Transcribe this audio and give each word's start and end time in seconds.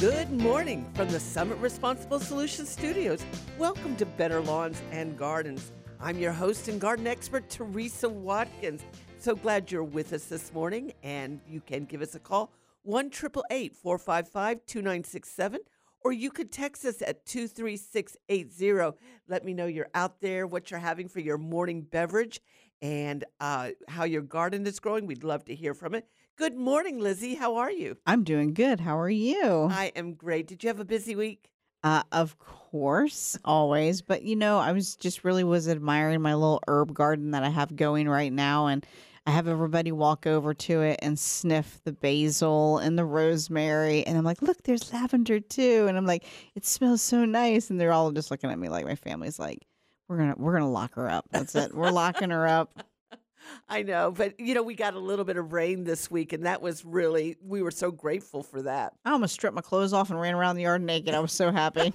Good 0.00 0.30
morning 0.30 0.88
from 0.94 1.08
the 1.08 1.18
Summit 1.18 1.58
Responsible 1.58 2.20
Solutions 2.20 2.68
Studios. 2.68 3.24
Welcome 3.58 3.96
to 3.96 4.06
Better 4.06 4.40
Lawns 4.40 4.80
and 4.92 5.18
Gardens. 5.18 5.72
I'm 5.98 6.20
your 6.20 6.30
host 6.30 6.68
and 6.68 6.80
garden 6.80 7.08
expert, 7.08 7.50
Teresa 7.50 8.08
Watkins. 8.08 8.84
So 9.18 9.34
glad 9.34 9.72
you're 9.72 9.82
with 9.82 10.12
us 10.12 10.26
this 10.26 10.54
morning, 10.54 10.92
and 11.02 11.40
you 11.48 11.60
can 11.60 11.84
give 11.84 12.00
us 12.00 12.14
a 12.14 12.20
call 12.20 12.52
1 12.84 13.10
455 13.10 14.64
2967 14.66 15.60
or 16.04 16.12
you 16.12 16.30
could 16.30 16.52
text 16.52 16.84
us 16.84 17.02
at 17.02 17.26
23680. 17.26 18.96
Let 19.26 19.44
me 19.44 19.52
know 19.52 19.66
you're 19.66 19.90
out 19.94 20.20
there, 20.20 20.46
what 20.46 20.70
you're 20.70 20.80
having 20.80 21.08
for 21.08 21.20
your 21.20 21.38
morning 21.38 21.82
beverage, 21.82 22.40
and 22.80 23.24
uh, 23.40 23.70
how 23.88 24.04
your 24.04 24.22
garden 24.22 24.66
is 24.66 24.78
growing. 24.78 25.06
We'd 25.06 25.24
love 25.24 25.44
to 25.46 25.54
hear 25.54 25.74
from 25.74 25.94
it. 25.94 26.06
Good 26.38 26.54
morning, 26.56 27.00
Lizzie. 27.00 27.34
How 27.34 27.56
are 27.56 27.70
you? 27.70 27.96
I'm 28.06 28.22
doing 28.22 28.54
good. 28.54 28.78
How 28.78 28.96
are 29.00 29.10
you? 29.10 29.68
I 29.72 29.90
am 29.96 30.14
great. 30.14 30.46
Did 30.46 30.62
you 30.62 30.68
have 30.68 30.78
a 30.78 30.84
busy 30.84 31.16
week? 31.16 31.50
Uh, 31.82 32.04
of 32.12 32.38
course, 32.38 33.36
always. 33.44 34.02
But 34.02 34.22
you 34.22 34.36
know, 34.36 34.60
I 34.60 34.70
was 34.70 34.94
just 34.94 35.24
really 35.24 35.42
was 35.42 35.68
admiring 35.68 36.22
my 36.22 36.34
little 36.34 36.60
herb 36.68 36.94
garden 36.94 37.32
that 37.32 37.42
I 37.42 37.48
have 37.48 37.74
going 37.74 38.08
right 38.08 38.32
now, 38.32 38.68
and 38.68 38.86
I 39.26 39.32
have 39.32 39.48
everybody 39.48 39.90
walk 39.90 40.28
over 40.28 40.54
to 40.54 40.82
it 40.82 41.00
and 41.02 41.18
sniff 41.18 41.80
the 41.82 41.90
basil 41.90 42.78
and 42.78 42.96
the 42.96 43.04
rosemary. 43.04 44.06
And 44.06 44.16
I'm 44.16 44.24
like, 44.24 44.40
look, 44.40 44.62
there's 44.62 44.92
lavender 44.92 45.40
too. 45.40 45.86
And 45.88 45.98
I'm 45.98 46.06
like, 46.06 46.24
it 46.54 46.64
smells 46.64 47.02
so 47.02 47.24
nice. 47.24 47.68
And 47.68 47.80
they're 47.80 47.92
all 47.92 48.12
just 48.12 48.30
looking 48.30 48.50
at 48.52 48.60
me 48.60 48.68
like 48.68 48.86
my 48.86 48.94
family's 48.94 49.40
like, 49.40 49.66
we're 50.06 50.18
gonna 50.18 50.34
we're 50.36 50.52
gonna 50.52 50.70
lock 50.70 50.94
her 50.94 51.10
up. 51.10 51.26
That's 51.32 51.56
it. 51.56 51.74
We're 51.74 51.90
locking 51.90 52.30
her 52.30 52.46
up. 52.46 52.80
I 53.68 53.82
know, 53.82 54.10
but 54.10 54.38
you 54.40 54.54
know, 54.54 54.62
we 54.62 54.74
got 54.74 54.94
a 54.94 54.98
little 54.98 55.24
bit 55.24 55.36
of 55.36 55.52
rain 55.52 55.84
this 55.84 56.10
week, 56.10 56.32
and 56.32 56.46
that 56.46 56.62
was 56.62 56.84
really 56.84 57.36
we 57.42 57.62
were 57.62 57.70
so 57.70 57.90
grateful 57.90 58.42
for 58.42 58.62
that. 58.62 58.94
I 59.04 59.12
almost 59.12 59.34
stripped 59.34 59.54
my 59.54 59.62
clothes 59.62 59.92
off 59.92 60.10
and 60.10 60.20
ran 60.20 60.34
around 60.34 60.56
the 60.56 60.62
yard 60.62 60.82
naked. 60.82 61.14
I 61.14 61.20
was 61.20 61.32
so 61.32 61.50
happy. 61.50 61.92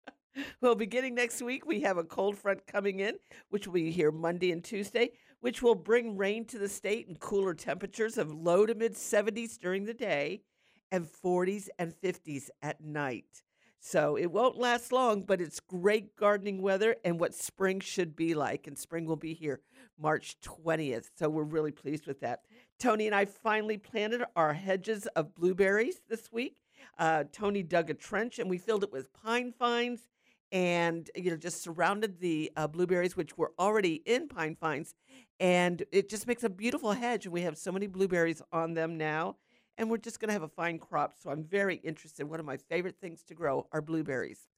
well, 0.60 0.74
beginning 0.74 1.14
next 1.14 1.42
week, 1.42 1.66
we 1.66 1.80
have 1.80 1.98
a 1.98 2.04
cold 2.04 2.36
front 2.36 2.66
coming 2.66 3.00
in, 3.00 3.14
which 3.50 3.66
will 3.66 3.74
be 3.74 3.90
here 3.90 4.10
Monday 4.10 4.52
and 4.52 4.64
Tuesday 4.64 5.10
which 5.40 5.62
will 5.62 5.74
bring 5.74 6.16
rain 6.16 6.44
to 6.46 6.58
the 6.58 6.68
state 6.68 7.08
and 7.08 7.20
cooler 7.20 7.54
temperatures 7.54 8.18
of 8.18 8.32
low 8.32 8.66
to 8.66 8.74
mid 8.74 8.94
70s 8.94 9.58
during 9.58 9.84
the 9.84 9.94
day 9.94 10.42
and 10.90 11.06
40s 11.06 11.68
and 11.78 11.94
50s 12.02 12.48
at 12.62 12.80
night. 12.80 13.42
So 13.80 14.16
it 14.16 14.32
won't 14.32 14.58
last 14.58 14.90
long, 14.90 15.22
but 15.22 15.40
it's 15.40 15.60
great 15.60 16.16
gardening 16.16 16.60
weather 16.62 16.96
and 17.04 17.20
what 17.20 17.34
spring 17.34 17.78
should 17.78 18.16
be 18.16 18.34
like. 18.34 18.66
And 18.66 18.76
spring 18.76 19.04
will 19.06 19.16
be 19.16 19.34
here 19.34 19.60
March 19.98 20.36
20th. 20.42 21.10
So 21.16 21.28
we're 21.28 21.42
really 21.42 21.72
pleased 21.72 22.06
with 22.06 22.20
that. 22.20 22.42
Tony 22.78 23.06
and 23.06 23.14
I 23.14 23.24
finally 23.24 23.78
planted 23.78 24.22
our 24.36 24.52
hedges 24.52 25.06
of 25.16 25.34
blueberries 25.34 26.00
this 26.08 26.30
week. 26.32 26.62
Uh, 26.98 27.24
Tony 27.32 27.62
dug 27.62 27.90
a 27.90 27.94
trench 27.94 28.38
and 28.38 28.48
we 28.48 28.58
filled 28.58 28.84
it 28.84 28.92
with 28.92 29.12
pine 29.12 29.52
fines 29.52 30.06
and 30.52 31.10
you 31.14 31.30
know 31.30 31.36
just 31.36 31.62
surrounded 31.62 32.20
the 32.20 32.50
uh, 32.56 32.66
blueberries 32.66 33.16
which 33.16 33.36
were 33.36 33.52
already 33.58 34.02
in 34.06 34.28
pine 34.28 34.56
fines 34.58 34.94
and 35.40 35.84
it 35.92 36.08
just 36.08 36.26
makes 36.26 36.42
a 36.42 36.48
beautiful 36.48 36.92
hedge 36.92 37.26
and 37.26 37.32
we 37.32 37.42
have 37.42 37.56
so 37.58 37.70
many 37.70 37.86
blueberries 37.86 38.40
on 38.52 38.74
them 38.74 38.96
now 38.96 39.36
and 39.76 39.90
we're 39.90 39.98
just 39.98 40.18
going 40.20 40.28
to 40.28 40.32
have 40.32 40.42
a 40.42 40.48
fine 40.48 40.78
crop 40.78 41.12
so 41.18 41.30
i'm 41.30 41.44
very 41.44 41.76
interested 41.76 42.24
one 42.24 42.40
of 42.40 42.46
my 42.46 42.56
favorite 42.56 42.96
things 43.00 43.22
to 43.22 43.34
grow 43.34 43.66
are 43.72 43.82
blueberries 43.82 44.48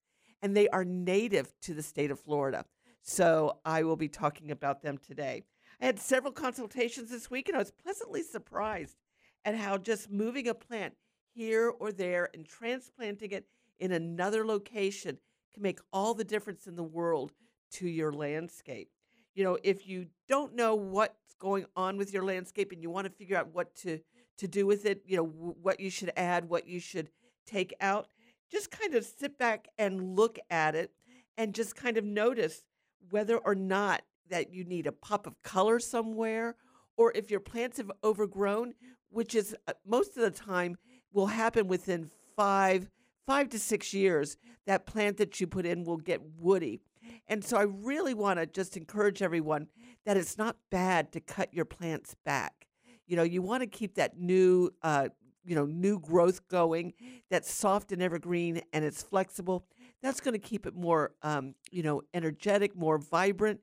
and 0.43 0.57
they 0.57 0.69
are 0.69 0.85
native 0.85 1.53
to 1.61 1.75
the 1.75 1.83
state 1.83 2.11
of 2.11 2.21
florida 2.21 2.65
so 3.03 3.59
i 3.65 3.83
will 3.83 3.97
be 3.97 4.09
talking 4.09 4.51
about 4.51 4.83
them 4.83 4.99
today 4.99 5.45
i 5.81 5.87
had 5.87 5.99
several 5.99 6.33
consultations 6.33 7.11
this 7.11 7.31
week 7.31 7.49
and 7.49 7.57
i 7.57 7.61
was 7.61 7.71
pleasantly 7.71 8.23
surprised 8.23 8.97
at 9.45 9.55
how 9.55 9.79
just 9.79 10.11
moving 10.11 10.49
a 10.49 10.55
plant 10.55 10.95
here 11.35 11.71
or 11.71 11.93
there 11.93 12.29
and 12.35 12.47
transplanting 12.47 13.31
it 13.33 13.47
in 13.79 13.93
another 13.93 14.45
location 14.47 15.19
can 15.53 15.63
make 15.63 15.81
all 15.93 16.15
the 16.15 16.25
difference 16.25 16.67
in 16.67 16.77
the 16.77 16.83
world 16.83 17.33
to 17.73 17.89
your 17.89 18.13
landscape. 18.13 18.91
You 19.35 19.45
know, 19.45 19.59
if 19.63 19.87
you 19.87 20.07
don't 20.29 20.55
know 20.55 20.75
what's 20.75 21.35
going 21.39 21.67
on 21.77 21.97
with 21.97 22.13
your 22.13 22.25
landscape 22.25 22.73
and 22.73 22.83
you 22.83 22.91
want 22.91 23.07
to 23.07 23.13
figure 23.13 23.37
out 23.37 23.55
what 23.55 23.75
to 23.77 24.01
to 24.39 24.49
do 24.49 24.67
with 24.67 24.87
it, 24.87 25.03
you 25.05 25.19
know, 25.19 25.27
w- 25.27 25.55
what 25.61 25.81
you 25.81 25.91
should 25.91 26.11
add, 26.17 26.49
what 26.49 26.67
you 26.67 26.81
should 26.81 27.11
take 27.47 27.75
out, 27.79 28.09
just 28.51 28.71
kind 28.71 28.95
of 28.95 29.05
sit 29.05 29.37
back 29.37 29.69
and 29.77 30.17
look 30.17 30.39
at 30.49 30.75
it 30.75 30.93
and 31.37 31.55
just 31.55 31.77
kind 31.77 31.99
of 31.99 32.05
notice 32.05 32.65
whether 33.11 33.39
or 33.39 33.55
not 33.55 34.03
that 34.29 34.53
you 34.53 34.65
need 34.65 34.87
a 34.87 34.93
pop 34.93 35.27
of 35.27 35.43
color 35.43 35.81
somewhere 35.81 36.57
or 36.97 37.13
if 37.15 37.31
your 37.31 37.41
plants 37.41 37.79
have 37.79 37.91
overgrown, 38.05 38.75
which 39.09 39.35
is 39.35 39.57
uh, 39.67 39.73
most 39.87 40.17
of 40.17 40.23
the 40.23 40.31
time 40.31 40.77
will 41.13 41.27
happen 41.29 41.67
within 41.67 42.11
5 42.37 42.91
5 43.27 43.49
to 43.51 43.59
6 43.59 43.95
years 43.95 44.37
that 44.67 44.87
plant 44.87 45.17
that 45.19 45.41
you 45.41 45.47
put 45.47 45.65
in 45.65 45.85
will 45.85 45.99
get 45.99 46.21
woody. 46.39 46.81
And 47.27 47.45
so 47.45 47.57
I 47.57 47.63
really 47.63 48.15
want 48.15 48.39
to 48.39 48.47
just 48.47 48.77
encourage 48.77 49.23
everyone 49.23 49.69
that 50.05 50.17
it's 50.17 50.37
not 50.37 50.57
bad 50.71 51.13
to 51.13 51.21
cut 51.21 51.55
your 51.55 51.65
plants 51.65 52.17
back. 52.25 52.67
You 53.07 53.17
know, 53.17 53.23
you 53.23 53.43
want 53.43 53.63
to 53.63 53.67
keep 53.67 53.95
that 53.95 54.19
new, 54.19 54.71
uh, 54.83 55.09
you 55.45 55.55
know, 55.55 55.67
new 55.67 55.99
growth 55.99 56.49
going 56.49 56.93
that's 57.31 57.53
soft 57.53 57.93
and 57.93 58.03
evergreen 58.03 58.63
and 58.73 58.85
it's 58.85 59.03
flexible. 59.03 59.65
That's 60.03 60.21
going 60.21 60.33
to 60.33 60.39
keep 60.39 60.67
it 60.67 60.75
more, 60.75 61.13
um, 61.23 61.55
you 61.71 61.83
know, 61.83 62.03
energetic, 62.15 62.75
more 62.77 62.99
vibrant. 62.99 63.61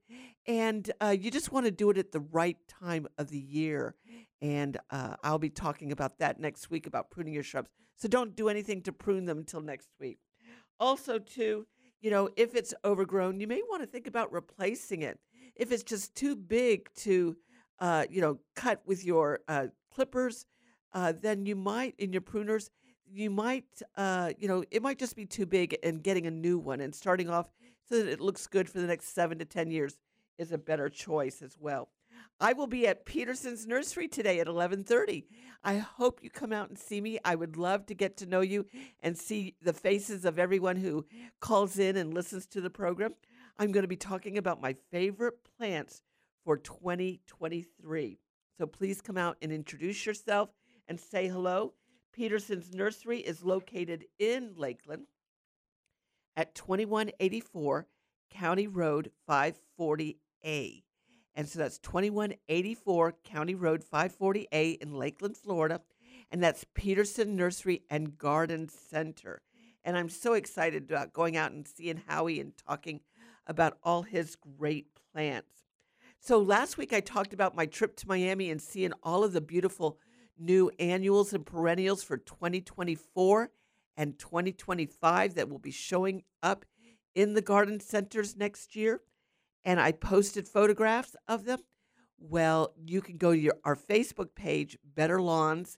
And 0.48 0.90
uh, 1.02 1.16
you 1.20 1.32
just 1.32 1.52
want 1.52 1.66
to 1.66 1.72
do 1.72 1.90
it 1.90 1.98
at 1.98 2.12
the 2.12 2.20
right 2.20 2.58
time 2.68 3.08
of 3.18 3.30
the 3.30 3.40
year. 3.40 3.96
And 4.42 4.78
uh, 4.92 5.16
I'll 5.24 5.40
be 5.40 5.50
talking 5.50 5.92
about 5.92 6.20
that 6.20 6.40
next 6.40 6.70
week 6.70 6.86
about 6.86 7.10
pruning 7.10 7.34
your 7.34 7.44
shrubs. 7.44 7.70
So 7.96 8.08
don't 8.08 8.36
do 8.36 8.50
anything 8.50 8.82
to 8.84 8.92
prune 8.92 9.26
them 9.26 9.40
until 9.40 9.62
next 9.62 9.90
week. 10.00 10.20
Also, 10.80 11.18
too, 11.18 11.66
you 12.02 12.12
know, 12.12 12.30
if 12.38 12.54
it's 12.56 12.74
overgrown, 12.86 13.40
you 13.40 13.48
may 13.48 13.62
want 13.68 13.82
to 13.82 13.88
think 13.88 14.06
about 14.06 14.32
replacing 14.32 15.02
it. 15.02 15.20
If 15.56 15.72
it's 15.72 15.84
just 15.84 16.14
too 16.14 16.36
big 16.36 16.88
to, 16.98 17.36
uh, 17.80 18.06
you 18.12 18.22
know, 18.22 18.40
cut 18.56 18.82
with 18.86 19.04
your 19.04 19.40
uh, 19.48 19.68
clippers, 19.92 20.46
uh, 20.94 21.14
then 21.20 21.48
you 21.48 21.56
might, 21.56 21.96
in 21.98 22.14
your 22.14 22.22
pruners, 22.22 22.70
you 23.12 23.30
might, 23.30 23.82
uh, 23.96 24.32
you 24.38 24.48
know, 24.48 24.64
it 24.72 24.82
might 24.82 25.00
just 25.00 25.16
be 25.16 25.26
too 25.26 25.46
big 25.46 25.78
and 25.84 26.04
getting 26.04 26.28
a 26.28 26.32
new 26.32 26.58
one 26.58 26.82
and 26.82 26.94
starting 26.94 27.30
off 27.30 27.50
so 27.90 27.98
that 27.98 28.08
it 28.08 28.22
looks 28.22 28.48
good 28.48 28.70
for 28.70 28.80
the 28.80 28.88
next 28.88 29.14
seven 29.14 29.40
to 29.40 29.46
10 29.46 29.72
years 29.72 29.98
is 30.38 30.52
a 30.52 30.58
better 30.58 30.90
choice 30.90 31.42
as 31.42 31.58
well. 31.60 31.90
I 32.40 32.54
will 32.54 32.68
be 32.68 32.88
at 32.88 33.06
Peterson's 33.06 33.66
Nursery 33.66 34.08
today 34.08 34.40
at 34.40 34.48
11:30. 34.48 35.26
I 35.64 35.78
hope 35.78 36.24
you 36.24 36.30
come 36.30 36.54
out 36.54 36.70
and 36.70 36.78
see 36.78 37.02
me. 37.02 37.20
I 37.26 37.36
would 37.36 37.58
love 37.58 37.88
to 37.88 37.96
get 37.96 38.18
to 38.18 38.26
know 38.26 38.42
you 38.42 38.66
and 39.02 39.18
see 39.18 39.56
the 39.62 39.74
faces 39.74 40.24
of 40.24 40.38
everyone 40.38 40.78
who 40.78 41.06
calls 41.40 41.80
in 41.80 41.98
and 41.98 42.14
listens 42.14 42.46
to 42.48 42.62
the 42.62 42.70
program. 42.70 43.16
I'm 43.58 43.72
going 43.72 43.84
to 43.84 43.88
be 43.88 43.98
talking 43.98 44.38
about 44.38 44.62
my 44.62 44.76
favorite 44.92 45.40
plants 45.58 46.04
for 46.46 46.58
2023. 46.58 48.20
So 48.58 48.68
please 48.68 49.02
come 49.02 49.18
out 49.18 49.38
and 49.42 49.52
introduce 49.52 50.06
yourself 50.06 50.50
and 50.88 51.00
say 51.00 51.28
hello. 51.28 51.74
Peterson's 52.18 52.74
Nursery 52.74 53.20
is 53.20 53.44
located 53.44 54.06
in 54.18 54.56
Lakeland 54.58 55.04
at 56.36 56.56
2184 56.56 57.86
County 58.32 58.66
Road 58.66 59.12
540A. 59.30 60.82
And 61.36 61.48
so 61.48 61.60
that's 61.60 61.78
2184 61.78 63.14
County 63.24 63.54
Road 63.54 63.84
540A 63.94 64.80
in 64.82 64.96
Lakeland, 64.96 65.38
Florida. 65.38 65.82
And 66.32 66.42
that's 66.42 66.66
Peterson 66.74 67.36
Nursery 67.36 67.84
and 67.88 68.18
Garden 68.18 68.68
Center. 68.68 69.44
And 69.84 69.96
I'm 69.96 70.10
so 70.10 70.34
excited 70.34 70.90
about 70.90 71.14
going 71.14 71.38
out 71.38 71.52
and 71.52 71.68
seeing 71.68 72.02
Howie 72.08 72.40
and 72.40 72.54
talking 72.58 73.02
about 73.46 73.78
all 73.84 74.02
his 74.02 74.36
great 74.36 74.88
plants. 75.14 75.52
So 76.20 76.40
last 76.40 76.80
week 76.80 76.94
I 76.94 77.00
talked 77.00 77.34
about 77.34 77.56
my 77.56 77.68
trip 77.68 77.96
to 77.98 78.08
Miami 78.08 78.50
and 78.50 78.60
seeing 78.60 78.92
all 79.04 79.24
of 79.24 79.34
the 79.34 79.40
beautiful 79.40 80.00
new 80.40 80.72
annuals 80.80 81.34
and 81.34 81.46
perennials 81.46 82.04
for 82.04 82.18
2024 82.18 83.50
and 83.96 84.18
2025 84.20 85.36
that 85.36 85.50
will 85.50 85.60
be 85.60 85.72
showing 85.72 86.24
up 86.44 86.66
in 87.16 87.34
the 87.34 87.42
garden 87.42 87.80
centers 87.80 88.36
next 88.36 88.76
year 88.76 89.02
and 89.68 89.82
I 89.82 89.92
posted 89.92 90.48
photographs 90.48 91.16
of 91.28 91.44
them. 91.44 91.60
Well, 92.18 92.74
you 92.86 93.02
can 93.02 93.18
go 93.18 93.34
to 93.34 93.38
your, 93.38 93.56
our 93.66 93.76
Facebook 93.76 94.34
page, 94.34 94.78
Better 94.96 95.22
Lawns, 95.22 95.78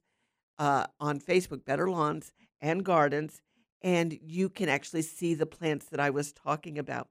uh, 0.60 0.86
on 1.00 1.20
Facebook, 1.20 1.66
Better 1.66 1.90
Lawns 1.90 2.32
and 2.62 2.86
Gardens, 2.86 3.42
and 3.82 4.18
you 4.22 4.48
can 4.48 4.70
actually 4.70 5.02
see 5.02 5.34
the 5.34 5.48
plants 5.48 5.88
that 5.88 6.00
I 6.00 6.12
was 6.12 6.34
talking 6.34 6.78
about. 6.78 7.08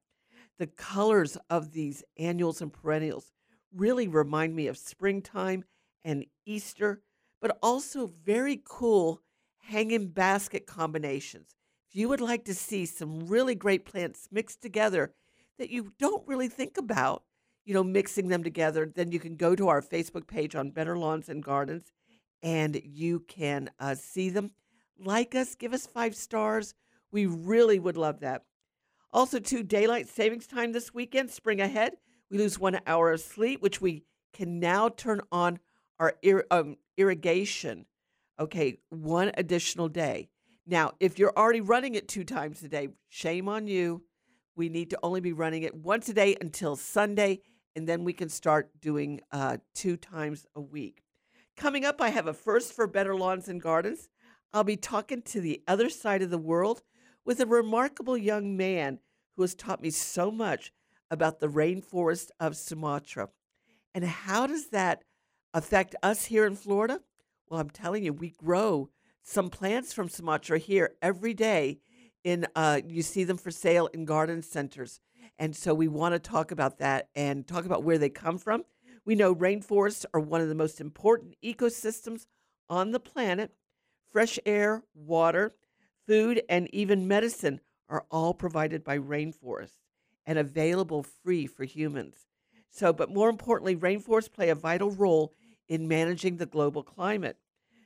The 0.58 0.68
colors 0.68 1.36
of 1.50 1.72
these 1.72 2.04
annuals 2.16 2.60
and 2.60 2.72
perennials 2.72 3.32
really 3.74 4.06
remind 4.06 4.54
me 4.54 4.68
of 4.68 4.78
springtime 4.78 5.64
and 6.04 6.26
Easter, 6.46 7.02
but 7.40 7.58
also 7.62 8.12
very 8.24 8.60
cool 8.64 9.22
hanging 9.58 10.08
basket 10.08 10.66
combinations. 10.66 11.54
If 11.88 11.96
you 11.96 12.08
would 12.08 12.20
like 12.20 12.44
to 12.44 12.54
see 12.54 12.86
some 12.86 13.26
really 13.26 13.54
great 13.54 13.84
plants 13.84 14.28
mixed 14.30 14.60
together 14.60 15.12
that 15.58 15.70
you 15.70 15.92
don't 15.98 16.26
really 16.26 16.48
think 16.48 16.76
about, 16.76 17.22
you 17.64 17.74
know, 17.74 17.84
mixing 17.84 18.28
them 18.28 18.42
together, 18.42 18.90
then 18.94 19.12
you 19.12 19.20
can 19.20 19.36
go 19.36 19.54
to 19.54 19.68
our 19.68 19.82
Facebook 19.82 20.26
page 20.26 20.54
on 20.54 20.70
Better 20.70 20.96
Lawns 20.96 21.28
and 21.28 21.42
Gardens 21.42 21.92
and 22.42 22.80
you 22.84 23.20
can 23.20 23.70
uh, 23.78 23.94
see 23.94 24.30
them. 24.30 24.52
like 24.98 25.34
us, 25.34 25.54
give 25.54 25.72
us 25.72 25.86
five 25.86 26.14
stars. 26.14 26.74
We 27.10 27.26
really 27.26 27.78
would 27.78 27.96
love 27.96 28.20
that. 28.20 28.44
Also, 29.12 29.38
to 29.38 29.62
daylight 29.62 30.08
savings 30.08 30.46
time 30.46 30.72
this 30.72 30.92
weekend, 30.92 31.30
spring 31.30 31.60
ahead. 31.60 31.94
We 32.30 32.38
lose 32.38 32.58
one 32.58 32.80
hour 32.86 33.12
of 33.12 33.20
sleep, 33.20 33.62
which 33.62 33.80
we 33.80 34.04
can 34.32 34.60
now 34.60 34.88
turn 34.90 35.22
on 35.32 35.60
our 35.98 36.14
um, 36.50 36.76
irrigation. 36.98 37.86
Okay, 38.38 38.78
one 38.90 39.32
additional 39.38 39.88
day. 39.88 40.28
Now, 40.66 40.92
if 41.00 41.18
you're 41.18 41.32
already 41.34 41.62
running 41.62 41.94
it 41.94 42.08
two 42.08 42.24
times 42.24 42.62
a 42.62 42.68
day, 42.68 42.88
shame 43.08 43.48
on 43.48 43.66
you. 43.66 44.02
We 44.54 44.68
need 44.68 44.90
to 44.90 44.98
only 45.02 45.20
be 45.20 45.32
running 45.32 45.62
it 45.62 45.74
once 45.74 46.08
a 46.10 46.12
day 46.12 46.36
until 46.40 46.76
Sunday, 46.76 47.40
and 47.74 47.88
then 47.88 48.04
we 48.04 48.12
can 48.12 48.28
start 48.28 48.70
doing 48.80 49.20
uh, 49.32 49.58
two 49.74 49.96
times 49.96 50.46
a 50.54 50.60
week. 50.60 51.02
Coming 51.56 51.84
up, 51.84 52.00
I 52.00 52.10
have 52.10 52.26
a 52.26 52.34
first 52.34 52.74
for 52.74 52.86
Better 52.86 53.16
Lawns 53.16 53.48
and 53.48 53.62
Gardens. 53.62 54.10
I'll 54.52 54.64
be 54.64 54.76
talking 54.76 55.22
to 55.22 55.40
the 55.40 55.62
other 55.66 55.88
side 55.88 56.22
of 56.22 56.30
the 56.30 56.38
world 56.38 56.82
with 57.24 57.40
a 57.40 57.46
remarkable 57.46 58.16
young 58.16 58.56
man 58.56 58.98
who 59.36 59.42
has 59.42 59.54
taught 59.54 59.82
me 59.82 59.90
so 59.90 60.30
much 60.30 60.72
about 61.10 61.40
the 61.40 61.48
rainforest 61.48 62.30
of 62.38 62.56
Sumatra. 62.56 63.28
And 63.94 64.04
how 64.04 64.46
does 64.46 64.68
that 64.68 65.04
affect 65.54 65.94
us 66.02 66.26
here 66.26 66.46
in 66.46 66.56
Florida? 66.56 67.00
Well, 67.48 67.60
I'm 67.60 67.70
telling 67.70 68.04
you, 68.04 68.12
we 68.12 68.30
grow 68.30 68.90
some 69.22 69.50
plants 69.50 69.92
from 69.92 70.08
Sumatra 70.08 70.58
here 70.58 70.94
every 71.02 71.34
day. 71.34 71.80
In 72.24 72.46
uh, 72.56 72.80
you 72.86 73.02
see 73.02 73.24
them 73.24 73.38
for 73.38 73.50
sale 73.50 73.86
in 73.88 74.04
garden 74.04 74.42
centers, 74.42 75.00
and 75.38 75.54
so 75.54 75.72
we 75.72 75.88
want 75.88 76.14
to 76.14 76.18
talk 76.18 76.50
about 76.50 76.78
that 76.78 77.08
and 77.14 77.46
talk 77.46 77.64
about 77.64 77.84
where 77.84 77.96
they 77.96 78.10
come 78.10 78.38
from. 78.38 78.64
We 79.04 79.14
know 79.14 79.34
rainforests 79.34 80.04
are 80.12 80.20
one 80.20 80.40
of 80.40 80.48
the 80.48 80.54
most 80.54 80.80
important 80.80 81.36
ecosystems 81.42 82.26
on 82.68 82.90
the 82.90 83.00
planet. 83.00 83.52
Fresh 84.12 84.38
air, 84.44 84.82
water, 84.94 85.54
food, 86.06 86.42
and 86.48 86.68
even 86.74 87.08
medicine 87.08 87.60
are 87.88 88.04
all 88.10 88.34
provided 88.34 88.84
by 88.84 88.98
rainforests 88.98 89.78
and 90.26 90.38
available 90.38 91.02
free 91.02 91.46
for 91.46 91.64
humans. 91.64 92.27
So, 92.70 92.92
but 92.92 93.12
more 93.12 93.28
importantly, 93.28 93.76
rainforests 93.76 94.32
play 94.32 94.50
a 94.50 94.54
vital 94.54 94.90
role 94.90 95.32
in 95.68 95.88
managing 95.88 96.36
the 96.36 96.46
global 96.46 96.82
climate. 96.82 97.36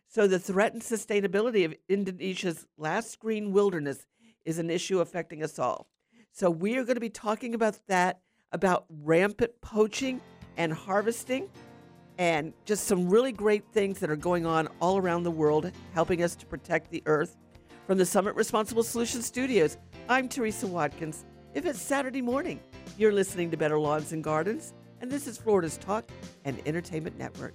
So, 0.09 0.27
the 0.27 0.39
threatened 0.39 0.83
sustainability 0.83 1.65
of 1.65 1.75
Indonesia's 1.89 2.67
last 2.77 3.19
green 3.19 3.53
wilderness 3.53 4.07
is 4.45 4.59
an 4.59 4.71
issue 4.71 5.01
affecting 5.01 5.43
us 5.43 5.59
all. 5.59 5.89
So, 6.33 6.51
we 6.51 6.77
are 6.77 6.85
going 6.85 6.97
to 6.97 7.01
be 7.01 7.11
talking 7.11 7.55
about 7.55 7.79
that, 7.89 8.21
about 8.53 8.85
rampant 8.89 9.53
poaching 9.61 10.21
and 10.57 10.73
harvesting, 10.73 11.49
and 12.19 12.53
just 12.65 12.85
some 12.85 13.09
really 13.09 13.33
great 13.33 13.65
things 13.73 13.99
that 14.01 14.11
are 14.11 14.17
going 14.17 14.45
on 14.45 14.69
all 14.81 14.99
around 14.99 15.23
the 15.23 15.31
world, 15.31 15.71
helping 15.95 16.23
us 16.23 16.35
to 16.37 16.47
protect 16.47 16.91
the 16.91 17.03
earth. 17.07 17.37
From 17.87 17.99
the 17.99 18.07
Summit 18.07 18.37
Responsible 18.37 18.83
Solutions 18.83 19.27
Studios, 19.27 19.77
I'm 20.09 20.29
Teresa 20.29 20.67
Watkins. 20.67 21.25
If 21.55 21.67
it's 21.67 21.81
Saturday 21.81 22.23
morning, 22.23 22.61
you're 22.99 23.13
listening 23.13 23.51
to 23.51 23.57
Better 23.57 23.79
Lawns 23.79 24.13
and 24.13 24.23
Gardens, 24.23 24.75
and 25.01 25.11
this 25.11 25.27
is 25.27 25.39
Florida's 25.39 25.79
Talk 25.79 26.05
and 26.45 26.61
Entertainment 26.67 27.19
Network. 27.19 27.55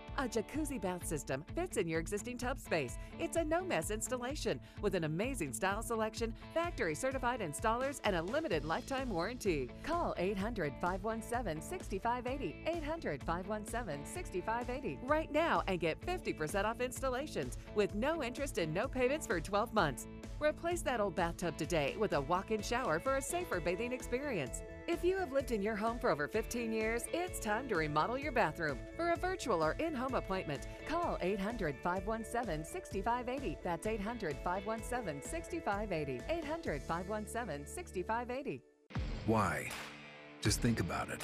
A 0.21 0.27
jacuzzi 0.27 0.79
bath 0.79 1.07
system 1.07 1.43
fits 1.55 1.77
in 1.77 1.87
your 1.87 1.99
existing 1.99 2.37
tub 2.37 2.59
space. 2.59 2.99
It's 3.19 3.37
a 3.37 3.43
no 3.43 3.63
mess 3.63 3.89
installation 3.89 4.59
with 4.79 4.93
an 4.93 5.05
amazing 5.05 5.51
style 5.51 5.81
selection, 5.81 6.35
factory 6.53 6.93
certified 6.93 7.39
installers, 7.39 7.99
and 8.03 8.15
a 8.15 8.21
limited 8.21 8.63
lifetime 8.63 9.09
warranty. 9.09 9.71
Call 9.81 10.13
800 10.19 10.73
517 10.79 11.59
6580. 11.59 12.55
800 12.67 13.23
517 13.23 14.05
6580 14.05 14.99
right 15.07 15.31
now 15.31 15.63
and 15.65 15.79
get 15.79 15.99
50% 16.05 16.65
off 16.65 16.81
installations 16.81 17.57
with 17.73 17.95
no 17.95 18.21
interest 18.21 18.59
and 18.59 18.71
no 18.71 18.87
payments 18.87 19.25
for 19.25 19.41
12 19.41 19.73
months. 19.73 20.07
Replace 20.39 20.83
that 20.83 21.01
old 21.01 21.15
bathtub 21.15 21.57
today 21.57 21.95
with 21.99 22.13
a 22.13 22.21
walk 22.21 22.51
in 22.51 22.61
shower 22.61 22.99
for 22.99 23.15
a 23.17 23.21
safer 23.21 23.59
bathing 23.59 23.91
experience. 23.91 24.61
If 24.91 25.05
you 25.05 25.17
have 25.19 25.31
lived 25.31 25.53
in 25.53 25.61
your 25.61 25.77
home 25.77 25.99
for 25.99 26.09
over 26.09 26.27
15 26.27 26.73
years, 26.73 27.05
it's 27.13 27.39
time 27.39 27.69
to 27.69 27.77
remodel 27.77 28.17
your 28.17 28.33
bathroom. 28.33 28.77
For 28.97 29.11
a 29.11 29.15
virtual 29.15 29.63
or 29.63 29.71
in 29.79 29.95
home 29.95 30.15
appointment, 30.15 30.67
call 30.85 31.17
800 31.21 31.77
517 31.81 32.65
6580. 32.65 33.57
That's 33.63 33.87
800 33.87 34.35
517 34.43 35.21
6580. 35.23 36.21
800 36.27 36.83
517 36.83 37.65
6580. 37.65 38.61
Why? 39.27 39.69
Just 40.41 40.59
think 40.59 40.81
about 40.81 41.07
it. 41.07 41.21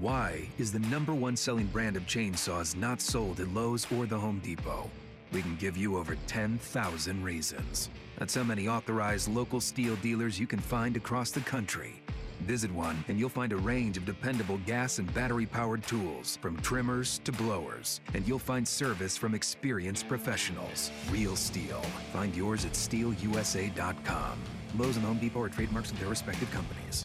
Why 0.00 0.48
is 0.56 0.72
the 0.72 0.78
number 0.78 1.12
one 1.12 1.36
selling 1.36 1.66
brand 1.66 1.98
of 1.98 2.04
chainsaws 2.04 2.74
not 2.74 3.02
sold 3.02 3.38
at 3.38 3.48
Lowe's 3.48 3.86
or 3.92 4.06
the 4.06 4.18
Home 4.18 4.40
Depot? 4.42 4.90
We 5.30 5.42
can 5.42 5.56
give 5.56 5.76
you 5.76 5.98
over 5.98 6.16
10,000 6.26 7.22
reasons. 7.22 7.90
That's 8.18 8.34
how 8.34 8.44
many 8.44 8.66
authorized 8.66 9.28
local 9.28 9.60
STIHL 9.60 9.96
dealers 9.96 10.40
you 10.40 10.46
can 10.46 10.58
find 10.58 10.96
across 10.96 11.32
the 11.32 11.40
country. 11.40 12.00
Visit 12.42 12.70
one 12.70 13.04
and 13.08 13.18
you'll 13.18 13.28
find 13.28 13.52
a 13.52 13.56
range 13.56 13.96
of 13.96 14.04
dependable 14.04 14.58
gas 14.66 14.98
and 14.98 15.12
battery 15.14 15.46
powered 15.46 15.82
tools, 15.84 16.38
from 16.40 16.56
trimmers 16.58 17.20
to 17.24 17.32
blowers. 17.32 18.00
And 18.14 18.26
you'll 18.26 18.38
find 18.38 18.66
service 18.66 19.16
from 19.16 19.34
experienced 19.34 20.08
professionals. 20.08 20.90
Real 21.10 21.36
STIHL. 21.36 21.84
Find 22.12 22.34
yours 22.36 22.64
at 22.64 22.72
stihlusa.com. 22.72 24.38
Lowe's 24.76 24.96
and 24.96 25.06
Home 25.06 25.18
Depot 25.18 25.42
are 25.42 25.48
trademarks 25.48 25.90
of 25.90 25.98
their 26.00 26.08
respective 26.08 26.50
companies. 26.50 27.04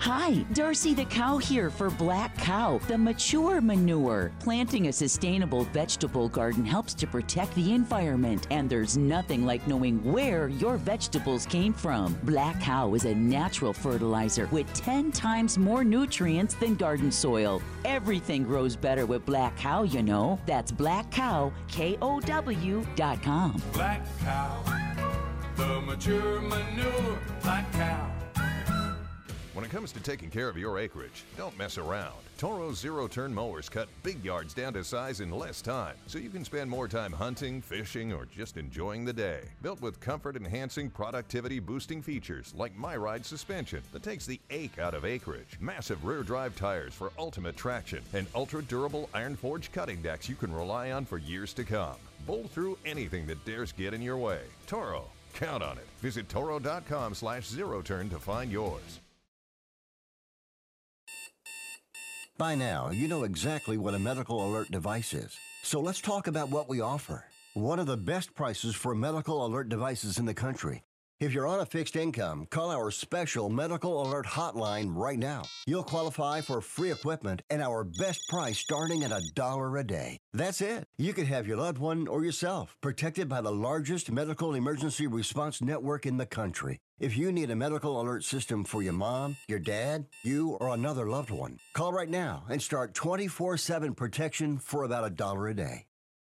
Hi, 0.00 0.44
Darcy 0.52 0.94
the 0.94 1.04
cow 1.06 1.38
here 1.38 1.70
for 1.70 1.90
Black 1.90 2.34
Cow, 2.38 2.78
the 2.86 2.96
mature 2.96 3.60
manure. 3.60 4.30
Planting 4.38 4.86
a 4.86 4.92
sustainable 4.92 5.64
vegetable 5.64 6.28
garden 6.28 6.64
helps 6.64 6.94
to 6.94 7.06
protect 7.06 7.52
the 7.56 7.72
environment, 7.74 8.46
and 8.52 8.70
there's 8.70 8.96
nothing 8.96 9.44
like 9.44 9.66
knowing 9.66 9.98
where 10.04 10.48
your 10.48 10.76
vegetables 10.76 11.46
came 11.46 11.72
from. 11.72 12.16
Black 12.22 12.60
Cow 12.60 12.94
is 12.94 13.06
a 13.06 13.14
natural 13.14 13.72
fertilizer 13.72 14.46
with 14.52 14.72
10 14.72 15.10
times 15.10 15.58
more 15.58 15.82
nutrients 15.82 16.54
than 16.54 16.76
garden 16.76 17.10
soil. 17.10 17.60
Everything 17.84 18.44
grows 18.44 18.76
better 18.76 19.04
with 19.04 19.26
Black 19.26 19.56
Cow, 19.56 19.82
you 19.82 20.04
know. 20.04 20.38
That's 20.46 20.70
Black 20.70 21.10
Cow, 21.10 21.52
K 21.66 21.98
O 22.00 22.20
W 22.20 22.86
dot 22.94 23.20
com. 23.20 23.60
Black 23.72 24.06
cow, 24.20 24.62
the 25.56 25.80
mature 25.80 26.40
manure, 26.40 27.18
black 27.42 27.70
cow. 27.72 28.17
When 29.58 29.64
it 29.64 29.72
comes 29.72 29.90
to 29.90 30.00
taking 30.00 30.30
care 30.30 30.48
of 30.48 30.56
your 30.56 30.78
acreage, 30.78 31.24
don't 31.36 31.58
mess 31.58 31.78
around. 31.78 32.14
Toro 32.36 32.72
zero 32.72 33.08
turn 33.08 33.34
mowers 33.34 33.68
cut 33.68 33.88
big 34.04 34.24
yards 34.24 34.54
down 34.54 34.72
to 34.74 34.84
size 34.84 35.18
in 35.18 35.32
less 35.32 35.60
time, 35.60 35.96
so 36.06 36.20
you 36.20 36.30
can 36.30 36.44
spend 36.44 36.70
more 36.70 36.86
time 36.86 37.12
hunting, 37.12 37.60
fishing, 37.60 38.12
or 38.12 38.26
just 38.26 38.56
enjoying 38.56 39.04
the 39.04 39.12
day. 39.12 39.40
Built 39.60 39.80
with 39.80 39.98
comfort 39.98 40.36
enhancing, 40.36 40.90
productivity 40.90 41.58
boosting 41.58 42.02
features 42.02 42.54
like 42.56 42.78
MyRide 42.78 43.24
suspension 43.24 43.82
that 43.92 44.04
takes 44.04 44.26
the 44.26 44.40
ache 44.50 44.78
out 44.78 44.94
of 44.94 45.04
acreage, 45.04 45.58
massive 45.58 46.04
rear 46.04 46.22
drive 46.22 46.54
tires 46.54 46.94
for 46.94 47.10
ultimate 47.18 47.56
traction, 47.56 48.04
and 48.12 48.28
ultra 48.36 48.62
durable 48.62 49.10
iron 49.12 49.34
forge 49.34 49.72
cutting 49.72 50.00
decks 50.02 50.28
you 50.28 50.36
can 50.36 50.52
rely 50.52 50.92
on 50.92 51.04
for 51.04 51.18
years 51.18 51.52
to 51.54 51.64
come. 51.64 51.96
Bowl 52.28 52.48
through 52.52 52.78
anything 52.86 53.26
that 53.26 53.44
dares 53.44 53.72
get 53.72 53.92
in 53.92 54.02
your 54.02 54.18
way. 54.18 54.42
Toro, 54.68 55.06
count 55.34 55.64
on 55.64 55.78
it. 55.78 55.86
Visit 56.00 56.28
toro.com 56.28 57.12
slash 57.12 57.48
zero 57.48 57.82
turn 57.82 58.08
to 58.10 58.20
find 58.20 58.52
yours. 58.52 59.00
By 62.38 62.54
now, 62.54 62.90
you 62.90 63.08
know 63.08 63.24
exactly 63.24 63.76
what 63.78 63.94
a 63.94 63.98
medical 63.98 64.46
alert 64.46 64.70
device 64.70 65.12
is. 65.12 65.36
So 65.64 65.80
let's 65.80 66.00
talk 66.00 66.28
about 66.28 66.50
what 66.50 66.68
we 66.68 66.80
offer. 66.80 67.24
One 67.54 67.80
of 67.80 67.88
the 67.88 67.96
best 67.96 68.32
prices 68.32 68.76
for 68.76 68.94
medical 68.94 69.44
alert 69.44 69.68
devices 69.68 70.18
in 70.18 70.24
the 70.24 70.34
country. 70.34 70.84
If 71.20 71.32
you're 71.32 71.48
on 71.48 71.58
a 71.58 71.66
fixed 71.66 71.96
income, 71.96 72.46
call 72.48 72.70
our 72.70 72.92
special 72.92 73.48
medical 73.48 74.00
alert 74.00 74.24
hotline 74.24 74.94
right 74.94 75.18
now. 75.18 75.42
You'll 75.66 75.82
qualify 75.82 76.42
for 76.42 76.60
free 76.60 76.92
equipment 76.92 77.42
and 77.50 77.60
our 77.60 77.82
best 77.82 78.28
price 78.28 78.58
starting 78.58 79.02
at 79.02 79.10
a 79.10 79.28
dollar 79.34 79.78
a 79.78 79.84
day. 79.84 80.18
That's 80.32 80.60
it. 80.60 80.84
You 80.96 81.12
could 81.12 81.26
have 81.26 81.44
your 81.48 81.56
loved 81.56 81.78
one 81.78 82.06
or 82.06 82.24
yourself 82.24 82.76
protected 82.80 83.28
by 83.28 83.40
the 83.40 83.50
largest 83.50 84.12
medical 84.12 84.54
emergency 84.54 85.08
response 85.08 85.60
network 85.60 86.06
in 86.06 86.18
the 86.18 86.26
country. 86.26 86.78
If 87.00 87.16
you 87.16 87.32
need 87.32 87.50
a 87.50 87.56
medical 87.56 88.00
alert 88.00 88.22
system 88.22 88.62
for 88.62 88.80
your 88.80 88.92
mom, 88.92 89.38
your 89.48 89.58
dad, 89.58 90.06
you, 90.22 90.50
or 90.60 90.72
another 90.72 91.08
loved 91.08 91.30
one, 91.30 91.58
call 91.74 91.92
right 91.92 92.08
now 92.08 92.44
and 92.48 92.62
start 92.62 92.94
24 92.94 93.56
7 93.56 93.92
protection 93.94 94.56
for 94.56 94.84
about 94.84 95.04
a 95.04 95.10
dollar 95.10 95.48
a 95.48 95.54
day. 95.54 95.86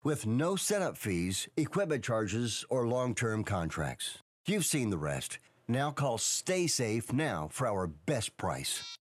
With 0.05 0.27
no 0.27 0.55
setup 0.55 0.97
fees, 0.97 1.49
equipment 1.57 2.05
charges, 2.05 2.65
or 2.71 2.87
long 2.87 3.17
term 3.17 3.43
contracts. 3.43 4.19
You've 4.49 4.65
seen 4.65 4.91
the 4.91 4.99
rest. 4.99 5.41
Now 5.67 5.91
call 5.91 6.19
Stay 6.19 6.69
Safe 6.69 7.13
now 7.13 7.49
for 7.51 7.67
our 7.67 7.89
best 7.89 8.37
price. 8.37 8.97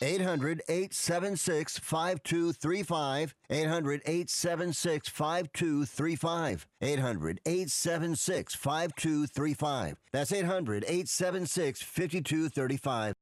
800 0.00 0.62
876 0.68 1.78
5235. 1.78 3.34
800 3.50 4.00
876 4.06 5.08
5235. 5.10 6.66
800 6.80 7.40
876 7.44 8.54
5235. 8.54 9.96
That's 10.12 10.32
800 10.32 10.84
876 10.84 11.82
5235. 11.82 13.14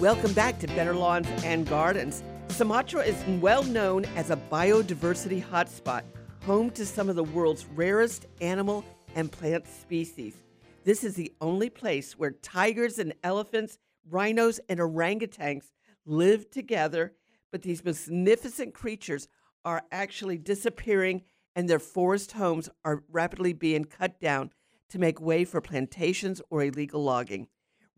Welcome 0.00 0.32
back 0.32 0.58
to 0.60 0.66
Better 0.68 0.94
Lawns 0.94 1.28
and 1.44 1.68
Gardens. 1.68 2.22
Sumatra 2.48 3.02
is 3.02 3.22
well 3.38 3.62
known 3.62 4.06
as 4.16 4.30
a 4.30 4.36
biodiversity 4.36 5.44
hotspot, 5.44 6.04
home 6.46 6.70
to 6.70 6.86
some 6.86 7.10
of 7.10 7.16
the 7.16 7.24
world's 7.24 7.66
rarest 7.66 8.24
animal 8.40 8.82
and 9.14 9.30
plant 9.30 9.66
species. 9.68 10.36
This 10.84 11.04
is 11.04 11.16
the 11.16 11.34
only 11.42 11.68
place 11.68 12.18
where 12.18 12.30
tigers 12.30 12.98
and 12.98 13.12
elephants, 13.22 13.76
rhinos 14.08 14.58
and 14.70 14.80
orangutans 14.80 15.64
live 16.06 16.50
together, 16.50 17.12
but 17.52 17.60
these 17.60 17.84
magnificent 17.84 18.72
creatures 18.72 19.28
are 19.66 19.82
actually 19.92 20.38
disappearing 20.38 21.24
and 21.54 21.68
their 21.68 21.78
forest 21.78 22.32
homes 22.32 22.70
are 22.86 23.04
rapidly 23.10 23.52
being 23.52 23.84
cut 23.84 24.18
down 24.18 24.50
to 24.88 24.98
make 24.98 25.20
way 25.20 25.44
for 25.44 25.60
plantations 25.60 26.40
or 26.48 26.64
illegal 26.64 27.04
logging. 27.04 27.48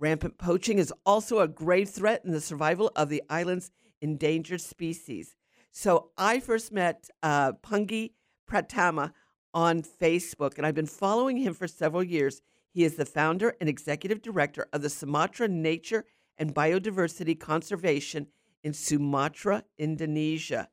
Rampant 0.03 0.37
poaching 0.37 0.81
is 0.81 0.93
also 1.07 1.39
a 1.39 1.47
grave 1.47 1.89
threat 1.89 2.25
in 2.25 2.33
the 2.33 2.41
survival 2.41 2.91
of 2.97 3.09
the 3.09 3.23
island's 3.31 3.71
endangered 4.01 4.61
species. 4.61 5.37
So 5.71 6.11
I 6.19 6.41
first 6.41 6.73
met 6.73 7.09
uh, 7.23 7.53
Pungky 7.53 8.11
Pratama 8.51 9.13
on 9.55 9.83
Facebook, 9.83 10.57
and 10.57 10.67
I've 10.67 10.75
been 10.75 10.87
following 10.87 11.37
him 11.37 11.55
for 11.55 11.69
several 11.69 12.03
years. 12.03 12.43
He 12.73 12.83
is 12.83 12.97
the 12.97 13.07
founder 13.07 13.55
and 13.61 13.69
executive 13.69 14.23
director 14.23 14.67
of 14.73 14.83
the 14.83 14.91
Sumatra 14.91 15.47
Nature 15.47 16.05
and 16.37 16.53
Biodiversity 16.53 17.39
Conservation 17.39 18.27
in 18.65 18.73
Sumatra, 18.73 19.63
Indonesia. 19.79 20.69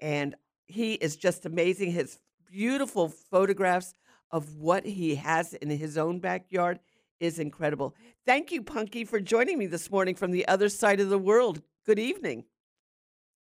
And 0.00 0.34
he 0.66 0.94
is 0.94 1.14
just 1.14 1.46
amazing. 1.46 1.92
His 1.92 2.18
beautiful 2.50 3.08
photographs 3.08 3.94
of 4.32 4.56
what 4.56 4.84
he 4.84 5.14
has 5.14 5.54
in 5.54 5.70
his 5.70 5.96
own 5.96 6.18
backyard 6.18 6.80
is 7.22 7.38
incredible. 7.38 7.94
Thank 8.26 8.50
you, 8.50 8.62
Pungky, 8.62 9.06
for 9.06 9.20
joining 9.20 9.58
me 9.58 9.66
this 9.66 9.90
morning 9.90 10.14
from 10.14 10.32
the 10.32 10.46
other 10.48 10.68
side 10.68 11.00
of 11.00 11.08
the 11.08 11.18
world. 11.18 11.62
Good 11.86 11.98
evening. 11.98 12.44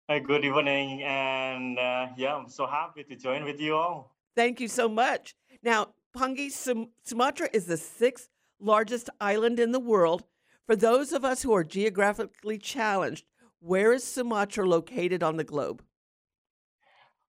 Uh, 0.07 0.19
good 0.19 0.45
evening, 0.45 1.03
and 1.03 1.79
uh, 1.79 2.07
yeah, 2.17 2.35
I'm 2.35 2.49
so 2.49 2.67
happy 2.67 3.03
to 3.03 3.15
join 3.15 3.43
with 3.43 3.59
you 3.59 3.75
all. 3.75 4.15
Thank 4.35 4.59
you 4.59 4.67
so 4.67 4.87
much. 4.87 5.35
Now, 5.63 5.93
Pungky, 6.15 6.51
Sum- 6.51 6.89
Sumatra 7.03 7.49
is 7.53 7.65
the 7.65 7.77
sixth 7.77 8.29
largest 8.59 9.09
island 9.19 9.59
in 9.59 9.71
the 9.71 9.79
world. 9.79 10.23
For 10.67 10.75
those 10.75 11.11
of 11.11 11.25
us 11.25 11.41
who 11.41 11.53
are 11.53 11.63
geographically 11.63 12.57
challenged, 12.57 13.25
where 13.59 13.93
is 13.93 14.03
Sumatra 14.03 14.67
located 14.67 15.23
on 15.23 15.37
the 15.37 15.43
globe? 15.43 15.83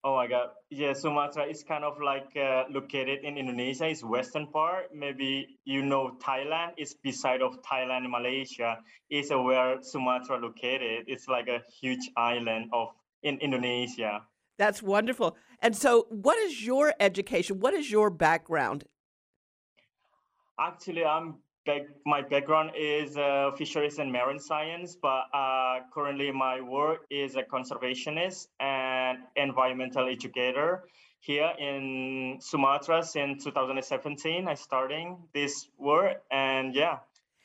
Oh 0.03 0.15
my 0.15 0.27
God. 0.27 0.49
Yeah, 0.69 0.93
Sumatra 0.93 1.43
is 1.43 1.63
kind 1.63 1.83
of 1.83 1.99
like 1.99 2.31
uh, 2.37 2.63
located 2.69 3.19
in 3.23 3.37
Indonesia. 3.37 3.85
It's 3.87 4.01
western 4.03 4.47
part. 4.47 4.95
Maybe 4.95 5.59
you 5.65 5.83
know 5.83 6.15
Thailand 6.23 6.71
is 6.77 6.95
beside 7.03 7.41
of 7.41 7.61
Thailand 7.61 8.07
and 8.07 8.11
Malaysia. 8.11 8.77
Is 9.09 9.29
where 9.29 9.81
Sumatra 9.81 10.39
located. 10.39 11.03
It's 11.07 11.27
like 11.27 11.49
a 11.49 11.59
huge 11.81 12.09
island 12.15 12.69
of 12.71 12.89
in 13.23 13.39
Indonesia. 13.39 14.21
That's 14.57 14.81
wonderful. 14.81 15.35
And 15.61 15.75
so, 15.75 16.05
what 16.09 16.37
is 16.37 16.65
your 16.65 16.93
education? 16.99 17.59
What 17.59 17.73
is 17.73 17.91
your 17.91 18.09
background? 18.09 18.85
Actually, 20.59 21.03
I'm 21.03 21.35
my 22.05 22.21
background 22.21 22.71
is 22.77 23.17
uh, 23.17 23.51
fisheries 23.57 23.99
and 23.99 24.11
marine 24.11 24.39
science, 24.39 24.95
but 25.01 25.23
uh, 25.33 25.79
currently 25.93 26.31
my 26.31 26.61
work 26.61 27.05
is 27.09 27.35
a 27.35 27.43
conservationist 27.43 28.47
and 28.59 29.19
environmental 29.35 30.07
educator 30.07 30.83
here 31.19 31.51
in 31.59 32.37
Sumatra 32.39 33.03
since 33.03 33.43
2017. 33.43 34.47
I 34.47 34.53
starting 34.53 35.17
this 35.33 35.67
work, 35.77 36.17
and 36.31 36.73
yeah, 36.73 36.99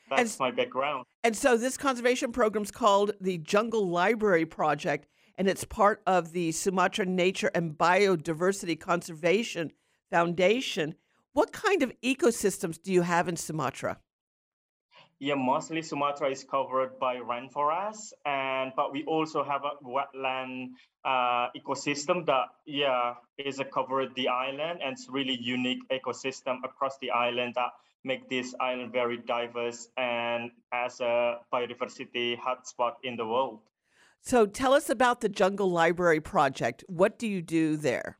that's 0.09 0.33
And- 0.33 0.39
my 0.39 0.51
background. 0.51 1.05
And 1.23 1.35
so, 1.35 1.57
this 1.57 1.77
conservation 1.77 2.31
program 2.31 2.63
is 2.63 2.71
called 2.71 3.11
the 3.19 3.37
Jungle 3.39 3.87
Library 3.89 4.45
Project, 4.45 5.07
and 5.37 5.47
it's 5.47 5.63
part 5.65 6.01
of 6.05 6.31
the 6.31 6.51
Sumatra 6.51 7.05
Nature 7.05 7.51
and 7.55 7.77
Biodiversity 7.77 8.79
Conservation 8.79 9.71
Foundation. 10.11 10.95
What 11.33 11.51
kind 11.51 11.83
of 11.83 11.91
ecosystems 12.01 12.81
do 12.81 12.93
you 12.93 13.01
have 13.01 13.27
in 13.27 13.35
Sumatra? 13.35 13.97
Yeah, 15.19 15.35
mostly 15.35 15.81
Sumatra 15.81 16.29
is 16.29 16.43
covered 16.43 16.99
by 16.99 17.15
rainforest, 17.17 18.11
and 18.25 18.73
but 18.75 18.91
we 18.91 19.05
also 19.05 19.45
have 19.45 19.61
a 19.63 19.71
wetland 19.83 20.71
uh, 21.05 21.47
ecosystem 21.55 22.25
that 22.25 22.47
yeah 22.65 23.13
is 23.37 23.59
a 23.59 23.65
covered 23.65 24.13
the 24.15 24.27
island, 24.27 24.81
and 24.83 24.93
it's 24.93 25.07
really 25.09 25.37
unique 25.41 25.79
ecosystem 25.89 26.57
across 26.65 26.97
the 26.99 27.11
island 27.11 27.53
that 27.55 27.71
make 28.03 28.29
this 28.29 28.53
island 28.59 28.91
very 28.91 29.17
diverse 29.17 29.87
and 29.97 30.51
as 30.73 30.99
a 30.99 31.39
biodiversity 31.51 32.37
hotspot 32.37 32.93
in 33.03 33.15
the 33.15 33.25
world. 33.25 33.59
So, 34.21 34.45
tell 34.45 34.73
us 34.73 34.89
about 34.89 35.21
the 35.21 35.29
Jungle 35.29 35.71
Library 35.71 36.19
Project. 36.19 36.83
What 36.87 37.17
do 37.17 37.27
you 37.27 37.41
do 37.41 37.77
there? 37.77 38.19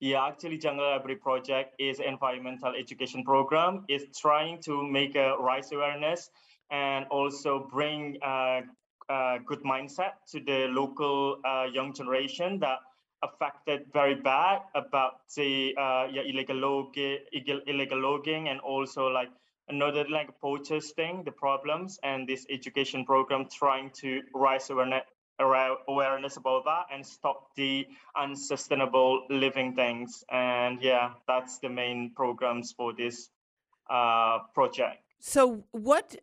Yeah, 0.00 0.26
actually, 0.26 0.58
Jungle 0.58 0.86
Library 0.86 1.16
Project 1.16 1.74
is 1.80 1.98
environmental 1.98 2.72
education 2.78 3.24
program. 3.24 3.84
It's 3.88 4.20
trying 4.20 4.60
to 4.62 4.86
make 4.86 5.16
a 5.16 5.36
rights 5.38 5.72
awareness 5.72 6.30
and 6.70 7.06
also 7.10 7.66
bring 7.68 8.18
uh, 8.22 8.60
uh, 9.08 9.38
good 9.44 9.62
mindset 9.64 10.12
to 10.30 10.38
the 10.40 10.68
local 10.70 11.38
uh, 11.44 11.66
young 11.72 11.92
generation 11.94 12.60
that 12.60 12.78
affected 13.24 13.86
very 13.92 14.14
bad 14.14 14.60
about 14.76 15.20
the 15.34 15.74
uh, 15.76 16.06
yeah, 16.12 16.22
illegal 16.22 16.56
logging, 16.56 17.18
illegal 17.66 17.98
logging, 17.98 18.48
and 18.48 18.60
also 18.60 19.08
like 19.08 19.30
another 19.68 20.04
like 20.08 20.40
poachers 20.40 20.92
thing, 20.92 21.24
the 21.24 21.32
problems, 21.32 21.98
and 22.04 22.28
this 22.28 22.46
education 22.50 23.04
program 23.04 23.46
trying 23.50 23.90
to 23.90 24.22
raise 24.32 24.70
awareness 24.70 25.02
awareness 25.38 26.36
about 26.36 26.64
that 26.64 26.86
and 26.92 27.04
stop 27.04 27.54
the 27.56 27.86
unsustainable 28.16 29.24
living 29.30 29.74
things. 29.74 30.24
And 30.30 30.80
yeah, 30.82 31.12
that's 31.26 31.58
the 31.58 31.68
main 31.68 32.12
programs 32.14 32.72
for 32.72 32.92
this 32.92 33.30
uh, 33.90 34.38
project. 34.54 34.98
So, 35.20 35.64
what 35.72 36.16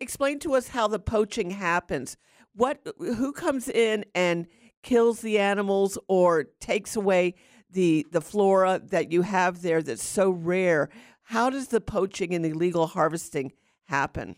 explain 0.00 0.38
to 0.40 0.54
us 0.54 0.68
how 0.68 0.88
the 0.88 0.98
poaching 0.98 1.50
happens? 1.50 2.16
What 2.54 2.86
who 2.98 3.32
comes 3.32 3.68
in 3.68 4.04
and 4.14 4.46
kills 4.82 5.20
the 5.20 5.38
animals 5.38 5.98
or 6.08 6.44
takes 6.60 6.96
away 6.96 7.34
the 7.70 8.06
the 8.12 8.20
flora 8.20 8.80
that 8.90 9.10
you 9.10 9.22
have 9.22 9.62
there 9.62 9.82
that's 9.82 10.04
so 10.04 10.30
rare? 10.30 10.90
How 11.22 11.50
does 11.50 11.68
the 11.68 11.80
poaching 11.80 12.34
and 12.34 12.44
illegal 12.44 12.86
harvesting 12.86 13.52
happen? 13.84 14.36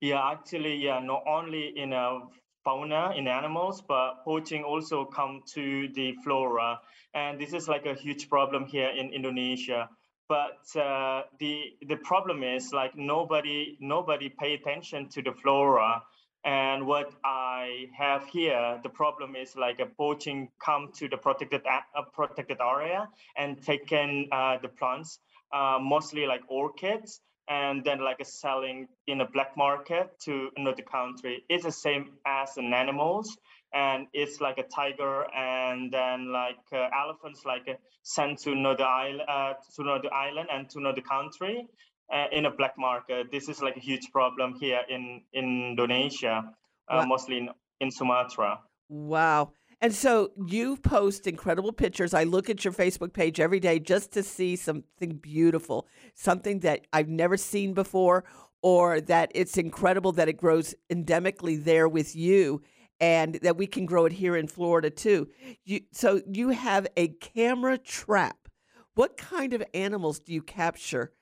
Yeah, 0.00 0.30
actually, 0.30 0.76
yeah, 0.76 1.00
not 1.00 1.24
only 1.26 1.72
in 1.76 1.92
a 1.92 2.20
fauna 2.68 3.14
in 3.16 3.26
animals, 3.26 3.80
but 3.80 4.22
poaching 4.24 4.62
also 4.62 5.06
come 5.06 5.40
to 5.54 5.88
the 5.94 6.12
flora, 6.22 6.78
and 7.14 7.40
this 7.40 7.54
is 7.54 7.66
like 7.66 7.86
a 7.86 7.94
huge 7.94 8.28
problem 8.28 8.66
here 8.66 8.90
in 8.90 9.08
Indonesia. 9.10 9.88
But 10.28 10.60
uh, 10.76 11.22
the 11.40 11.54
the 11.88 11.96
problem 11.96 12.42
is 12.42 12.72
like 12.74 12.92
nobody 12.94 13.78
nobody 13.80 14.28
pay 14.28 14.52
attention 14.52 15.08
to 15.14 15.22
the 15.22 15.32
flora. 15.32 16.02
And 16.44 16.86
what 16.86 17.08
I 17.24 17.88
have 17.96 18.26
here, 18.26 18.78
the 18.82 18.88
problem 18.90 19.34
is 19.34 19.56
like 19.56 19.80
a 19.80 19.86
poaching 19.86 20.48
come 20.64 20.92
to 20.98 21.08
the 21.08 21.16
protected 21.16 21.62
a- 21.64 22.02
protected 22.12 22.58
area 22.60 23.08
and 23.36 23.62
taken 23.62 24.28
uh, 24.30 24.58
the 24.60 24.68
plants, 24.68 25.18
uh, 25.52 25.78
mostly 25.80 26.26
like 26.26 26.42
orchids, 26.48 27.20
and 27.48 27.84
then 27.84 28.00
like 28.00 28.18
selling 28.24 28.88
in 29.06 29.20
a 29.20 29.28
black 29.28 29.56
market 29.56 30.10
to 30.24 30.50
another 30.56 30.82
country. 30.82 31.44
It's 31.48 31.64
the 31.64 31.72
same 31.72 32.10
as 32.26 32.56
an 32.56 32.74
animals, 32.74 33.36
and 33.72 34.06
it's 34.12 34.40
like 34.40 34.58
a 34.58 34.64
tiger, 34.64 35.24
and 35.34 35.92
then 35.92 36.32
like 36.32 36.60
uh, 36.72 36.88
elephants 36.92 37.42
like 37.44 37.68
uh, 37.68 37.74
sent 38.02 38.38
to 38.40 38.52
another 38.52 38.84
island, 38.84 39.22
uh, 39.28 39.54
to 39.76 39.82
another 39.82 40.12
island 40.12 40.48
and 40.52 40.68
to 40.70 40.78
another 40.78 41.00
country 41.02 41.66
uh, 42.12 42.26
in 42.32 42.46
a 42.46 42.50
black 42.50 42.74
market. 42.78 43.30
This 43.30 43.48
is 43.48 43.60
like 43.62 43.76
a 43.76 43.80
huge 43.80 44.10
problem 44.12 44.54
here 44.60 44.82
in, 44.88 45.22
in 45.32 45.70
Indonesia, 45.70 46.44
uh, 46.88 46.96
Wow. 46.96 47.04
mostly 47.04 47.38
in, 47.38 47.48
in 47.80 47.90
Sumatra. 47.90 48.60
Wow. 48.88 49.52
And 49.80 49.94
so 49.94 50.30
you 50.46 50.76
post 50.76 51.26
incredible 51.26 51.72
pictures. 51.72 52.12
I 52.12 52.24
look 52.24 52.50
at 52.50 52.64
your 52.64 52.74
Facebook 52.74 53.12
page 53.12 53.38
every 53.38 53.60
day 53.60 53.78
just 53.78 54.12
to 54.12 54.22
see 54.24 54.56
something 54.56 55.16
beautiful, 55.16 55.86
something 56.14 56.60
that 56.60 56.86
I've 56.92 57.08
never 57.08 57.36
seen 57.36 57.74
before, 57.74 58.24
or 58.60 59.00
that 59.02 59.30
it's 59.34 59.56
incredible 59.56 60.12
that 60.12 60.28
it 60.28 60.36
grows 60.36 60.74
endemically 60.90 61.62
there 61.62 61.88
with 61.88 62.16
you 62.16 62.60
and 63.00 63.36
that 63.42 63.56
we 63.56 63.68
can 63.68 63.86
grow 63.86 64.04
it 64.06 64.12
here 64.12 64.36
in 64.36 64.48
Florida 64.48 64.90
too. 64.90 65.28
You, 65.64 65.82
so 65.92 66.20
you 66.26 66.48
have 66.48 66.88
a 66.96 67.08
camera 67.08 67.78
trap. 67.78 68.48
What 68.94 69.16
kind 69.16 69.52
of 69.54 69.62
animals 69.74 70.18
do 70.18 70.32
you 70.32 70.42
capture 70.42 71.12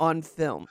on 0.00 0.22
film? 0.22 0.66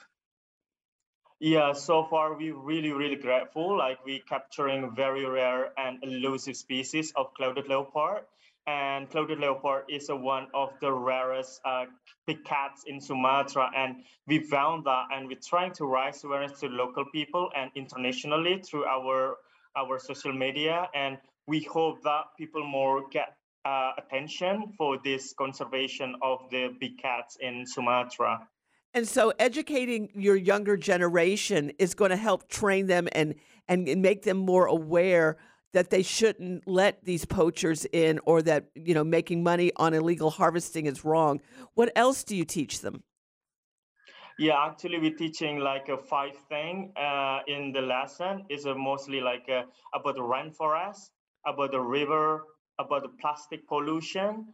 Yeah, 1.40 1.72
so 1.74 2.04
far 2.04 2.34
we're 2.34 2.56
really, 2.56 2.92
really 2.92 3.16
grateful. 3.16 3.76
Like 3.76 4.04
we're 4.06 4.20
capturing 4.28 4.94
very 4.94 5.26
rare 5.26 5.70
and 5.78 6.02
elusive 6.02 6.56
species 6.56 7.12
of 7.16 7.34
clouded 7.34 7.68
leopard. 7.68 8.24
And 8.66 9.08
clouded 9.10 9.38
leopard 9.38 9.84
is 9.88 10.08
a 10.08 10.16
one 10.16 10.48
of 10.54 10.72
the 10.80 10.90
rarest 10.92 11.60
uh, 11.64 11.86
big 12.26 12.44
cats 12.44 12.84
in 12.86 13.00
Sumatra. 13.00 13.70
And 13.76 14.02
we 14.26 14.40
found 14.40 14.86
that, 14.86 15.04
and 15.12 15.28
we're 15.28 15.38
trying 15.46 15.72
to 15.74 15.86
raise 15.86 16.24
awareness 16.24 16.58
to 16.60 16.68
local 16.68 17.04
people 17.12 17.50
and 17.54 17.70
internationally 17.74 18.62
through 18.62 18.86
our 18.86 19.36
our 19.76 19.98
social 19.98 20.32
media. 20.32 20.88
And 20.94 21.18
we 21.46 21.60
hope 21.62 22.02
that 22.04 22.24
people 22.38 22.64
more 22.66 23.08
get 23.10 23.36
uh, 23.64 23.92
attention 23.98 24.72
for 24.78 24.98
this 25.04 25.34
conservation 25.34 26.16
of 26.22 26.40
the 26.50 26.74
big 26.80 26.98
cats 26.98 27.36
in 27.40 27.66
Sumatra. 27.66 28.48
And 28.94 29.06
so 29.06 29.32
educating 29.38 30.10
your 30.14 30.36
younger 30.36 30.76
generation 30.76 31.72
is 31.78 31.94
going 31.94 32.10
to 32.10 32.16
help 32.16 32.48
train 32.48 32.86
them 32.86 33.08
and, 33.12 33.34
and 33.68 33.84
make 34.00 34.22
them 34.22 34.38
more 34.38 34.66
aware 34.66 35.36
that 35.72 35.90
they 35.90 36.02
shouldn't 36.02 36.66
let 36.66 37.04
these 37.04 37.26
poachers 37.26 37.84
in 37.92 38.18
or 38.24 38.40
that, 38.42 38.68
you 38.74 38.94
know, 38.94 39.04
making 39.04 39.42
money 39.42 39.70
on 39.76 39.92
illegal 39.92 40.30
harvesting 40.30 40.86
is 40.86 41.04
wrong. 41.04 41.40
What 41.74 41.92
else 41.94 42.24
do 42.24 42.34
you 42.34 42.46
teach 42.46 42.80
them? 42.80 43.02
Yeah, 44.38 44.66
actually, 44.66 44.98
we're 44.98 45.16
teaching 45.16 45.60
like 45.60 45.88
a 45.88 45.96
five 45.96 46.36
thing 46.48 46.92
uh, 46.96 47.40
in 47.46 47.72
the 47.72 47.80
lesson. 47.80 48.44
is 48.50 48.66
mostly 48.66 49.20
like 49.20 49.48
uh, 49.48 49.62
about 49.94 50.14
the 50.14 50.22
rainforest, 50.22 51.10
about 51.46 51.72
the 51.72 51.80
river, 51.80 52.42
about 52.78 53.02
the 53.02 53.08
plastic 53.20 53.66
pollution, 53.66 54.46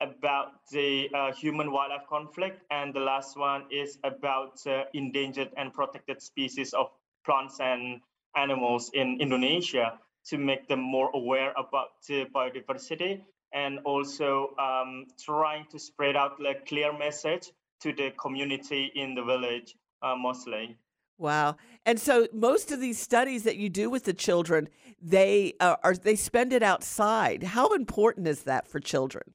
about 0.00 0.66
the 0.70 1.08
uh, 1.14 1.32
human 1.32 1.72
wildlife 1.72 2.06
conflict, 2.08 2.62
and 2.70 2.94
the 2.94 3.00
last 3.00 3.36
one 3.36 3.64
is 3.70 3.98
about 4.04 4.64
uh, 4.66 4.84
endangered 4.94 5.50
and 5.56 5.72
protected 5.72 6.22
species 6.22 6.72
of 6.72 6.86
plants 7.24 7.58
and 7.60 8.00
animals 8.36 8.90
in 8.94 9.18
Indonesia 9.20 9.98
to 10.26 10.38
make 10.38 10.68
them 10.68 10.80
more 10.80 11.10
aware 11.14 11.52
about 11.56 11.88
the 12.06 12.26
biodiversity 12.34 13.22
and 13.52 13.78
also 13.84 14.54
um, 14.58 15.06
trying 15.18 15.64
to 15.70 15.78
spread 15.78 16.16
out 16.16 16.32
a 16.44 16.54
clear 16.66 16.96
message 16.96 17.50
to 17.80 17.92
the 17.92 18.10
community 18.20 18.92
in 18.94 19.14
the 19.14 19.22
village 19.22 19.74
uh, 20.02 20.14
mostly. 20.16 20.76
Wow. 21.16 21.56
And 21.84 21.98
so 21.98 22.28
most 22.32 22.70
of 22.70 22.80
these 22.80 22.98
studies 22.98 23.42
that 23.42 23.56
you 23.56 23.68
do 23.68 23.90
with 23.90 24.04
the 24.04 24.12
children, 24.12 24.68
they 25.02 25.54
uh, 25.58 25.76
are 25.82 25.94
they 25.94 26.14
spend 26.14 26.52
it 26.52 26.62
outside. 26.62 27.42
How 27.42 27.74
important 27.74 28.28
is 28.28 28.44
that 28.44 28.68
for 28.68 28.78
children? 28.78 29.34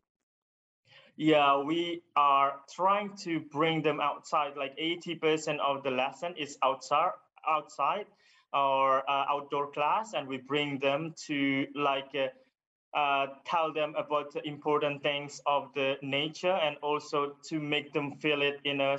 Yeah, 1.15 1.60
we 1.62 2.02
are 2.15 2.60
trying 2.76 3.15
to 3.23 3.39
bring 3.39 3.84
them 3.84 3.99
outside. 3.99 4.54
Like 4.58 4.76
80% 4.78 5.60
of 5.60 5.84
the 5.84 5.91
lesson 5.91 6.36
is 6.38 6.58
outside, 6.63 7.12
outside 7.47 8.08
or 8.52 9.08
uh, 9.10 9.26
outdoor 9.30 9.71
class, 9.71 10.13
and 10.13 10.28
we 10.28 10.38
bring 10.38 10.80
them 10.80 11.13
to 11.28 11.67
like 11.76 12.15
uh, 12.15 12.97
uh, 12.97 13.28
tell 13.45 13.73
them 13.73 13.95
about 13.95 14.34
the 14.34 14.47
important 14.47 15.04
things 15.04 15.41
of 15.45 15.73
the 15.76 15.97
nature, 16.02 16.52
and 16.54 16.78
also 16.82 17.34
to 17.49 17.60
make 17.60 17.93
them 17.93 18.13
feel 18.17 18.41
it 18.41 18.60
in 18.63 18.82
a 18.82 18.97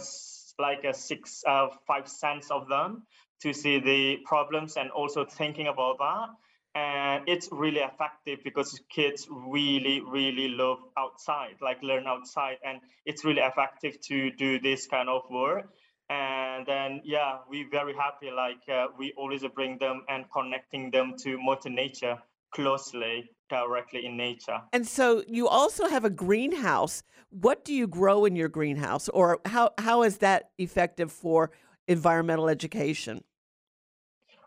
like 0.58 0.84
a 0.84 0.94
six, 0.94 1.42
uh, 1.46 1.68
five 1.86 2.08
sense 2.08 2.50
of 2.50 2.68
them 2.68 3.02
to 3.42 3.52
see 3.52 3.80
the 3.80 4.18
problems 4.24 4.76
and 4.76 4.90
also 4.90 5.24
thinking 5.24 5.66
about 5.66 5.98
that 5.98 6.28
and 6.74 7.28
it's 7.28 7.48
really 7.52 7.80
effective 7.80 8.40
because 8.42 8.80
kids 8.90 9.28
really 9.30 10.00
really 10.00 10.48
love 10.48 10.78
outside 10.98 11.54
like 11.60 11.82
learn 11.82 12.06
outside 12.06 12.56
and 12.64 12.80
it's 13.06 13.24
really 13.24 13.40
effective 13.40 14.00
to 14.00 14.30
do 14.32 14.58
this 14.60 14.86
kind 14.86 15.08
of 15.08 15.22
work 15.30 15.68
and 16.10 16.66
then 16.66 17.00
yeah 17.04 17.38
we're 17.48 17.68
very 17.70 17.94
happy 17.94 18.30
like 18.30 18.68
uh, 18.68 18.86
we 18.98 19.12
always 19.16 19.44
bring 19.54 19.78
them 19.78 20.02
and 20.08 20.24
connecting 20.32 20.90
them 20.90 21.14
to 21.16 21.38
mother 21.38 21.70
nature 21.70 22.18
closely 22.52 23.30
directly 23.48 24.06
in 24.06 24.16
nature 24.16 24.58
And 24.72 24.86
so 24.86 25.22
you 25.28 25.48
also 25.48 25.86
have 25.88 26.04
a 26.04 26.10
greenhouse. 26.10 27.02
What 27.30 27.64
do 27.64 27.74
you 27.74 27.86
grow 27.86 28.24
in 28.24 28.36
your 28.36 28.48
greenhouse 28.48 29.08
or 29.08 29.40
how 29.44 29.70
how 29.78 30.02
is 30.02 30.18
that 30.18 30.50
effective 30.58 31.10
for 31.12 31.50
environmental 31.88 32.48
education? 32.48 33.22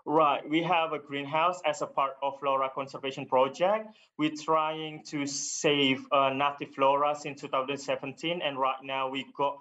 Right, 0.09 0.49
we 0.49 0.63
have 0.63 0.93
a 0.93 0.99
greenhouse 0.99 1.59
as 1.65 1.81
a 1.81 1.85
part 1.85 2.13
of 2.23 2.39
flora 2.39 2.69
conservation 2.73 3.25
project. 3.25 3.89
We're 4.17 4.37
trying 4.41 5.03
to 5.07 5.27
save 5.27 6.05
uh, 6.13 6.29
native 6.29 6.73
flora 6.73 7.13
since 7.13 7.41
2017, 7.41 8.41
and 8.41 8.57
right 8.57 8.81
now 8.81 9.09
we 9.09 9.25
got 9.35 9.59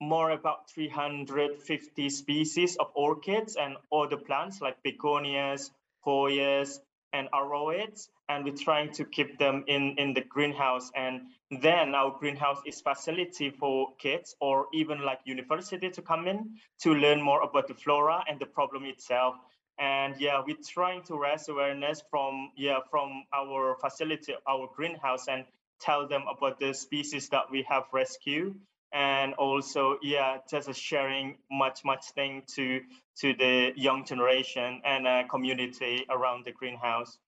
more 0.00 0.30
about 0.30 0.70
350 0.70 2.10
species 2.10 2.76
of 2.76 2.92
orchids 2.94 3.56
and 3.56 3.74
other 3.92 4.16
plants 4.16 4.60
like 4.60 4.80
begonias, 4.84 5.72
hoyas, 6.06 6.78
and 7.12 7.28
aroids, 7.32 8.08
and 8.28 8.44
we're 8.44 8.54
trying 8.54 8.92
to 8.92 9.04
keep 9.04 9.36
them 9.36 9.64
in 9.66 9.96
in 9.98 10.14
the 10.14 10.20
greenhouse. 10.20 10.92
And 10.94 11.22
then 11.50 11.96
our 11.96 12.16
greenhouse 12.16 12.60
is 12.64 12.80
facility 12.80 13.50
for 13.50 13.88
kids 13.98 14.36
or 14.40 14.66
even 14.72 15.02
like 15.02 15.18
university 15.24 15.90
to 15.90 16.02
come 16.02 16.28
in 16.28 16.54
to 16.82 16.94
learn 16.94 17.20
more 17.20 17.42
about 17.42 17.66
the 17.66 17.74
flora 17.74 18.22
and 18.28 18.38
the 18.38 18.46
problem 18.46 18.84
itself 18.84 19.34
and 19.78 20.14
yeah 20.18 20.42
we're 20.44 20.56
trying 20.66 21.02
to 21.02 21.16
raise 21.18 21.48
awareness 21.48 22.02
from 22.10 22.50
yeah 22.56 22.78
from 22.90 23.24
our 23.32 23.76
facility 23.80 24.34
our 24.48 24.68
greenhouse 24.74 25.28
and 25.28 25.44
tell 25.80 26.08
them 26.08 26.24
about 26.34 26.58
the 26.58 26.72
species 26.72 27.28
that 27.28 27.44
we 27.50 27.64
have 27.68 27.84
rescued 27.92 28.54
and 28.92 29.34
also 29.34 29.98
yeah 30.02 30.38
just 30.50 30.72
sharing 30.74 31.36
much 31.50 31.84
much 31.84 32.06
thing 32.10 32.42
to 32.46 32.80
to 33.16 33.34
the 33.34 33.72
young 33.76 34.04
generation 34.04 34.80
and 34.84 35.06
uh, 35.06 35.22
community 35.28 36.04
around 36.10 36.44
the 36.44 36.52
greenhouse 36.52 37.18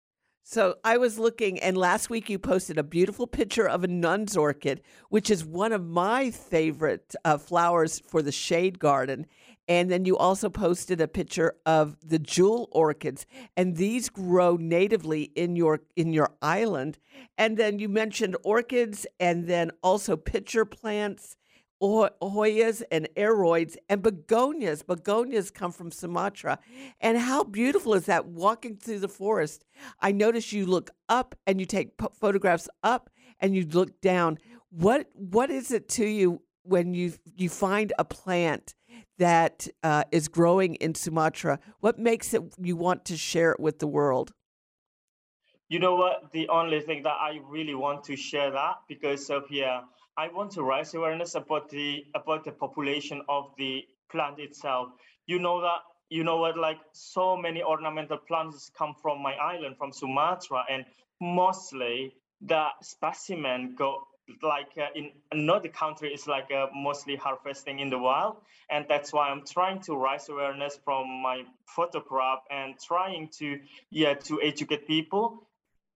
So 0.43 0.77
I 0.83 0.97
was 0.97 1.19
looking, 1.19 1.61
and 1.61 1.77
last 1.77 2.11
week 2.11 2.31
you 2.31 2.39
posted 2.39 2.79
a 2.79 2.83
beautiful 2.83 3.27
picture 3.27 3.69
of 3.69 3.85
a 3.85 3.89
nun's 3.89 4.37
orchid, 4.37 4.81
which 5.09 5.31
is 5.31 5.45
one 5.45 5.73
of 5.73 5.87
my 5.87 6.31
favorite 6.31 7.15
uh, 7.25 7.39
flowers 7.39 8.01
for 8.01 8.23
the 8.23 8.33
shade 8.33 8.79
garden. 8.79 9.27
And 9.71 9.89
then 9.89 10.05
you 10.05 10.19
also 10.19 10.51
posted 10.51 11.01
a 11.01 11.07
picture 11.07 11.55
of 11.65 11.97
the 12.05 12.19
jewel 12.19 12.69
orchids, 12.73 13.25
and 13.57 13.77
these 13.77 14.09
grow 14.09 14.57
natively 14.57 15.31
in 15.37 15.55
your 15.55 15.83
in 15.95 16.13
your 16.13 16.31
island. 16.43 16.99
And 17.39 17.57
then 17.57 17.79
you 17.79 17.89
mentioned 17.89 18.37
orchids, 18.43 19.07
and 19.21 19.47
then 19.47 19.71
also 19.81 20.17
pitcher 20.17 20.65
plants, 20.65 21.37
Ho- 21.81 22.11
Hoyas 22.21 22.83
and 22.91 23.09
aroids 23.17 23.77
and 23.89 24.03
begonias. 24.03 24.83
Begonias 24.83 25.53
come 25.53 25.71
from 25.71 25.93
Sumatra. 25.93 26.59
And 27.01 27.17
how 27.17 27.45
beautiful 27.45 27.95
is 27.95 28.07
that 28.07 28.27
walking 28.27 28.77
through 28.77 28.99
the 28.99 29.09
forest? 29.09 29.65
I 30.01 30.11
notice 30.11 30.53
you 30.53 30.67
look 30.67 30.91
up 31.09 31.37
and 31.47 31.61
you 31.61 31.67
take 31.67 31.93
photographs 32.19 32.69
up 32.83 33.09
and 33.39 33.55
you 33.55 33.65
look 33.65 34.01
down. 34.01 34.39
What 34.71 35.11
what 35.15 35.49
is 35.49 35.71
it 35.71 35.89
to 35.91 36.07
you 36.07 36.43
when 36.65 36.93
you 36.93 37.13
you 37.37 37.49
find 37.49 37.93
a 38.01 38.05
plant 38.05 38.75
that 39.21 39.69
uh, 39.83 40.05
is 40.11 40.29
growing 40.29 40.75
in 40.77 40.95
Sumatra? 40.95 41.61
What 41.81 41.99
makes 41.99 42.35
it 42.35 42.43
you 42.59 42.75
want 42.75 43.05
to 43.05 43.17
share 43.17 43.53
it 43.53 43.61
with 43.61 43.79
the 43.79 43.87
world? 43.87 44.33
You 45.69 45.79
know 45.79 45.95
what? 45.95 46.33
The 46.33 46.49
only 46.49 46.81
thing 46.81 47.03
that 47.05 47.19
I 47.21 47.39
really 47.49 47.75
want 47.75 48.03
to 48.05 48.17
share 48.17 48.51
that 48.51 48.77
because 48.89 49.31
of 49.31 49.45
yeah, 49.51 49.83
I 50.17 50.29
want 50.29 50.51
to 50.53 50.63
raise 50.65 50.95
awareness 50.95 51.35
about 51.37 51.69
the 51.69 52.05
about 52.15 52.45
the 52.45 52.53
population 52.53 53.23
of 53.29 53.53
the 53.57 53.85
plant 54.11 54.41
itself. 54.41 54.89
You 55.27 55.39
know 55.39 55.61
that 55.61 55.81
you 56.09 56.25
know 56.25 56.39
what? 56.39 56.57
Like 56.59 56.81
so 56.93 57.37
many 57.37 57.63
ornamental 57.63 58.19
plants 58.19 58.71
come 58.77 58.95
from 59.01 59.23
my 59.23 59.35
island, 59.35 59.77
from 59.77 59.93
Sumatra, 59.93 60.65
and 60.69 60.85
mostly 61.21 62.15
the 62.41 62.69
specimen 62.81 63.75
go 63.77 64.03
like 64.43 64.73
uh, 64.79 64.87
in 64.95 65.11
another 65.33 65.69
country 65.69 66.13
is 66.13 66.27
like 66.27 66.51
uh, 66.53 66.67
mostly 66.75 67.17
harvesting 67.17 67.79
in 67.81 67.91
the 67.91 67.99
wild. 67.99 68.37
And 68.71 68.87
that's 68.89 69.13
why 69.13 69.31
i'm 69.31 69.45
trying 69.45 69.81
to 69.83 69.97
raise 69.97 70.29
awareness 70.29 70.79
from 70.85 71.09
my 71.23 71.45
photograph 71.67 72.41
and 72.51 72.75
trying 72.79 73.29
to 73.39 73.59
yeah 73.91 74.15
to 74.15 74.41
educate 74.43 74.87
people. 74.87 75.47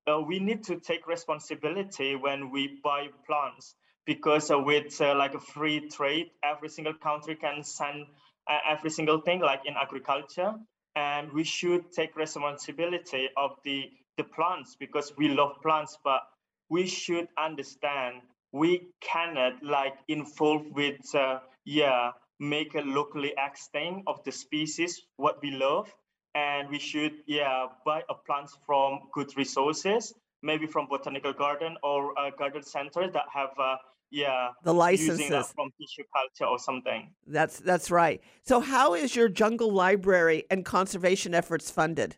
Uh, 0.07 0.21
we 0.21 0.39
need 0.39 0.65
to 0.65 0.79
take 0.81 1.07
responsibility 1.07 2.15
when 2.17 2.51
we 2.51 2.81
buy 2.83 3.09
plants 3.27 3.75
because 4.05 4.51
uh, 4.51 4.59
with 4.59 5.01
uh, 5.01 5.15
like 5.15 5.35
a 5.35 5.41
free 5.41 5.89
trade 5.89 6.31
every 6.43 6.69
single 6.69 6.95
country 6.95 7.35
can 7.37 7.63
send 7.65 8.07
uh, 8.49 8.59
every 8.69 8.91
single 8.91 9.21
thing 9.21 9.41
like 9.41 9.63
in 9.67 9.75
agriculture. 9.77 10.55
And 10.97 11.33
we 11.33 11.45
should 11.45 11.93
take 11.93 12.17
responsibility 12.17 13.29
of 13.37 13.57
the 13.65 13.91
the 14.17 14.25
plants 14.25 14.77
because 14.79 15.13
we 15.17 15.29
love 15.29 15.61
plants 15.63 15.99
but 16.05 16.23
we 16.71 16.87
should 16.87 17.29
understand 17.39 18.23
we 18.53 18.89
cannot 19.01 19.63
like 19.63 19.97
involve 20.09 20.65
with 20.73 21.15
uh, 21.15 21.39
yeah 21.65 22.11
make 22.41 22.75
a 22.75 22.81
locally 22.81 23.33
extinct 23.39 24.03
of 24.07 24.23
the 24.25 24.33
species 24.33 25.03
what 25.17 25.41
we 25.43 25.51
love 25.51 25.93
and 26.35 26.69
we 26.69 26.79
should 26.79 27.13
yeah 27.27 27.67
buy 27.85 28.03
a 28.09 28.15
plants 28.27 28.57
from 28.67 29.01
good 29.13 29.31
resources 29.37 30.13
maybe 30.43 30.67
from 30.67 30.87
botanical 30.89 31.33
garden 31.33 31.77
or 31.83 32.13
a 32.19 32.31
garden 32.31 32.63
center 32.63 33.11
that 33.11 33.25
have 33.33 33.51
uh, 33.59 33.77
yeah 34.11 34.49
The 34.63 34.75
licenses. 34.75 35.53
from 35.55 35.71
tissue 35.81 36.05
culture 36.13 36.49
or 36.51 36.59
something 36.59 37.11
That's 37.27 37.59
that's 37.59 37.91
right. 37.91 38.21
So 38.43 38.61
how 38.61 38.95
is 38.95 39.17
your 39.17 39.29
jungle 39.29 39.73
library 39.73 40.45
and 40.51 40.65
conservation 40.65 41.35
efforts 41.35 41.71
funded? 41.71 42.17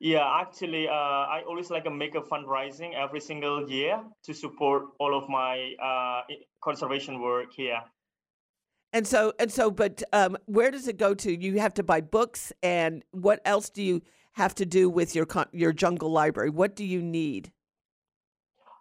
Yeah, 0.00 0.24
actually, 0.40 0.88
uh, 0.88 0.92
I 0.92 1.42
always 1.48 1.70
like 1.70 1.84
to 1.84 1.90
make 1.90 2.14
a 2.14 2.20
fundraising 2.20 2.94
every 2.94 3.20
single 3.20 3.68
year 3.68 4.00
to 4.24 4.32
support 4.32 4.84
all 5.00 5.16
of 5.16 5.28
my 5.28 5.74
uh, 5.82 6.22
conservation 6.62 7.20
work 7.20 7.52
here. 7.52 7.80
And 8.92 9.06
so 9.06 9.34
and 9.38 9.52
so 9.52 9.70
but 9.70 10.02
um 10.14 10.38
where 10.46 10.70
does 10.70 10.88
it 10.88 10.96
go 10.96 11.12
to? 11.14 11.44
You 11.44 11.58
have 11.60 11.74
to 11.74 11.82
buy 11.82 12.00
books 12.00 12.52
and 12.62 13.04
what 13.10 13.40
else 13.44 13.68
do 13.68 13.82
you 13.82 14.00
have 14.32 14.54
to 14.54 14.64
do 14.64 14.88
with 14.88 15.14
your 15.14 15.26
con- 15.26 15.50
your 15.52 15.74
jungle 15.74 16.10
library? 16.10 16.48
What 16.48 16.74
do 16.74 16.84
you 16.84 17.02
need? 17.02 17.52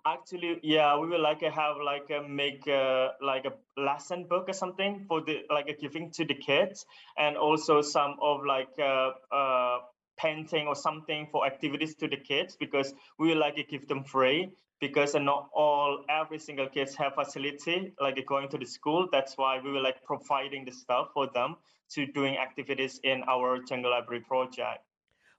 Actually, 0.06 0.62
yeah, 0.64 0.98
we 0.98 1.08
will 1.10 1.22
like 1.22 1.40
to 1.40 1.52
have 1.52 1.76
like 1.84 2.10
a 2.10 2.26
make 2.26 2.66
a, 2.68 3.10
like 3.22 3.44
a 3.44 3.82
lesson 3.82 4.26
book 4.30 4.48
or 4.48 4.54
something 4.54 5.04
for 5.10 5.20
the 5.20 5.42
like 5.50 5.68
a 5.68 5.74
giving 5.74 6.10
to 6.12 6.24
the 6.24 6.36
kids, 6.36 6.86
and 7.18 7.36
also 7.36 7.82
some 7.82 8.16
of 8.22 8.46
like 8.46 8.70
uh, 8.80 9.12
uh, 9.36 9.80
painting 10.18 10.68
or 10.68 10.76
something 10.76 11.28
for 11.32 11.46
activities 11.46 11.96
to 11.96 12.08
the 12.08 12.18
kids 12.18 12.56
because 12.56 12.94
we 13.20 13.34
like 13.36 13.56
to 13.56 13.64
give 13.64 13.88
them 13.88 14.04
free 14.04 14.52
because 14.80 15.16
uh, 15.16 15.20
not 15.20 15.50
all 15.54 16.04
every 16.10 16.40
single 16.40 16.68
kids 16.68 16.96
have 16.96 17.16
facility 17.16 17.94
like 18.00 18.24
going 18.26 18.50
to 18.50 18.58
the 18.58 18.66
school. 18.66 19.08
That's 19.12 19.38
why 19.38 19.60
we 19.64 19.72
will 19.72 19.84
like 19.84 20.04
providing 20.04 20.66
the 20.66 20.72
stuff 20.72 21.10
for 21.14 21.28
them 21.34 21.56
to 21.92 22.06
doing 22.06 22.38
activities 22.38 23.00
in 23.04 23.24
our 23.28 23.60
jungle 23.64 23.92
library 23.92 24.22
project. 24.22 24.87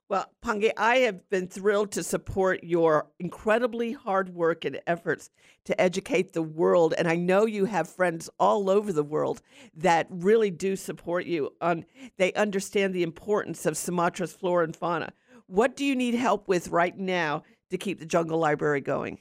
Well, 0.09 0.25
Pungky, 0.43 0.71
I 0.79 0.97
have 0.99 1.29
been 1.29 1.49
thrilled 1.49 1.93
to 1.93 2.03
support 2.03 2.65
your 2.65 3.09
incredibly 3.19 3.93
hard 3.93 4.31
work 4.31 4.65
and 4.65 4.81
efforts 4.87 5.29
to 5.67 5.79
educate 5.79 6.33
the 6.33 6.43
world. 6.43 6.95
And 6.97 7.07
I 7.07 7.17
know 7.17 7.45
you 7.45 7.67
have 7.67 7.91
friends 7.91 8.31
all 8.41 8.71
over 8.71 8.91
the 8.91 9.03
world 9.03 9.43
that 9.77 10.07
really 10.09 10.51
do 10.51 10.77
support 10.77 11.27
you 11.27 11.51
on 11.61 11.85
they 12.17 12.33
understand 12.33 12.95
the 12.95 13.03
importance 13.03 13.67
of 13.67 13.75
Sumatra's 13.75 14.33
flora 14.33 14.65
and 14.65 14.75
fauna. 14.75 15.13
What 15.47 15.77
do 15.77 15.85
you 15.85 15.95
need 15.95 16.15
help 16.15 16.49
with 16.49 16.69
right 16.69 16.97
now 16.97 17.43
to 17.71 17.77
keep 17.77 17.99
the 17.99 18.07
jungle 18.07 18.39
library 18.39 18.81
going? 18.81 19.19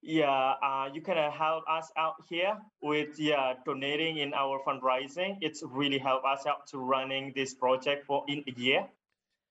Yeah, 0.00 0.54
uh, 0.62 0.88
you 0.94 1.02
can 1.02 1.18
uh, 1.18 1.32
help 1.32 1.64
us 1.68 1.90
out 1.96 2.14
here 2.28 2.56
with 2.80 3.18
yeah 3.18 3.54
donating 3.66 4.18
in 4.18 4.32
our 4.32 4.60
fundraising. 4.64 5.38
It's 5.40 5.64
really 5.66 5.98
help 5.98 6.22
us 6.24 6.46
out 6.46 6.68
to 6.68 6.78
running 6.78 7.32
this 7.34 7.54
project 7.54 8.06
for 8.06 8.24
in 8.28 8.44
a 8.46 8.60
year, 8.60 8.86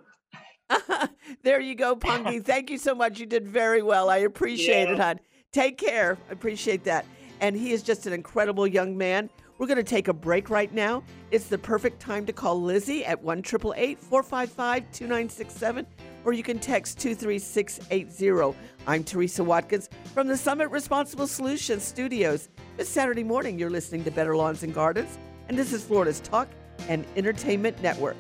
there 1.44 1.60
you 1.62 1.76
go, 1.76 1.96
Pungky. 1.96 2.44
Thank 2.44 2.70
you 2.70 2.78
so 2.78 2.96
much. 2.96 3.20
You 3.20 3.26
did 3.26 3.48
very 3.48 3.82
well. 3.82 4.10
I 4.10 4.18
appreciate 4.18 4.90
it, 4.90 4.98
Yeah. 4.98 5.04
hon. 5.14 5.20
Take 5.54 5.78
care. 5.78 6.18
I 6.30 6.34
appreciate 6.34 6.84
that. 6.86 7.06
And 7.40 7.56
he 7.56 7.72
is 7.72 7.84
just 7.84 8.06
an 8.08 8.14
incredible 8.14 8.66
young 8.68 8.98
man. 8.98 9.30
We're 9.58 9.66
going 9.68 9.78
to 9.78 9.84
take 9.84 10.08
a 10.08 10.14
break 10.14 10.52
right 10.52 10.72
now. 10.72 11.04
It's 11.32 11.48
the 11.48 11.58
perfect 11.58 12.00
time 12.00 12.28
to 12.28 12.34
call 12.34 12.62
Lizzie 12.62 13.04
at 13.04 13.22
1 13.24 13.42
455 13.42 14.92
2967, 14.92 15.88
or 16.24 16.34
you 16.34 16.44
can 16.44 16.60
text 16.60 17.00
23680. 17.00 18.56
I'm 18.86 19.04
Teresa 19.04 19.44
Watkins 19.44 19.90
from 20.14 20.28
the 20.28 20.38
Summit 20.38 20.70
Responsible 20.70 21.26
Solutions 21.26 21.84
Studios. 21.84 22.50
This 22.78 22.88
Saturday 22.88 23.24
morning, 23.24 23.58
you're 23.58 23.72
listening 23.72 24.04
to 24.04 24.12
Better 24.12 24.36
Lawns 24.36 24.62
and 24.62 24.74
Gardens, 24.74 25.18
and 25.50 25.58
this 25.58 25.74
is 25.74 25.84
Florida's 25.84 26.20
Talk 26.20 26.48
and 26.88 27.04
Entertainment 27.16 27.82
Network. 27.82 28.18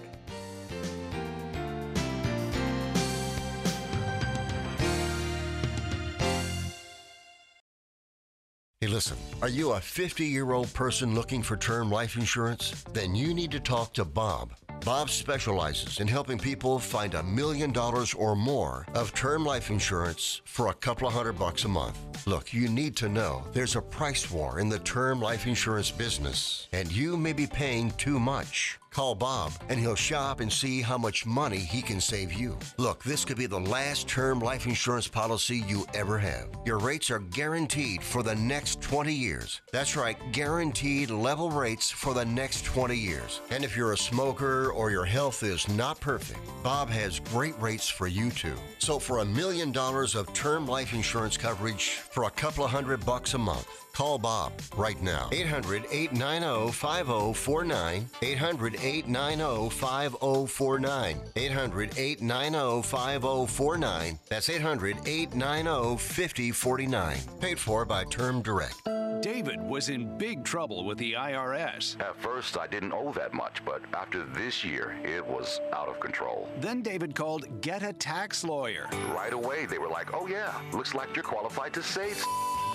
Listen, 8.97 9.17
are 9.43 9.47
you 9.47 9.73
a 9.73 9.79
50 9.79 10.25
year 10.25 10.53
old 10.53 10.73
person 10.73 11.13
looking 11.13 11.43
for 11.43 11.55
term 11.55 11.91
life 11.91 12.15
insurance? 12.15 12.83
Then 12.93 13.13
you 13.13 13.31
need 13.31 13.51
to 13.51 13.59
talk 13.59 13.93
to 13.93 14.03
Bob. 14.03 14.55
Bob 14.83 15.11
specializes 15.11 15.99
in 15.99 16.07
helping 16.07 16.39
people 16.39 16.79
find 16.79 17.13
a 17.13 17.21
million 17.21 17.71
dollars 17.71 18.15
or 18.15 18.35
more 18.35 18.87
of 18.95 19.13
term 19.13 19.45
life 19.45 19.69
insurance 19.69 20.41
for 20.45 20.69
a 20.69 20.73
couple 20.73 21.07
of 21.07 21.13
hundred 21.13 21.33
bucks 21.33 21.63
a 21.65 21.67
month. 21.67 21.99
Look, 22.25 22.55
you 22.55 22.69
need 22.69 22.95
to 22.95 23.07
know 23.07 23.43
there's 23.53 23.75
a 23.75 23.81
price 23.81 24.31
war 24.31 24.59
in 24.59 24.67
the 24.67 24.79
term 24.79 25.21
life 25.21 25.45
insurance 25.45 25.91
business, 25.91 26.67
and 26.73 26.91
you 26.91 27.17
may 27.17 27.33
be 27.33 27.45
paying 27.45 27.91
too 27.99 28.19
much. 28.19 28.79
Call 28.97 29.13
Bob 29.13 29.51
and 29.69 29.79
he'll 29.79 29.93
shop 29.93 30.39
and 30.39 30.51
see 30.51 30.81
how 30.81 30.97
much 30.97 31.23
money 31.23 31.59
he 31.59 31.83
can 31.83 32.01
save 32.01 32.33
you. 32.33 32.57
Look, 32.77 33.03
this 33.03 33.25
could 33.25 33.37
be 33.37 33.45
the 33.45 33.59
last 33.59 34.07
term 34.07 34.39
life 34.39 34.65
insurance 34.65 35.07
policy 35.07 35.57
you 35.67 35.85
ever 35.93 36.17
have. 36.17 36.47
Your 36.65 36.79
rates 36.79 37.11
are 37.11 37.19
guaranteed 37.19 38.01
for 38.01 38.23
the 38.23 38.33
next 38.33 38.81
20 38.81 39.13
years. 39.13 39.61
That's 39.71 39.95
right, 39.95 40.17
guaranteed 40.31 41.11
level 41.11 41.51
rates 41.51 41.91
for 41.91 42.15
the 42.15 42.25
next 42.25 42.65
20 42.65 42.97
years. 42.97 43.39
And 43.51 43.63
if 43.63 43.77
you're 43.77 43.93
a 43.93 43.97
smoker 43.97 44.71
or 44.71 44.89
your 44.89 45.05
health 45.05 45.43
is 45.43 45.67
not 45.67 45.99
perfect, 45.99 46.39
Bob 46.63 46.89
has 46.89 47.19
great 47.19 47.53
rates 47.61 47.87
for 47.87 48.07
you 48.07 48.31
too. 48.31 48.55
So 48.79 48.97
for 48.97 49.19
a 49.19 49.25
million 49.25 49.71
dollars 49.71 50.15
of 50.15 50.33
term 50.33 50.65
life 50.65 50.95
insurance 50.95 51.37
coverage 51.37 51.89
for 51.89 52.23
a 52.23 52.31
couple 52.31 52.65
of 52.65 52.71
hundred 52.71 53.05
bucks 53.05 53.35
a 53.35 53.37
month. 53.37 53.86
Call 53.97 54.19
Bob 54.19 54.53
right 54.75 55.01
now. 55.01 55.27
800 55.31 55.85
890 55.89 56.71
5049. 56.71 58.07
800 58.21 58.75
890 58.75 59.69
5049. 59.71 61.21
800 61.35 61.97
890 61.97 62.87
5049. 62.87 64.19
That's 64.29 64.49
800 64.49 64.97
890 65.03 65.97
5049. 65.97 67.17
Paid 67.39 67.57
for 67.57 67.85
by 67.85 68.03
Term 68.03 68.43
Direct. 68.43 68.79
David 69.23 69.59
was 69.59 69.89
in 69.89 70.15
big 70.19 70.43
trouble 70.43 70.85
with 70.85 70.99
the 70.99 71.13
IRS. 71.13 71.99
At 71.99 72.15
first, 72.21 72.55
I 72.55 72.67
didn't 72.67 72.93
owe 72.93 73.11
that 73.13 73.33
much, 73.33 73.65
but 73.65 73.81
after 73.95 74.25
this 74.25 74.63
year, 74.63 74.95
it 75.03 75.25
was 75.25 75.59
out 75.73 75.89
of 75.89 75.99
control. 75.99 76.47
Then 76.59 76.83
David 76.83 77.15
called 77.15 77.61
Get 77.61 77.81
a 77.81 77.93
Tax 77.93 78.43
Lawyer. 78.43 78.87
Right 79.11 79.33
away, 79.33 79.65
they 79.65 79.79
were 79.79 79.89
like, 79.89 80.13
oh, 80.13 80.27
yeah, 80.27 80.53
looks 80.71 80.93
like 80.93 81.15
you're 81.15 81.23
qualified 81.23 81.73
to 81.73 81.81
save. 81.81 82.23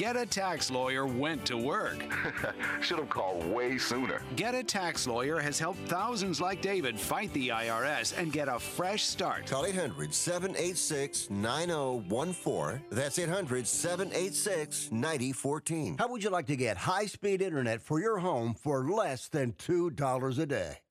Get 0.03 0.17
a 0.17 0.27
Tax 0.27 0.69
Lawyer 0.69 1.07
went 1.07 1.47
to 1.47 1.57
work. 1.57 2.03
Should 2.81 2.99
have 2.99 3.09
called 3.09 3.47
way 3.47 3.79
sooner. 3.79 4.21
Get 4.35 4.53
a 4.53 4.65
Tax 4.65 5.07
Lawyer 5.07 5.39
has 5.39 5.61
helped 5.61 5.79
thousands 5.87 6.41
like 6.41 6.61
David 6.61 6.99
fight 6.99 7.33
the 7.35 7.51
IRS 7.51 8.19
and 8.19 8.33
get 8.33 8.49
a 8.49 8.59
fresh 8.59 9.05
start. 9.05 9.47
Call 9.47 9.65
800 9.65 10.13
786 10.13 11.31
9014. 11.31 12.83
That's 12.91 13.17
800 13.17 13.65
786 13.65 14.91
9014. 14.91 15.99
How 15.99 16.09
would 16.09 16.25
you 16.25 16.31
like 16.31 16.47
to 16.47 16.57
get 16.57 16.77
high 16.77 17.07
speed 17.07 17.41
internet 17.41 17.81
for 17.81 18.01
your 18.01 18.19
home 18.19 18.55
for 18.55 18.85
less 18.85 19.29
than 19.29 19.53
$2 19.53 20.39
a 20.41 20.47
day? 20.47 20.79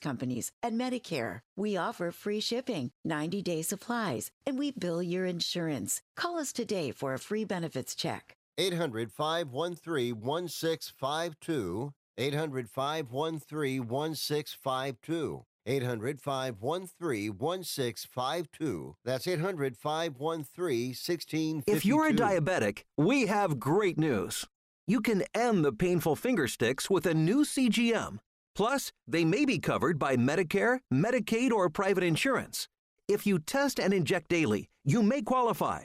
companies 0.00 0.52
and 0.62 0.80
Medicare. 0.80 1.40
We 1.56 1.76
offer 1.76 2.10
free 2.10 2.40
shipping, 2.40 2.90
90 3.04 3.42
day 3.42 3.62
supplies, 3.62 4.30
and 4.46 4.58
we 4.58 4.70
bill 4.70 5.02
your 5.02 5.26
insurance. 5.26 6.02
Call 6.16 6.38
us 6.38 6.52
today 6.52 6.90
for 6.90 7.14
a 7.14 7.18
free 7.18 7.44
benefits 7.44 7.94
check. 7.94 8.36
800 8.58 9.10
513 9.10 10.20
1652. 10.20 11.92
800 12.18 12.68
513 12.68 13.88
1652. 13.88 15.44
800 15.66 16.20
513 16.20 17.38
1652. 17.38 18.96
That's 19.04 19.26
800 19.26 19.76
513 19.76 20.88
1652. 20.88 21.76
If 21.76 21.86
you're 21.86 22.08
a 22.08 22.12
diabetic, 22.12 22.84
we 22.96 23.26
have 23.26 23.60
great 23.60 23.98
news. 23.98 24.46
You 24.86 25.00
can 25.00 25.22
end 25.34 25.64
the 25.64 25.72
painful 25.72 26.16
finger 26.16 26.48
sticks 26.48 26.90
with 26.90 27.06
a 27.06 27.14
new 27.14 27.44
CGM. 27.44 28.18
Plus, 28.54 28.92
they 29.06 29.24
may 29.24 29.44
be 29.44 29.58
covered 29.58 29.98
by 29.98 30.16
Medicare, 30.16 30.80
Medicaid, 30.92 31.52
or 31.52 31.68
private 31.68 32.04
insurance. 32.04 32.68
If 33.08 33.26
you 33.26 33.38
test 33.38 33.80
and 33.80 33.92
inject 33.92 34.28
daily, 34.28 34.68
you 34.84 35.02
may 35.02 35.22
qualify. 35.22 35.84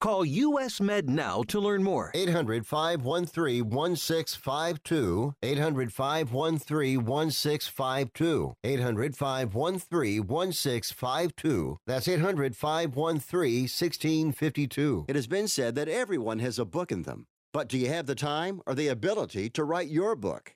Call 0.00 0.26
US 0.26 0.80
Med 0.80 1.08
now 1.08 1.42
to 1.44 1.58
learn 1.58 1.82
more. 1.82 2.10
800 2.14 2.66
513 2.66 3.70
1652. 3.70 5.34
800 5.42 5.92
513 5.92 7.04
1652. 7.04 8.54
800 8.62 9.16
513 9.16 10.26
1652. 10.26 11.78
That's 11.86 12.08
800 12.08 12.56
513 12.56 13.62
1652. 13.62 15.04
It 15.08 15.16
has 15.16 15.26
been 15.26 15.48
said 15.48 15.74
that 15.76 15.88
everyone 15.88 16.40
has 16.40 16.58
a 16.58 16.66
book 16.66 16.92
in 16.92 17.02
them. 17.04 17.26
But 17.54 17.68
do 17.68 17.78
you 17.78 17.88
have 17.88 18.04
the 18.04 18.14
time 18.14 18.60
or 18.66 18.74
the 18.74 18.88
ability 18.88 19.48
to 19.50 19.64
write 19.64 19.88
your 19.88 20.14
book? 20.14 20.55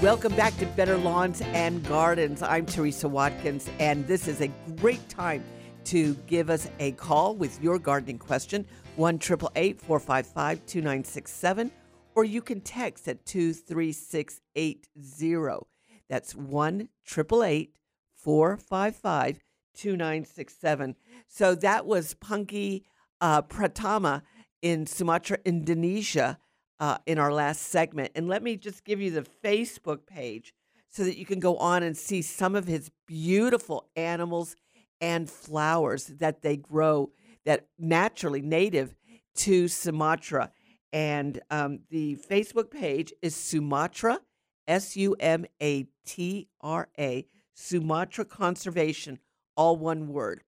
Welcome 0.00 0.36
back 0.36 0.56
to 0.58 0.66
Better 0.66 0.96
Lawns 0.96 1.40
and 1.40 1.84
Gardens. 1.88 2.40
I'm 2.40 2.66
Teresa 2.66 3.08
Watkins, 3.08 3.68
and 3.80 4.06
this 4.06 4.28
is 4.28 4.40
a 4.40 4.46
great 4.76 5.08
time 5.08 5.42
to 5.86 6.14
give 6.28 6.50
us 6.50 6.70
a 6.78 6.92
call 6.92 7.34
with 7.34 7.60
your 7.60 7.80
gardening 7.80 8.20
question 8.20 8.64
1 8.94 9.18
455 9.18 10.64
2967, 10.66 11.72
or 12.14 12.22
you 12.22 12.40
can 12.40 12.60
text 12.60 13.08
at 13.08 13.26
23680. 13.26 15.66
That's 16.08 16.36
1 16.36 16.88
455 17.02 19.40
2967. 19.74 20.94
So 21.26 21.56
that 21.56 21.86
was 21.86 22.14
Pungky 22.14 22.84
uh, 23.20 23.42
Pratama 23.42 24.22
in 24.62 24.86
Sumatra, 24.86 25.38
Indonesia 25.44 26.38
uh, 26.80 26.98
in 27.06 27.18
our 27.18 27.32
last 27.32 27.62
segment. 27.62 28.12
And 28.14 28.28
let 28.28 28.42
me 28.42 28.56
just 28.56 28.84
give 28.84 29.00
you 29.00 29.10
the 29.10 29.26
Facebook 29.44 30.06
page 30.06 30.54
so 30.88 31.04
that 31.04 31.18
you 31.18 31.26
can 31.26 31.40
go 31.40 31.56
on 31.56 31.82
and 31.82 31.96
see 31.96 32.22
some 32.22 32.54
of 32.54 32.66
his 32.66 32.90
beautiful 33.06 33.88
animals 33.96 34.56
and 35.00 35.28
flowers 35.28 36.06
that 36.06 36.42
they 36.42 36.56
grow 36.56 37.10
that 37.44 37.66
naturally 37.78 38.42
native 38.42 38.94
to 39.36 39.68
Sumatra. 39.68 40.50
And 40.92 41.40
um, 41.50 41.80
the 41.90 42.16
Facebook 42.16 42.70
page 42.70 43.12
is 43.22 43.36
Sumatra, 43.36 44.20
S 44.66 44.96
U 44.96 45.14
M 45.20 45.44
A 45.62 45.86
T 46.06 46.48
R 46.60 46.88
A, 46.98 47.26
Sumatra 47.54 48.24
Conservation, 48.24 49.18
all 49.56 49.76
one 49.76 50.08
word. 50.08 50.42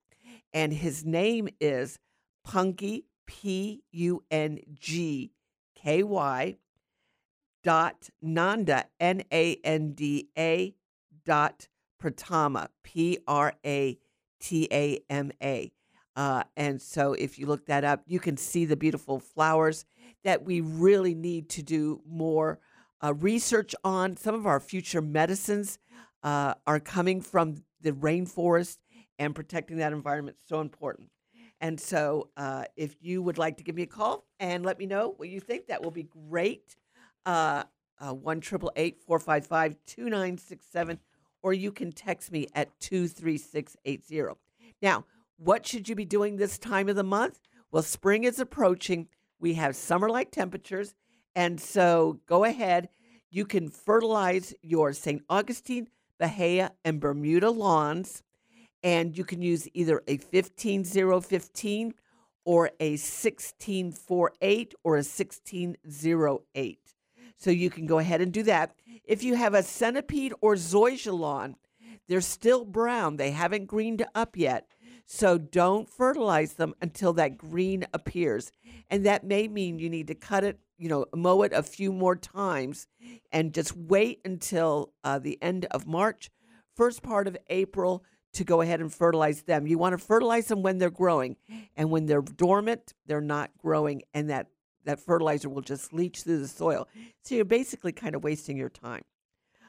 And 0.53 0.73
his 0.73 1.05
name 1.05 1.49
is 1.61 1.99
Pungky, 2.47 3.05
P 3.27 3.83
U 3.93 4.25
N 4.31 4.59
G 4.75 5.31
K 5.83 6.03
Y, 6.03 6.57
dot 7.63 8.11
Nanda, 8.21 8.87
N 8.99 9.23
A 9.33 9.57
N 9.65 9.93
D 9.93 10.29
A, 10.37 10.75
dot 11.25 11.69
Pratama, 12.03 12.69
P 12.83 13.19
R 13.27 13.55
A 13.65 13.99
T 14.41 14.69
A 14.73 15.01
M 15.09 15.31
A. 15.43 15.73
And 16.57 16.83
so 16.83 17.15
if 17.15 17.39
you 17.39 17.47
look 17.47 17.67
that 17.67 17.83
up, 17.85 18.03
you 18.07 18.21
can 18.21 18.37
see 18.37 18.67
the 18.67 18.77
beautiful 18.77 19.19
flowers 19.19 19.87
that 20.23 20.45
we 20.45 20.61
really 20.61 21.15
need 21.15 21.49
to 21.51 21.63
do 21.63 22.03
more 22.07 22.59
uh, 23.03 23.15
research 23.15 23.75
on. 23.83 24.19
Some 24.19 24.35
of 24.35 24.47
our 24.47 24.61
future 24.61 25.01
medicines 25.01 25.79
uh, 26.23 26.55
are 26.67 26.81
coming 26.81 27.23
from 27.23 27.65
the 27.81 27.93
rainforest, 27.93 28.77
and 29.19 29.35
protecting 29.35 29.79
that 29.79 29.95
environment 29.95 30.37
is 30.39 30.47
so 30.47 30.61
important. 30.61 31.09
And 31.61 31.79
so, 31.79 32.31
uh, 32.37 32.65
if 32.77 32.97
you 33.01 33.23
would 33.23 33.37
like 33.37 33.59
to 33.59 33.65
give 33.65 33.75
me 33.75 33.83
a 33.83 33.87
call 33.87 34.25
and 34.39 34.65
let 34.65 34.79
me 34.79 34.87
know 34.87 35.15
what 35.17 35.29
you 35.29 35.41
think, 35.41 35.67
that 35.67 35.83
will 35.83 35.91
be 35.91 36.05
great. 36.05 36.77
Uh, 37.27 37.65
uh, 37.99 38.15
one 38.15 38.41
triple 38.41 38.73
eight 38.77 38.99
four 39.07 39.19
five 39.19 39.47
five 39.47 39.77
two 39.87 40.09
nine 40.09 40.39
six 40.39 40.65
seven, 40.71 40.99
or 41.43 41.53
you 41.53 41.71
can 41.71 41.93
text 41.93 42.33
me 42.33 42.49
at 42.55 42.69
two 42.81 43.07
three 43.07 43.37
six 43.37 43.77
eight 43.85 44.07
zero. 44.07 44.39
Now, 44.81 45.05
what 45.37 45.67
should 45.67 45.89
you 45.89 45.95
be 45.95 46.07
doing 46.07 46.37
this 46.37 46.59
time 46.59 46.89
of 46.89 46.97
the 46.97 47.03
month? 47.03 47.41
Well, 47.71 47.83
spring 47.83 48.25
is 48.25 48.39
approaching. 48.39 49.09
We 49.39 49.55
have 49.55 49.77
summer-like 49.77 50.31
temperatures, 50.31 50.95
and 51.35 51.61
so 51.61 52.21
go 52.27 52.45
ahead. 52.45 52.89
You 53.31 53.45
can 53.45 53.69
fertilize 53.69 54.55
your 54.63 54.93
St. 54.93 55.23
Augustine, 55.29 55.89
Bahia, 56.19 56.73
and 56.85 57.01
Bermuda 57.01 57.51
lawns 57.51 58.23
and 58.83 59.17
you 59.17 59.25
can 59.25 59.43
use 59.43 59.69
either 59.75 60.03
a 60.07 60.17
15015 60.17 61.95
or 62.45 62.71
a 62.81 62.91
1648 62.93 64.75
or 64.83 64.95
a 64.95 65.05
1608. 65.05 66.79
So 67.37 67.51
you 67.51 67.71
can 67.71 67.87
go 67.87 67.99
ahead 67.99 68.21
and 68.21 68.33
do 68.33 68.43
that. 68.45 68.75
If 69.05 69.23
you 69.23 69.35
have 69.35 69.55
a 69.55 69.63
centipede 69.63 70.35
or 70.41 70.55
zoysia 70.55 71.19
lawn, 71.19 71.57
they're 72.09 72.21
still 72.21 72.65
brown. 72.65 73.17
They 73.17 73.31
haven't 73.31 73.67
greened 73.67 74.05
up 74.15 74.37
yet. 74.37 74.67
So 75.07 75.39
don't 75.39 75.89
fertilize 75.89 76.55
them 76.55 76.75
until 76.81 77.13
that 77.15 77.37
green 77.37 77.87
appears. 77.93 78.53
And 78.89 79.05
that 79.07 79.25
may 79.25 79.49
mean 79.49 79.79
you 79.79 79.89
need 79.91 80.07
to 80.09 80.15
cut 80.15 80.45
it, 80.45 80.61
you 80.79 80.89
know, 80.89 81.07
mow 81.15 81.43
it 81.43 81.53
a 81.53 81.63
few 81.63 81.93
more 81.93 82.15
times 82.15 82.87
and 83.33 83.55
just 83.55 83.77
wait 83.77 84.21
until 84.25 84.93
uh, 85.03 85.19
the 85.19 85.39
end 85.43 85.67
of 85.71 85.87
March, 85.87 86.31
first 86.77 87.03
part 87.03 87.27
of 87.27 87.37
April 87.49 88.05
to 88.33 88.45
go 88.45 88.61
ahead 88.61 88.81
and 88.81 88.93
fertilize 88.93 89.43
them. 89.43 89.67
You 89.67 89.79
want 89.79 89.99
to 89.99 90.05
fertilize 90.05 90.47
them 90.47 90.63
when 90.63 90.79
they're 90.79 90.91
growing, 90.91 91.37
and 91.77 91.91
when 91.91 92.07
they're 92.07 92.23
dormant, 92.23 92.95
they're 93.07 93.21
not 93.21 93.51
growing, 93.59 94.03
and 94.15 94.31
that 94.31 94.49
that 94.85 95.01
fertilizer 95.01 95.49
will 95.49 95.63
just 95.63 95.93
leach 95.93 96.23
through 96.23 96.39
the 96.39 96.49
soil. 96.49 96.89
So 97.23 97.35
you're 97.35 97.45
basically 97.45 97.93
kind 97.93 98.15
of 98.15 98.25
wasting 98.25 98.57
your 98.57 98.71
time. 98.71 99.03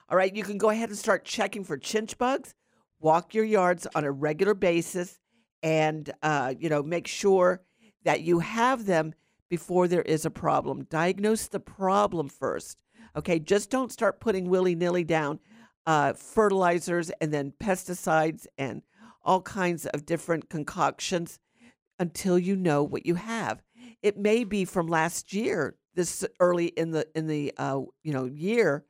All 0.10 0.18
right, 0.18 0.34
you 0.34 0.44
can 0.44 0.58
go 0.58 0.70
ahead 0.70 0.90
and 0.90 0.98
start 0.98 1.26
checking 1.26 1.64
for 1.64 1.78
chinch 1.78 2.18
bugs. 2.18 2.54
Walk 3.00 3.34
your 3.34 3.44
yards 3.44 3.88
on 3.96 4.04
a 4.04 4.12
regular 4.12 4.54
basis, 4.54 5.20
and 5.64 6.10
uh, 6.22 6.54
you 6.58 6.70
know 6.70 6.84
make 6.84 7.08
sure 7.08 7.62
that 8.04 8.22
you 8.22 8.40
have 8.40 8.86
them 8.86 9.14
before 9.50 9.88
there 9.88 10.02
is 10.04 10.26
a 10.26 10.32
problem. 10.32 10.86
Diagnose 10.90 11.48
the 11.48 11.60
problem 11.60 12.30
first. 12.30 12.78
Okay, 13.16 13.40
just 13.40 13.70
don't 13.70 13.92
start 13.92 14.22
putting 14.22 14.50
willy 14.50 14.76
nilly 14.76 15.04
down 15.04 15.40
uh, 15.86 16.14
fertilizers 16.14 17.10
and 17.22 17.34
then 17.34 17.54
pesticides 17.60 18.46
and 18.58 18.82
all 19.24 19.42
kinds 19.42 19.86
of 19.88 20.06
different 20.06 20.50
concoctions 20.50 21.40
until 22.00 22.38
you 22.38 22.56
know 22.56 22.84
what 22.84 23.06
you 23.06 23.16
have. 23.16 23.62
It 24.02 24.18
may 24.18 24.44
be 24.44 24.66
from 24.66 24.88
last 24.88 25.34
year, 25.34 25.76
this 25.94 26.26
early 26.40 26.68
in 26.68 26.92
the 26.92 27.08
in 27.16 27.28
the 27.28 27.54
uh, 27.58 27.82
you 28.04 28.14
know 28.14 28.26
year, 28.26 28.86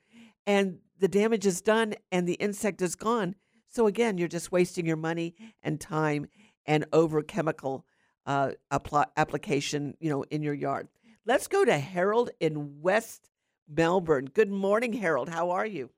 and 0.45 0.80
the 0.99 1.08
damage 1.08 1.45
is 1.45 1.62
done 1.62 1.95
and 2.12 2.27
the 2.27 2.36
insect 2.36 2.82
is 2.82 2.95
gone. 2.95 3.36
So 3.67 3.88
again, 3.88 4.17
you're 4.17 4.27
just 4.27 4.51
wasting 4.51 4.86
your 4.86 4.97
money 4.97 5.34
and 5.63 5.80
time 5.80 6.27
and 6.65 6.86
over 6.93 7.21
chemical 7.23 7.86
uh, 8.25 8.51
application, 9.17 9.95
you 9.99 10.10
know, 10.10 10.23
in 10.23 10.43
your 10.43 10.54
yard. 10.54 10.88
Let's 11.25 11.47
go 11.47 11.65
to 11.65 11.77
Harold 11.77 12.30
in 12.39 12.82
West 12.82 13.30
Melbourne. 13.67 14.30
Good 14.34 14.51
morning, 14.51 14.93
Harold. 14.93 15.30
How 15.30 15.51
are 15.51 15.65
you? 15.65 15.89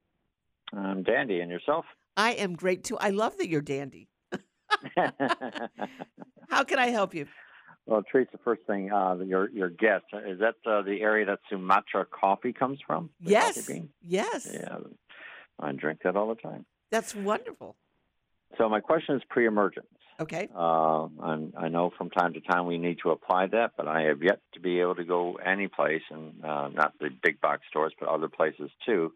I'm 0.75 1.03
dandy, 1.03 1.39
and 1.39 1.51
yourself? 1.51 1.85
I 2.17 2.31
am 2.33 2.55
great 2.55 2.83
too. 2.83 2.97
I 2.97 3.09
love 3.09 3.37
that 3.37 3.47
you're 3.47 3.61
dandy. 3.61 4.07
How 6.49 6.63
can 6.63 6.79
I 6.79 6.87
help 6.87 7.13
you? 7.13 7.27
Well, 7.85 8.03
Teresa, 8.09 8.39
first 8.43 8.61
thing, 8.65 8.91
uh, 8.91 9.15
your 9.17 9.49
your 9.49 9.69
guest 9.69 10.05
is 10.25 10.39
that 10.39 10.55
uh, 10.65 10.81
the 10.83 11.01
area 11.01 11.25
that 11.25 11.39
Sumatra 11.49 12.05
coffee 12.05 12.53
comes 12.53 12.79
from? 12.85 13.09
Yes. 13.19 13.69
Yes. 14.01 14.49
Yeah, 14.51 14.77
I 15.59 15.71
drink 15.73 15.99
that 16.03 16.15
all 16.15 16.29
the 16.29 16.35
time. 16.35 16.65
That's 16.91 17.13
wonderful. 17.13 17.75
So 18.57 18.69
my 18.69 18.79
question 18.79 19.15
is 19.15 19.21
pre-emergence. 19.29 19.87
Okay. 20.19 20.47
Uh, 20.55 21.07
I'm, 21.21 21.53
I 21.57 21.69
know 21.69 21.91
from 21.97 22.11
time 22.11 22.33
to 22.33 22.39
time 22.41 22.67
we 22.67 22.77
need 22.77 22.99
to 23.03 23.09
apply 23.09 23.47
that, 23.47 23.71
but 23.75 23.87
I 23.87 24.03
have 24.03 24.21
yet 24.21 24.39
to 24.53 24.59
be 24.59 24.79
able 24.79 24.95
to 24.95 25.03
go 25.03 25.35
any 25.35 25.67
place, 25.67 26.03
and 26.11 26.45
uh, 26.45 26.69
not 26.69 26.93
the 26.99 27.09
big 27.23 27.41
box 27.41 27.63
stores, 27.69 27.93
but 27.99 28.07
other 28.07 28.29
places 28.29 28.69
too. 28.85 29.11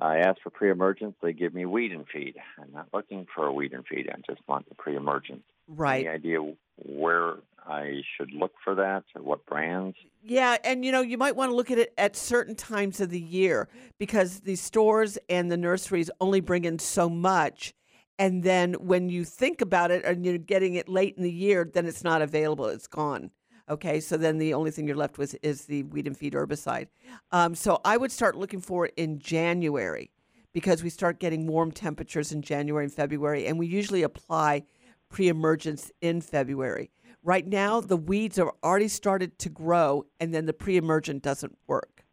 I 0.00 0.18
ask 0.18 0.40
for 0.42 0.50
pre-emergence. 0.50 1.14
They 1.22 1.32
give 1.32 1.54
me 1.54 1.66
weed 1.66 1.92
and 1.92 2.06
feed. 2.12 2.36
I'm 2.58 2.72
not 2.72 2.88
looking 2.92 3.26
for 3.34 3.46
a 3.46 3.52
weed 3.52 3.72
and 3.72 3.86
feed. 3.86 4.08
I 4.10 4.16
just 4.26 4.40
want 4.48 4.68
the 4.68 4.74
pre-emergence. 4.74 5.42
Right. 5.68 6.06
Any 6.06 6.14
idea 6.14 6.54
where 6.76 7.34
I 7.66 8.00
should 8.16 8.32
look 8.32 8.52
for 8.64 8.74
that, 8.74 9.04
or 9.14 9.22
what 9.22 9.44
brands? 9.46 9.96
Yeah, 10.22 10.56
and 10.64 10.84
you 10.84 10.92
know, 10.92 11.02
you 11.02 11.18
might 11.18 11.36
want 11.36 11.50
to 11.50 11.54
look 11.54 11.70
at 11.70 11.78
it 11.78 11.92
at 11.98 12.16
certain 12.16 12.56
times 12.56 13.00
of 13.00 13.10
the 13.10 13.20
year 13.20 13.68
because 13.98 14.40
the 14.40 14.56
stores 14.56 15.18
and 15.28 15.50
the 15.50 15.56
nurseries 15.56 16.10
only 16.20 16.40
bring 16.40 16.64
in 16.64 16.78
so 16.78 17.08
much. 17.08 17.74
And 18.18 18.42
then 18.42 18.74
when 18.74 19.08
you 19.08 19.24
think 19.24 19.60
about 19.60 19.90
it 19.90 20.04
and 20.04 20.24
you're 20.24 20.38
getting 20.38 20.74
it 20.74 20.88
late 20.88 21.16
in 21.16 21.22
the 21.22 21.32
year, 21.32 21.70
then 21.70 21.86
it's 21.86 22.04
not 22.04 22.20
available. 22.20 22.66
It's 22.66 22.86
gone. 22.86 23.30
Okay, 23.70 24.00
so 24.00 24.16
then 24.16 24.38
the 24.38 24.52
only 24.52 24.72
thing 24.72 24.86
you're 24.86 24.96
left 24.96 25.16
with 25.16 25.36
is 25.42 25.66
the 25.66 25.84
weed 25.84 26.08
and 26.08 26.16
feed 26.16 26.32
herbicide. 26.32 26.88
Um, 27.30 27.54
so 27.54 27.80
I 27.84 27.96
would 27.96 28.10
start 28.10 28.36
looking 28.36 28.60
for 28.60 28.86
it 28.86 28.94
in 28.96 29.20
January 29.20 30.10
because 30.52 30.82
we 30.82 30.90
start 30.90 31.20
getting 31.20 31.46
warm 31.46 31.70
temperatures 31.70 32.32
in 32.32 32.42
January 32.42 32.84
and 32.84 32.92
February, 32.92 33.46
and 33.46 33.60
we 33.60 33.68
usually 33.68 34.02
apply 34.02 34.64
pre 35.08 35.28
emergence 35.28 35.92
in 36.00 36.20
February. 36.20 36.90
Right 37.22 37.46
now, 37.46 37.80
the 37.80 37.96
weeds 37.96 38.40
are 38.40 38.52
already 38.64 38.88
started 38.88 39.38
to 39.38 39.48
grow, 39.48 40.04
and 40.18 40.34
then 40.34 40.46
the 40.46 40.52
pre 40.52 40.76
emergent 40.76 41.22
doesn't 41.22 41.56
work. 41.68 42.04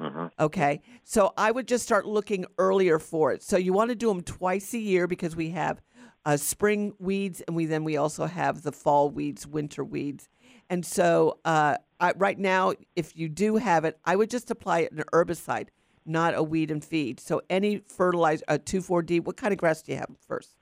Mm-hmm. 0.00 0.26
Okay. 0.40 0.80
So 1.04 1.32
I 1.36 1.50
would 1.50 1.68
just 1.68 1.84
start 1.84 2.06
looking 2.06 2.46
earlier 2.58 2.98
for 2.98 3.32
it. 3.32 3.42
So 3.42 3.56
you 3.56 3.72
want 3.72 3.90
to 3.90 3.94
do 3.94 4.08
them 4.08 4.22
twice 4.22 4.72
a 4.74 4.78
year 4.78 5.06
because 5.06 5.34
we 5.34 5.50
have 5.50 5.80
uh, 6.26 6.36
spring 6.36 6.92
weeds 6.98 7.40
and 7.42 7.56
we 7.56 7.66
then 7.66 7.84
we 7.84 7.96
also 7.96 8.26
have 8.26 8.62
the 8.62 8.72
fall 8.72 9.10
weeds, 9.10 9.46
winter 9.46 9.84
weeds. 9.84 10.28
And 10.68 10.84
so 10.84 11.38
uh, 11.44 11.76
I, 12.00 12.12
right 12.16 12.38
now, 12.38 12.72
if 12.94 13.16
you 13.16 13.28
do 13.28 13.56
have 13.56 13.84
it, 13.84 13.98
I 14.04 14.16
would 14.16 14.30
just 14.30 14.50
apply 14.50 14.80
it 14.80 14.92
an 14.92 15.04
herbicide, 15.12 15.68
not 16.04 16.34
a 16.34 16.42
weed 16.42 16.70
and 16.70 16.84
feed. 16.84 17.20
So 17.20 17.42
any 17.48 17.78
fertilizer, 17.78 18.44
uh, 18.48 18.58
2,4-D, 18.58 19.20
what 19.20 19.36
kind 19.36 19.52
of 19.52 19.58
grass 19.58 19.82
do 19.82 19.92
you 19.92 19.98
have 19.98 20.10
first? 20.26 20.56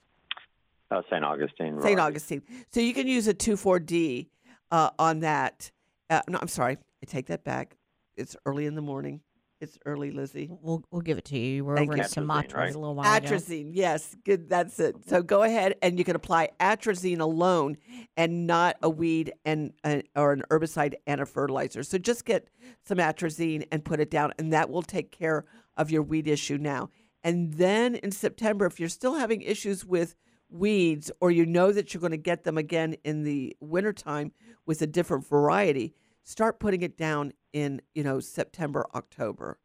Uh, 0.91 1.03
St. 1.11 1.25
Augustine. 1.25 1.81
St. 1.81 1.99
Augustine. 1.99 2.43
So 2.71 2.81
you 2.81 2.95
can 2.95 3.07
use 3.07 3.27
a 3.27 3.35
2,4-D 3.35 4.29
uh, 4.71 4.91
on 4.99 5.21
that. 5.21 5.71
Uh, 6.11 6.21
no, 6.29 6.39
I'm 6.41 6.49
sorry. 6.49 6.79
I 7.03 7.07
take 7.07 7.27
that 7.27 7.45
back. 7.45 7.77
It's 8.17 8.37
early 8.47 8.67
in 8.67 8.75
the 8.75 8.83
morning. 8.83 9.21
It's 9.61 9.79
early, 9.87 10.11
Lizzie. 10.11 10.51
We'll 10.51 10.85
we'll 10.91 11.01
give 11.01 11.17
it 11.17 11.25
to 11.27 11.39
you. 11.39 11.57
You 11.57 11.65
were 11.65 11.77
Thank 11.77 11.91
over 11.91 11.97
you. 11.97 12.03
in 12.03 12.09
Sumatra 12.09 12.65
a 12.65 12.67
little 12.67 12.95
while 12.95 13.17
ago. 13.17 13.27
Atrazine, 13.27 13.71
yes, 13.73 14.15
good. 14.25 14.49
That's 14.49 14.79
it. 14.79 14.97
So 15.09 15.23
go 15.23 15.43
ahead 15.43 15.77
and 15.81 15.99
you 15.99 16.05
can 16.05 16.17
apply 16.17 16.51
atrazine 16.61 17.21
alone, 17.21 17.77
and 18.17 18.47
not 18.47 18.77
a 18.83 18.91
weed 18.91 19.33
and 19.45 19.73
uh, 19.85 20.03
or 20.17 20.33
an 20.33 20.43
herbicide 20.51 20.95
and 21.07 21.21
a 21.21 21.27
fertilizer. 21.27 21.83
So 21.83 21.99
just 21.99 22.25
get 22.25 22.49
some 22.85 22.99
atrazine 22.99 23.67
and 23.73 23.85
put 23.85 24.01
it 24.01 24.11
down, 24.11 24.33
and 24.39 24.53
that 24.53 24.71
will 24.71 24.83
take 24.83 25.13
care 25.13 25.45
of 25.77 25.91
your 25.91 26.03
weed 26.03 26.29
issue 26.29 26.59
now. 26.59 26.91
And 27.23 27.55
then 27.55 27.95
in 27.95 28.13
September, 28.13 28.67
if 28.67 28.79
you're 28.79 28.89
still 28.89 29.15
having 29.15 29.41
issues 29.41 29.85
with 29.85 30.15
weeds, 30.51 31.11
or 31.21 31.31
you 31.31 31.47
know 31.47 31.73
that 31.73 31.95
you're 31.95 32.01
going 32.01 32.11
to 32.11 32.17
get 32.17 32.45
them 32.45 32.59
again 32.59 32.97
in 33.03 33.23
the 33.23 33.57
wintertime 33.61 34.33
with 34.67 34.83
a 34.83 34.87
different 34.87 35.27
variety, 35.27 35.95
start 36.23 36.61
putting 36.61 36.83
it 36.83 36.99
down 36.99 37.33
in 37.55 37.81
you 37.95 38.03
know 38.03 38.21
September, 38.21 38.85
October. 38.95 39.59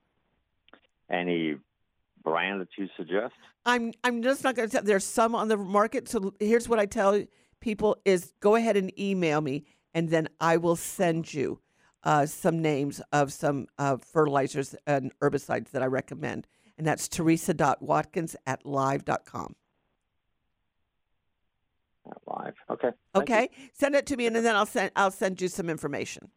Any 1.09 1.57
brand 2.23 2.61
that 2.61 2.69
you 2.77 2.87
suggest? 2.95 3.33
I'm 3.65 3.91
I'm 4.05 4.23
just 4.23 4.45
not 4.45 4.55
going 4.55 4.69
to 4.69 4.71
tell. 4.71 4.83
There's 4.83 5.03
some 5.03 5.35
on 5.35 5.49
the 5.49 5.57
market. 5.57 6.07
So 6.07 6.33
here's 6.39 6.69
what 6.69 6.79
I 6.79 6.85
tell 6.85 7.21
people: 7.59 7.97
is 8.05 8.31
go 8.39 8.55
ahead 8.55 8.77
and 8.77 8.97
email 8.97 9.41
me, 9.41 9.65
and 9.93 10.09
then 10.09 10.29
I 10.39 10.55
will 10.57 10.77
send 10.77 11.33
you 11.33 11.59
uh, 12.03 12.25
some 12.27 12.61
names 12.61 13.01
of 13.11 13.33
some 13.33 13.67
uh, 13.77 13.97
fertilizers 13.97 14.75
and 14.87 15.11
herbicides 15.19 15.71
that 15.71 15.81
I 15.81 15.87
recommend. 15.87 16.47
And 16.77 16.87
that's 16.87 17.09
teresa.watkins 17.09 18.37
at 18.47 18.65
live.com. 18.65 19.55
Live. 22.25 22.55
Okay. 22.69 22.89
Okay, 23.15 23.49
send 23.73 23.95
it 23.95 24.05
to 24.07 24.15
me, 24.15 24.25
and 24.27 24.35
then 24.35 24.55
I'll 24.55 24.65
send 24.65 24.91
I'll 24.95 25.11
send 25.11 25.41
you 25.41 25.47
some 25.47 25.69
information. 25.69 26.29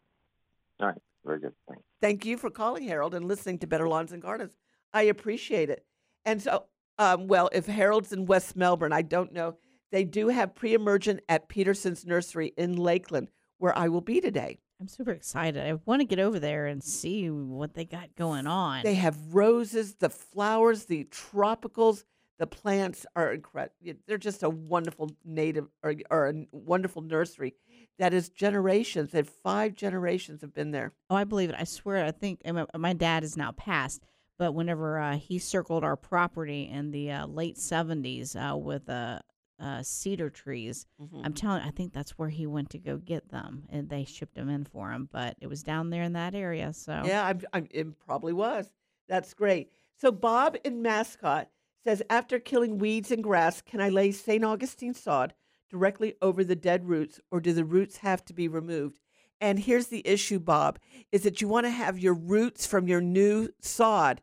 All 0.79 0.87
right. 0.87 1.01
Very 1.25 1.39
good. 1.39 1.53
Thanks. 1.67 1.83
Thank 2.01 2.25
you 2.25 2.37
for 2.37 2.49
calling, 2.49 2.83
Harold, 2.83 3.15
and 3.15 3.27
listening 3.27 3.59
to 3.59 3.67
Better 3.67 3.87
Lawns 3.87 4.11
and 4.11 4.21
Gardens. 4.21 4.53
I 4.93 5.03
appreciate 5.03 5.69
it. 5.69 5.85
And 6.25 6.41
so, 6.41 6.65
um, 6.97 7.27
well, 7.27 7.49
if 7.53 7.65
Harold's 7.65 8.11
in 8.11 8.25
West 8.25 8.55
Melbourne, 8.55 8.93
I 8.93 9.01
don't 9.01 9.33
know. 9.33 9.57
They 9.91 10.03
do 10.03 10.29
have 10.29 10.55
pre-emergent 10.55 11.21
at 11.29 11.49
Peterson's 11.49 12.05
Nursery 12.05 12.53
in 12.57 12.75
Lakeland, 12.75 13.29
where 13.57 13.77
I 13.77 13.89
will 13.89 14.01
be 14.01 14.21
today. 14.21 14.59
I'm 14.81 14.87
super 14.87 15.11
excited. 15.11 15.63
I 15.63 15.79
want 15.85 16.01
to 16.01 16.05
get 16.05 16.19
over 16.19 16.39
there 16.39 16.65
and 16.65 16.83
see 16.83 17.29
what 17.29 17.73
they 17.73 17.85
got 17.85 18.15
going 18.15 18.47
on. 18.47 18.83
They 18.83 18.95
have 18.95 19.17
roses, 19.33 19.95
the 19.95 20.09
flowers, 20.09 20.85
the 20.85 21.05
tropicals. 21.05 22.03
The 22.39 22.47
plants 22.47 23.05
are 23.15 23.31
incredible. 23.31 23.75
They're 24.07 24.17
just 24.17 24.43
a 24.43 24.49
wonderful 24.49 25.11
native 25.23 25.67
or, 25.83 25.93
or 26.09 26.29
a 26.29 26.45
wonderful 26.51 27.03
nursery 27.03 27.53
that 27.99 28.13
is 28.13 28.29
generations. 28.29 29.11
That 29.11 29.27
five 29.27 29.75
generations 29.75 30.41
have 30.41 30.53
been 30.53 30.71
there. 30.71 30.93
Oh, 31.09 31.15
I 31.15 31.23
believe 31.23 31.49
it. 31.49 31.55
I 31.57 31.63
swear. 31.63 32.03
I 32.05 32.11
think 32.11 32.41
and 32.45 32.55
my, 32.57 32.65
my 32.77 32.93
dad 32.93 33.23
is 33.23 33.37
now 33.37 33.51
passed, 33.51 34.03
but 34.37 34.53
whenever 34.53 34.99
uh, 34.99 35.17
he 35.17 35.37
circled 35.39 35.83
our 35.83 35.95
property 35.95 36.63
in 36.71 36.91
the 36.91 37.11
uh, 37.11 37.27
late 37.27 37.57
'70s 37.57 38.35
uh, 38.35 38.57
with 38.57 38.89
uh, 38.89 39.19
uh, 39.59 39.83
cedar 39.83 40.29
trees, 40.29 40.85
Mhm. 40.99 41.21
I'm 41.23 41.33
telling. 41.33 41.61
I 41.61 41.69
think 41.71 41.93
that's 41.93 42.17
where 42.17 42.29
he 42.29 42.47
went 42.47 42.69
to 42.71 42.79
go 42.79 42.97
get 42.97 43.29
them, 43.29 43.65
and 43.69 43.89
they 43.89 44.03
shipped 44.05 44.35
them 44.35 44.49
in 44.49 44.65
for 44.65 44.91
him. 44.91 45.07
But 45.11 45.37
it 45.39 45.47
was 45.47 45.63
down 45.63 45.89
there 45.89 46.03
in 46.03 46.13
that 46.13 46.33
area. 46.35 46.73
So 46.73 47.03
Yeah, 47.05 47.25
I'm, 47.25 47.41
I'm, 47.53 47.67
it 47.71 47.99
probably 47.99 48.33
was. 48.33 48.69
That's 49.07 49.33
great. 49.33 49.69
So 49.95 50.11
Bob 50.11 50.57
in 50.63 50.81
Mascotte 50.81 51.47
says, 51.83 52.01
after 52.09 52.39
killing 52.39 52.77
weeds 52.77 53.11
and 53.11 53.21
grass, 53.23 53.61
can 53.61 53.79
I 53.81 53.89
lay 53.89 54.11
St. 54.11 54.43
Augustine 54.43 54.93
sod 54.93 55.33
directly 55.73 56.13
over 56.21 56.43
the 56.43 56.55
dead 56.55 56.87
roots, 56.87 57.19
or 57.31 57.41
do 57.41 57.51
the 57.51 57.65
roots 57.65 57.97
have 57.97 58.23
to 58.25 58.33
be 58.33 58.47
removed? 58.47 58.99
And 59.41 59.57
here's 59.59 59.87
the 59.87 60.07
issue, 60.07 60.39
Bob, 60.39 60.77
is 61.11 61.23
that 61.23 61.41
you 61.41 61.47
want 61.47 61.65
to 61.65 61.71
have 61.71 61.97
your 61.97 62.13
roots 62.13 62.65
from 62.65 62.87
your 62.87 63.01
new 63.01 63.49
sod 63.59 64.21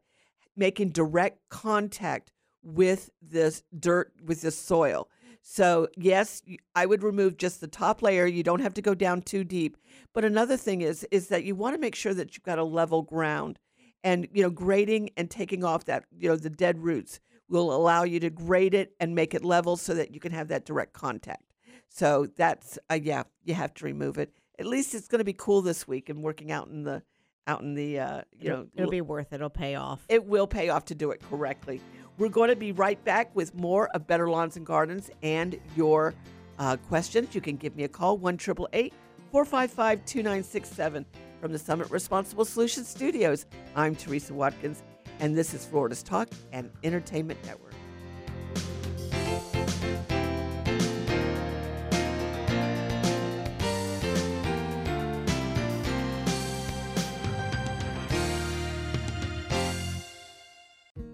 making 0.57 0.91
direct 0.91 1.41
contact 1.49 2.33
with 2.63 3.11
this 3.21 3.65
dirt, 3.79 4.13
with 4.25 4.43
this 4.43 4.57
soil. 4.57 5.09
So, 5.43 5.89
yes, 5.97 6.43
I 6.77 6.87
would 6.87 7.03
remove 7.03 7.37
just 7.37 7.61
the 7.61 7.67
top 7.67 8.01
layer. 8.01 8.27
You 8.27 8.43
don't 8.43 8.61
have 8.61 8.75
to 8.75 8.83
go 8.83 8.95
down 8.95 9.23
too 9.23 9.43
deep. 9.43 9.77
But 10.15 10.25
another 10.25 10.57
thing 10.57 10.83
is 10.83 11.05
is 11.11 11.29
that 11.29 11.45
you 11.45 11.55
want 11.57 11.75
to 11.75 11.81
make 11.81 11.95
sure 11.97 12.15
that 12.15 12.37
you've 12.37 12.45
got 12.45 12.59
a 12.59 12.65
level 12.65 13.03
ground. 13.03 13.59
And, 14.05 14.29
you 14.33 14.43
know, 14.43 14.51
grading 14.51 15.11
and 15.17 15.31
taking 15.31 15.65
off 15.65 15.85
that, 15.87 16.05
you 16.17 16.29
know, 16.29 16.37
the 16.37 16.49
dead 16.49 16.79
roots 16.79 17.21
will 17.51 17.75
allow 17.75 18.05
you 18.05 18.21
to 18.21 18.31
grade 18.31 18.75
it 18.75 18.95
and 19.01 19.15
make 19.15 19.35
it 19.35 19.45
level 19.45 19.77
so 19.77 19.95
that 19.95 20.15
you 20.15 20.21
can 20.21 20.33
have 20.33 20.49
that 20.49 20.65
direct 20.65 20.93
contact. 20.95 21.53
So 21.89 22.29
that's 22.37 22.79
uh, 22.89 22.99
yeah, 23.03 23.25
you 23.45 23.55
have 23.55 23.75
to 23.75 23.85
remove 23.85 24.17
it. 24.17 24.33
At 24.59 24.67
least 24.67 24.95
it's 24.95 25.09
going 25.09 25.19
to 25.19 25.25
be 25.25 25.33
cool 25.33 25.61
this 25.61 25.87
week 25.89 26.09
and 26.09 26.23
working 26.23 26.53
out 26.53 26.69
in 26.69 26.85
the 26.85 27.03
out 27.47 27.63
in 27.63 27.75
the 27.75 27.99
uh, 27.99 28.23
you 28.39 28.53
it'll, 28.53 28.59
know 28.59 28.69
it'll 28.77 28.91
be 28.91 29.01
worth 29.01 29.33
it. 29.33 29.37
It'll 29.37 29.51
pay 29.51 29.75
off. 29.75 30.05
it 30.09 30.25
will 30.25 30.47
pay 30.47 30.69
off 30.69 30.85
to 30.87 30.95
do 30.95 31.11
it 31.11 31.21
correctly. 31.29 31.81
We're 32.17 32.29
going 32.29 32.51
to 32.51 32.57
be 32.57 32.73
right 32.73 33.03
back 33.05 33.35
with 33.35 33.55
more 33.55 33.89
of 33.89 34.07
Better 34.07 34.31
Lawns 34.31 34.57
and 34.57 34.65
Gardens 34.67 35.11
and 35.23 35.59
your 35.75 36.15
uh, 36.59 36.77
questions. 36.89 37.35
You 37.35 37.41
can 37.41 37.57
give 37.57 37.75
me 37.75 37.85
a 37.85 37.89
call, 37.89 38.19
1 38.19 38.39
455 38.39 40.05
2967 40.05 41.07
from 41.41 41.53
the 41.53 41.59
Summit 41.59 41.91
Responsible 41.91 42.45
Solutions 42.45 42.89
Studios. 42.89 43.47
I'm 43.75 43.97
Teresa 43.97 44.35
Watkins, 44.35 44.83
and 45.21 45.37
this 45.37 45.55
is 45.55 45.65
Florida's 45.65 46.03
Talk 46.03 46.29
and 46.53 46.71
Entertainment 46.83 47.39
Network. 47.45 47.70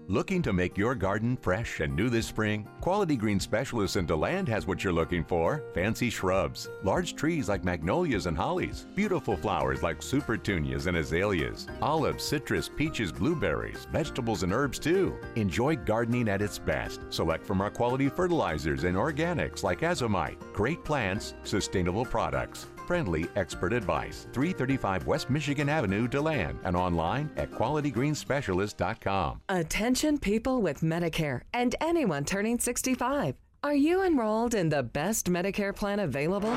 Looking 0.09 0.41
to 0.43 0.53
make 0.53 0.77
your 0.77 0.95
garden 0.95 1.35
fresh 1.35 1.81
and 1.81 1.93
new 1.93 2.09
this 2.09 2.25
spring? 2.25 2.65
Quality 2.79 3.17
Green 3.17 3.41
Specialists 3.41 3.97
in 3.97 4.05
DeLand 4.05 4.47
has 4.47 4.65
what 4.65 4.81
you're 4.81 4.93
looking 4.93 5.21
for. 5.21 5.65
Fancy 5.73 6.09
shrubs, 6.09 6.69
large 6.81 7.17
trees 7.17 7.49
like 7.49 7.65
magnolias 7.65 8.25
and 8.25 8.37
hollies, 8.37 8.87
beautiful 8.95 9.35
flowers 9.35 9.83
like 9.83 10.01
super 10.01 10.37
supertunias 10.37 10.87
and 10.87 10.95
azaleas, 10.95 11.67
olives, 11.81 12.23
citrus, 12.23 12.69
peaches, 12.69 13.11
blueberries, 13.11 13.85
vegetables 13.91 14.43
and 14.43 14.53
herbs 14.53 14.79
too. 14.79 15.13
Enjoy 15.35 15.75
gardening 15.75 16.29
at 16.29 16.41
its 16.41 16.57
best. 16.57 17.01
Select 17.09 17.45
from 17.45 17.59
our 17.59 17.69
quality 17.69 18.07
fertilizers 18.07 18.85
and 18.85 18.95
organics 18.95 19.61
like 19.61 19.81
azomite. 19.81 20.37
Great 20.53 20.85
plants, 20.85 21.33
sustainable 21.43 22.05
products. 22.05 22.67
Friendly 22.87 23.27
expert 23.35 23.73
advice. 23.73 24.27
335 24.33 25.05
West 25.05 25.29
Michigan 25.29 25.69
Avenue, 25.69 26.07
DeLand, 26.07 26.57
and 26.63 26.75
online 26.75 27.29
at 27.37 27.51
qualitygreenspecialist.com. 27.51 29.41
Attention 29.49 30.17
people 30.17 30.61
with 30.61 30.79
Medicare 30.81 31.41
and 31.53 31.75
anyone 31.81 32.23
turning 32.23 32.57
65. 32.57 33.35
Are 33.63 33.73
you 33.73 34.03
enrolled 34.03 34.53
in 34.53 34.69
the 34.69 34.83
best 34.83 35.31
Medicare 35.31 35.75
plan 35.75 36.01
available? 36.01 36.55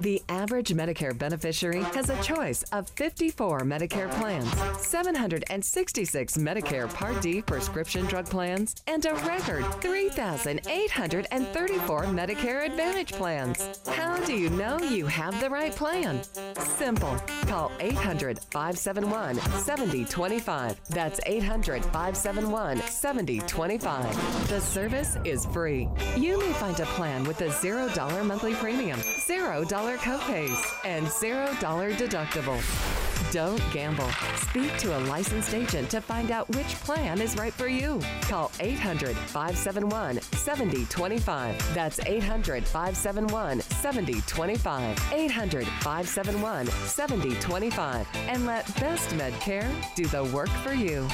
The 0.00 0.22
average 0.30 0.70
Medicare 0.70 1.16
beneficiary 1.16 1.82
has 1.94 2.08
a 2.08 2.18
choice 2.22 2.62
of 2.72 2.88
54 2.96 3.60
Medicare 3.60 4.10
plans, 4.12 4.50
766 4.82 6.38
Medicare 6.38 6.92
Part 6.94 7.20
D 7.20 7.42
prescription 7.42 8.06
drug 8.06 8.24
plans, 8.24 8.74
and 8.86 9.04
a 9.04 9.12
record 9.14 9.66
3,834 9.82 12.04
Medicare 12.04 12.64
Advantage 12.66 13.12
plans. 13.12 13.80
How 13.88 14.16
do 14.24 14.32
you 14.32 14.48
know 14.50 14.78
you 14.78 15.04
have 15.06 15.38
the 15.38 15.50
right 15.50 15.76
plan? 15.76 16.22
Simple. 16.58 17.14
Call 17.42 17.70
800 17.78 18.38
571 18.50 19.34
7025. 19.36 20.80
That's 20.88 21.20
800 21.26 21.84
571 21.84 22.78
7025. 22.78 24.48
The 24.48 24.60
service 24.60 25.18
is 25.24 25.44
free. 25.46 25.88
You 26.22 26.38
may 26.38 26.52
find 26.52 26.78
a 26.78 26.86
plan 26.86 27.24
with 27.24 27.40
a 27.40 27.48
$0 27.48 28.24
monthly 28.24 28.54
premium, 28.54 29.00
$0 29.00 29.96
copays, 29.98 30.62
and 30.84 31.04
$0 31.04 31.96
deductible. 31.96 33.32
Don't 33.32 33.60
gamble. 33.72 34.08
Speak 34.36 34.76
to 34.78 34.96
a 34.96 35.00
licensed 35.08 35.52
agent 35.52 35.90
to 35.90 36.00
find 36.00 36.30
out 36.30 36.48
which 36.50 36.76
plan 36.76 37.20
is 37.20 37.34
right 37.34 37.52
for 37.52 37.66
you. 37.66 38.00
Call 38.20 38.52
800 38.60 39.16
571 39.16 40.20
7025. 40.20 41.74
That's 41.74 41.98
800 42.06 42.64
571 42.68 43.60
7025. 43.60 45.12
800 45.12 45.66
571 45.66 46.66
7025. 46.66 48.06
And 48.14 48.46
let 48.46 48.64
Best 48.78 49.08
Medcare 49.16 49.74
do 49.96 50.04
the 50.06 50.22
work 50.26 50.50
for 50.62 50.72
you. 50.72 51.08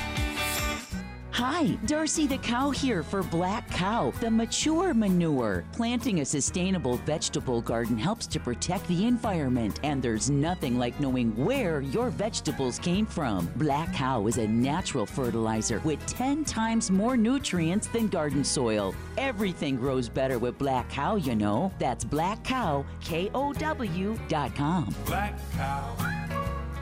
Hi, 1.30 1.66
Darcy 1.86 2.26
the 2.26 2.38
cow 2.38 2.70
here 2.70 3.02
for 3.02 3.22
Black 3.22 3.70
Cow, 3.70 4.12
the 4.20 4.30
mature 4.30 4.92
manure. 4.92 5.64
Planting 5.72 6.20
a 6.20 6.24
sustainable 6.24 6.96
vegetable 6.98 7.60
garden 7.60 7.96
helps 7.96 8.26
to 8.28 8.40
protect 8.40 8.88
the 8.88 9.06
environment, 9.06 9.78
and 9.84 10.02
there's 10.02 10.30
nothing 10.30 10.78
like 10.78 10.98
knowing 10.98 11.36
where 11.36 11.80
your 11.80 12.10
vegetables 12.10 12.78
came 12.78 13.06
from. 13.06 13.48
Black 13.56 13.92
Cow 13.94 14.26
is 14.26 14.38
a 14.38 14.48
natural 14.48 15.06
fertilizer 15.06 15.80
with 15.84 16.04
10 16.06 16.44
times 16.44 16.90
more 16.90 17.16
nutrients 17.16 17.86
than 17.86 18.08
garden 18.08 18.42
soil. 18.42 18.94
Everything 19.16 19.76
grows 19.76 20.08
better 20.08 20.38
with 20.38 20.58
Black 20.58 20.88
Cow, 20.88 21.16
you 21.16 21.36
know. 21.36 21.72
That's 21.78 22.04
Black 22.04 22.42
Cow, 22.42 22.84
K 23.00 23.30
O 23.34 23.52
W 23.52 24.18
dot 24.28 24.56
com. 24.56 24.92
Black 25.06 25.38
cow, 25.52 25.94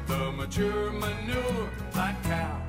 the 0.06 0.32
mature 0.32 0.92
manure, 0.92 1.70
black 1.92 2.22
cow. 2.22 2.65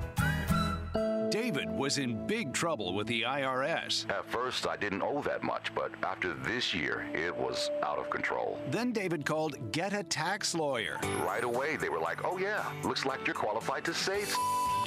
David 1.30 1.69
was 1.69 1.97
in 1.97 2.25
big 2.25 2.53
trouble 2.53 2.93
with 2.93 3.07
the 3.07 3.23
IRS. 3.23 4.09
At 4.09 4.25
first, 4.30 4.65
I 4.65 4.78
didn't 4.78 5.01
owe 5.01 5.21
that 5.23 5.43
much, 5.43 5.73
but 5.75 5.91
after 6.03 6.34
this 6.34 6.73
year, 6.73 7.05
it 7.13 7.36
was 7.36 7.69
out 7.84 7.99
of 7.99 8.09
control. 8.09 8.59
Then 8.71 8.93
David 8.93 9.25
called 9.25 9.71
Get 9.71 9.93
a 9.93 10.03
Tax 10.03 10.55
Lawyer. 10.55 10.97
Right 11.25 11.43
away, 11.43 11.75
they 11.75 11.89
were 11.89 11.99
like, 11.99 12.23
oh, 12.23 12.38
yeah, 12.38 12.63
looks 12.84 13.05
like 13.05 13.25
you're 13.28 13.34
qualified 13.34 13.84
to 13.86 13.93
say 13.93 14.21
s-" 14.21 14.36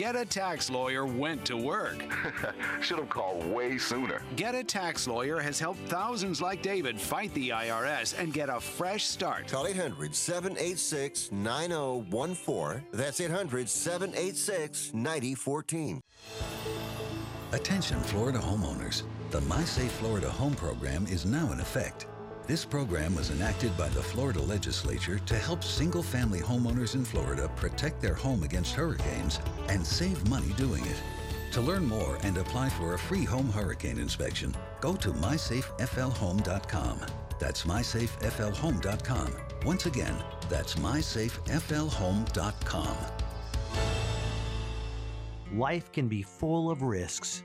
Get 0.01 0.17
a 0.17 0.25
Tax 0.25 0.71
Lawyer 0.71 1.05
went 1.05 1.45
to 1.45 1.59
work. 1.59 2.03
Should 2.81 3.01
have 3.01 3.11
called 3.11 3.45
way 3.45 3.77
sooner. 3.77 4.23
Get 4.35 4.55
a 4.55 4.65
Tax 4.65 5.07
Lawyer 5.07 5.39
has 5.41 5.61
helped 5.61 5.81
thousands 5.89 6.41
like 6.41 6.63
David 6.63 6.99
fight 6.99 7.35
the 7.35 7.51
IRS 7.51 8.19
and 8.19 8.33
get 8.33 8.49
a 8.49 8.59
fresh 8.59 9.05
start. 9.05 9.49
Call 9.49 9.67
800 9.67 10.15
786 10.15 11.33
9014. 11.33 12.83
That's 12.93 13.21
800 13.21 13.69
786 13.69 14.95
9014. 14.95 16.01
Attention 17.53 18.01
Florida 18.01 18.39
homeowners. 18.39 19.03
The 19.33 19.43
My 19.43 19.63
Safe 19.65 19.93
Florida 19.93 20.31
Home 20.31 20.55
program 20.55 21.05
is 21.09 21.27
now 21.27 21.53
in 21.53 21.61
effect. 21.61 22.07
This 22.51 22.65
program 22.65 23.15
was 23.15 23.31
enacted 23.31 23.79
by 23.79 23.89
the 23.91 24.03
Florida 24.03 24.41
legislature 24.41 25.21
to 25.21 25.37
help 25.37 25.63
single 25.63 26.03
family 26.03 26.41
homeowners 26.41 26.97
in 26.97 27.05
Florida 27.05 27.49
protect 27.55 28.03
their 28.03 28.15
home 28.15 28.43
against 28.43 28.75
hurricanes 28.75 29.39
and 29.69 29.87
save 29.87 30.29
money 30.29 30.53
doing 30.57 30.85
it. 30.85 31.01
To 31.53 31.61
learn 31.61 31.87
more 31.87 32.19
and 32.25 32.37
apply 32.37 32.71
for 32.71 32.95
a 32.95 32.99
free 32.99 33.23
home 33.23 33.53
hurricane 33.53 34.01
inspection, 34.01 34.53
go 34.81 34.97
to 34.97 35.13
mysafeflhome.com. 35.13 37.07
That's 37.39 37.63
mysafeflhome.com. 37.63 39.33
Once 39.65 39.87
again, 39.87 40.17
that's 40.49 40.75
mysafeflhome.com. 40.75 42.97
Life 45.53 45.93
can 45.93 46.09
be 46.09 46.23
full 46.23 46.69
of 46.69 46.83
risks. 46.83 47.45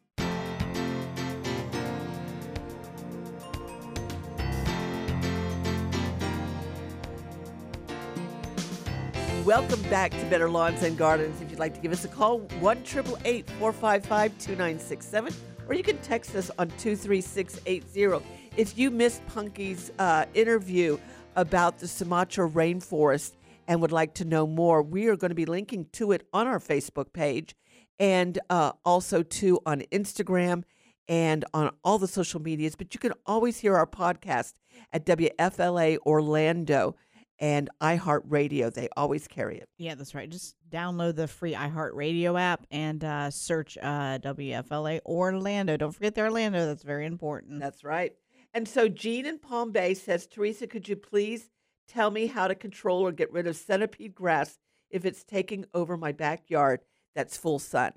Welcome 9.51 9.81
back 9.89 10.11
to 10.11 10.25
Better 10.27 10.49
Lawns 10.49 10.81
and 10.81 10.97
Gardens. 10.97 11.41
If 11.41 11.49
you'd 11.49 11.59
like 11.59 11.73
to 11.73 11.81
give 11.81 11.91
us 11.91 12.05
a 12.05 12.07
call, 12.07 12.39
1 12.39 12.83
455 12.85 14.37
2967, 14.37 15.33
or 15.67 15.75
you 15.75 15.83
can 15.83 15.97
text 15.97 16.35
us 16.35 16.49
on 16.57 16.69
23680. 16.77 18.25
If 18.55 18.77
you 18.77 18.89
missed 18.89 19.27
Pungky's 19.27 19.91
uh, 19.99 20.23
interview 20.33 20.97
about 21.35 21.79
the 21.79 21.89
Sumatra 21.89 22.49
rainforest 22.49 23.33
and 23.67 23.81
would 23.81 23.91
like 23.91 24.13
to 24.13 24.23
know 24.23 24.47
more, 24.47 24.81
we 24.81 25.07
are 25.07 25.17
going 25.17 25.31
to 25.31 25.35
be 25.35 25.45
linking 25.45 25.85
to 25.91 26.13
it 26.13 26.25
on 26.31 26.47
our 26.47 26.59
Facebook 26.59 27.11
page 27.11 27.53
and 27.99 28.39
uh, 28.49 28.71
also 28.85 29.21
too 29.21 29.59
on 29.65 29.81
Instagram 29.91 30.63
and 31.09 31.43
on 31.53 31.71
all 31.83 31.99
the 31.99 32.07
social 32.07 32.41
medias. 32.41 32.77
But 32.77 32.93
you 32.93 33.01
can 33.01 33.11
always 33.25 33.57
hear 33.57 33.75
our 33.75 33.85
podcast 33.85 34.53
at 34.93 35.05
WFLA 35.05 35.97
Orlando 36.05 36.95
and 37.41 37.71
iHeartRadio. 37.81 38.71
They 38.71 38.87
always 38.95 39.27
carry 39.27 39.57
it. 39.57 39.67
Yeah, 39.79 39.95
that's 39.95 40.13
right. 40.13 40.29
Just 40.29 40.55
download 40.69 41.15
the 41.15 41.27
free 41.27 41.53
iHeartRadio 41.53 42.39
app 42.39 42.67
and 42.69 43.03
uh, 43.03 43.31
search 43.31 43.77
uh, 43.81 44.19
WFLA 44.19 45.01
Orlando. 45.05 45.75
Don't 45.75 45.91
forget 45.91 46.13
the 46.13 46.21
Orlando. 46.21 46.67
That's 46.67 46.83
very 46.83 47.07
important. 47.07 47.59
That's 47.59 47.83
right. 47.83 48.13
And 48.53 48.67
so 48.67 48.87
Jean 48.87 49.25
in 49.25 49.39
Palm 49.39 49.71
Bay 49.71 49.95
says, 49.95 50.27
Teresa, 50.27 50.67
could 50.67 50.87
you 50.87 50.95
please 50.95 51.49
tell 51.87 52.11
me 52.11 52.27
how 52.27 52.47
to 52.47 52.55
control 52.55 53.01
or 53.01 53.11
get 53.11 53.31
rid 53.33 53.47
of 53.47 53.55
centipede 53.55 54.13
grass 54.13 54.59
if 54.91 55.03
it's 55.03 55.23
taking 55.23 55.65
over 55.73 55.97
my 55.97 56.11
backyard 56.11 56.81
that's 57.15 57.37
full 57.37 57.59
sun? 57.59 57.93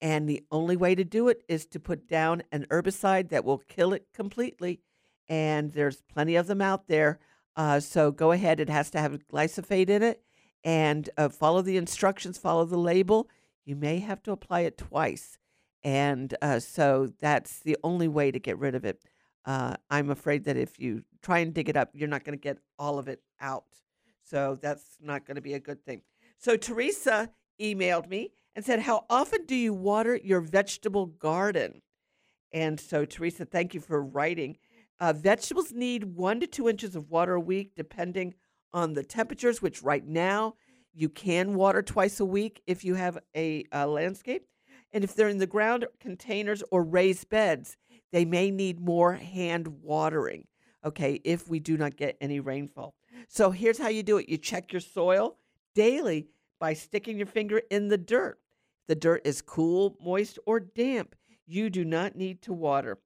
And 0.00 0.28
the 0.28 0.42
only 0.50 0.76
way 0.76 0.94
to 0.94 1.04
do 1.04 1.28
it 1.28 1.42
is 1.48 1.66
to 1.66 1.80
put 1.80 2.08
down 2.08 2.42
an 2.50 2.66
herbicide 2.70 3.28
that 3.28 3.44
will 3.44 3.58
kill 3.58 3.92
it 3.92 4.06
completely. 4.12 4.80
And 5.28 5.72
there's 5.72 6.02
plenty 6.02 6.36
of 6.36 6.46
them 6.46 6.62
out 6.62 6.88
there. 6.88 7.20
Uh, 7.58 7.80
so 7.80 8.12
go 8.12 8.30
ahead. 8.30 8.60
It 8.60 8.70
has 8.70 8.88
to 8.92 9.00
have 9.00 9.18
glyphosate 9.26 9.90
in 9.90 10.00
it, 10.00 10.22
and 10.62 11.10
uh, 11.18 11.28
follow 11.28 11.60
the 11.60 11.76
instructions. 11.76 12.38
Follow 12.38 12.64
the 12.64 12.78
label. 12.78 13.28
You 13.64 13.74
may 13.74 13.98
have 13.98 14.22
to 14.22 14.32
apply 14.32 14.60
it 14.60 14.78
twice, 14.78 15.38
and 15.82 16.34
uh, 16.40 16.60
so 16.60 17.12
that's 17.20 17.58
the 17.58 17.76
only 17.82 18.06
way 18.06 18.30
to 18.30 18.38
get 18.38 18.58
rid 18.58 18.76
of 18.76 18.84
it. 18.84 19.02
Uh, 19.44 19.74
I'm 19.90 20.08
afraid 20.08 20.44
that 20.44 20.56
if 20.56 20.78
you 20.78 21.02
try 21.20 21.38
and 21.40 21.52
dig 21.52 21.68
it 21.68 21.76
up, 21.76 21.90
you're 21.94 22.06
not 22.06 22.22
going 22.22 22.38
to 22.38 22.40
get 22.40 22.58
all 22.78 22.96
of 22.96 23.08
it 23.08 23.22
out. 23.40 23.64
So 24.22 24.56
that's 24.60 24.96
not 25.00 25.26
going 25.26 25.34
to 25.34 25.40
be 25.40 25.54
a 25.54 25.60
good 25.60 25.84
thing. 25.84 26.02
So 26.36 26.56
Teresa 26.56 27.30
emailed 27.60 28.08
me 28.08 28.30
and 28.54 28.64
said, 28.64 28.80
"How 28.80 29.04
often 29.10 29.46
do 29.46 29.56
you 29.56 29.74
water 29.74 30.14
your 30.22 30.40
vegetable 30.40 31.06
garden?" 31.06 31.82
And 32.52 32.78
so 32.78 33.04
Teresa, 33.04 33.44
thank 33.44 33.74
you 33.74 33.80
for 33.80 34.00
writing. 34.00 34.58
Uh, 35.00 35.12
vegetables 35.12 35.72
need 35.72 36.16
one 36.16 36.40
to 36.40 36.46
two 36.46 36.68
inches 36.68 36.96
of 36.96 37.10
water 37.10 37.34
a 37.34 37.40
week, 37.40 37.72
depending 37.76 38.34
on 38.72 38.94
the 38.94 39.02
temperatures, 39.02 39.62
which 39.62 39.82
right 39.82 40.06
now 40.06 40.54
you 40.92 41.08
can 41.08 41.54
water 41.54 41.82
twice 41.82 42.18
a 42.18 42.24
week 42.24 42.60
if 42.66 42.84
you 42.84 42.94
have 42.94 43.18
a, 43.36 43.64
a 43.72 43.86
landscape. 43.86 44.46
And 44.92 45.04
if 45.04 45.14
they're 45.14 45.28
in 45.28 45.38
the 45.38 45.46
ground 45.46 45.86
containers 46.00 46.62
or 46.70 46.82
raised 46.82 47.28
beds, 47.28 47.76
they 48.10 48.24
may 48.24 48.50
need 48.50 48.80
more 48.80 49.14
hand 49.14 49.68
watering, 49.82 50.46
okay, 50.84 51.20
if 51.24 51.48
we 51.48 51.60
do 51.60 51.76
not 51.76 51.96
get 51.96 52.16
any 52.20 52.40
rainfall. 52.40 52.94
So 53.28 53.50
here's 53.50 53.78
how 53.78 53.88
you 53.88 54.02
do 54.02 54.18
it 54.18 54.28
you 54.28 54.38
check 54.38 54.72
your 54.72 54.80
soil 54.80 55.36
daily 55.74 56.28
by 56.58 56.72
sticking 56.72 57.18
your 57.18 57.26
finger 57.26 57.62
in 57.70 57.88
the 57.88 57.98
dirt. 57.98 58.40
The 58.88 58.94
dirt 58.94 59.22
is 59.24 59.42
cool, 59.42 59.96
moist, 60.02 60.38
or 60.46 60.58
damp, 60.58 61.14
you 61.46 61.70
do 61.70 61.84
not 61.84 62.16
need 62.16 62.42
to 62.42 62.52
water. 62.52 62.98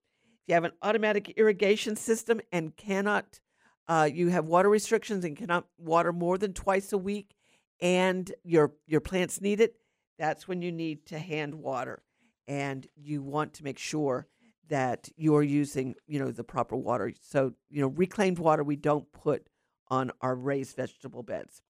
If 0.42 0.48
you 0.48 0.54
have 0.54 0.64
an 0.64 0.72
automatic 0.82 1.34
irrigation 1.36 1.94
system 1.94 2.40
and 2.50 2.76
cannot, 2.76 3.38
uh, 3.86 4.08
you 4.12 4.28
have 4.28 4.46
water 4.46 4.68
restrictions 4.68 5.24
and 5.24 5.36
cannot 5.36 5.66
water 5.78 6.12
more 6.12 6.36
than 6.36 6.52
twice 6.52 6.92
a 6.92 6.98
week, 6.98 7.36
and 7.80 8.32
your 8.42 8.72
your 8.86 9.00
plants 9.00 9.40
need 9.40 9.60
it, 9.60 9.76
that's 10.18 10.48
when 10.48 10.60
you 10.60 10.72
need 10.72 11.06
to 11.06 11.18
hand 11.18 11.54
water, 11.54 12.02
and 12.48 12.86
you 12.96 13.22
want 13.22 13.54
to 13.54 13.64
make 13.64 13.78
sure 13.78 14.26
that 14.68 15.08
you're 15.16 15.44
using 15.44 15.94
you 16.08 16.18
know 16.18 16.32
the 16.32 16.42
proper 16.42 16.76
water. 16.76 17.12
So 17.20 17.54
you 17.70 17.80
know 17.80 17.88
reclaimed 17.88 18.40
water 18.40 18.64
we 18.64 18.76
don't 18.76 19.10
put 19.12 19.46
on 19.88 20.10
our 20.20 20.34
raised 20.34 20.74
vegetable 20.74 21.22
beds. 21.22 21.62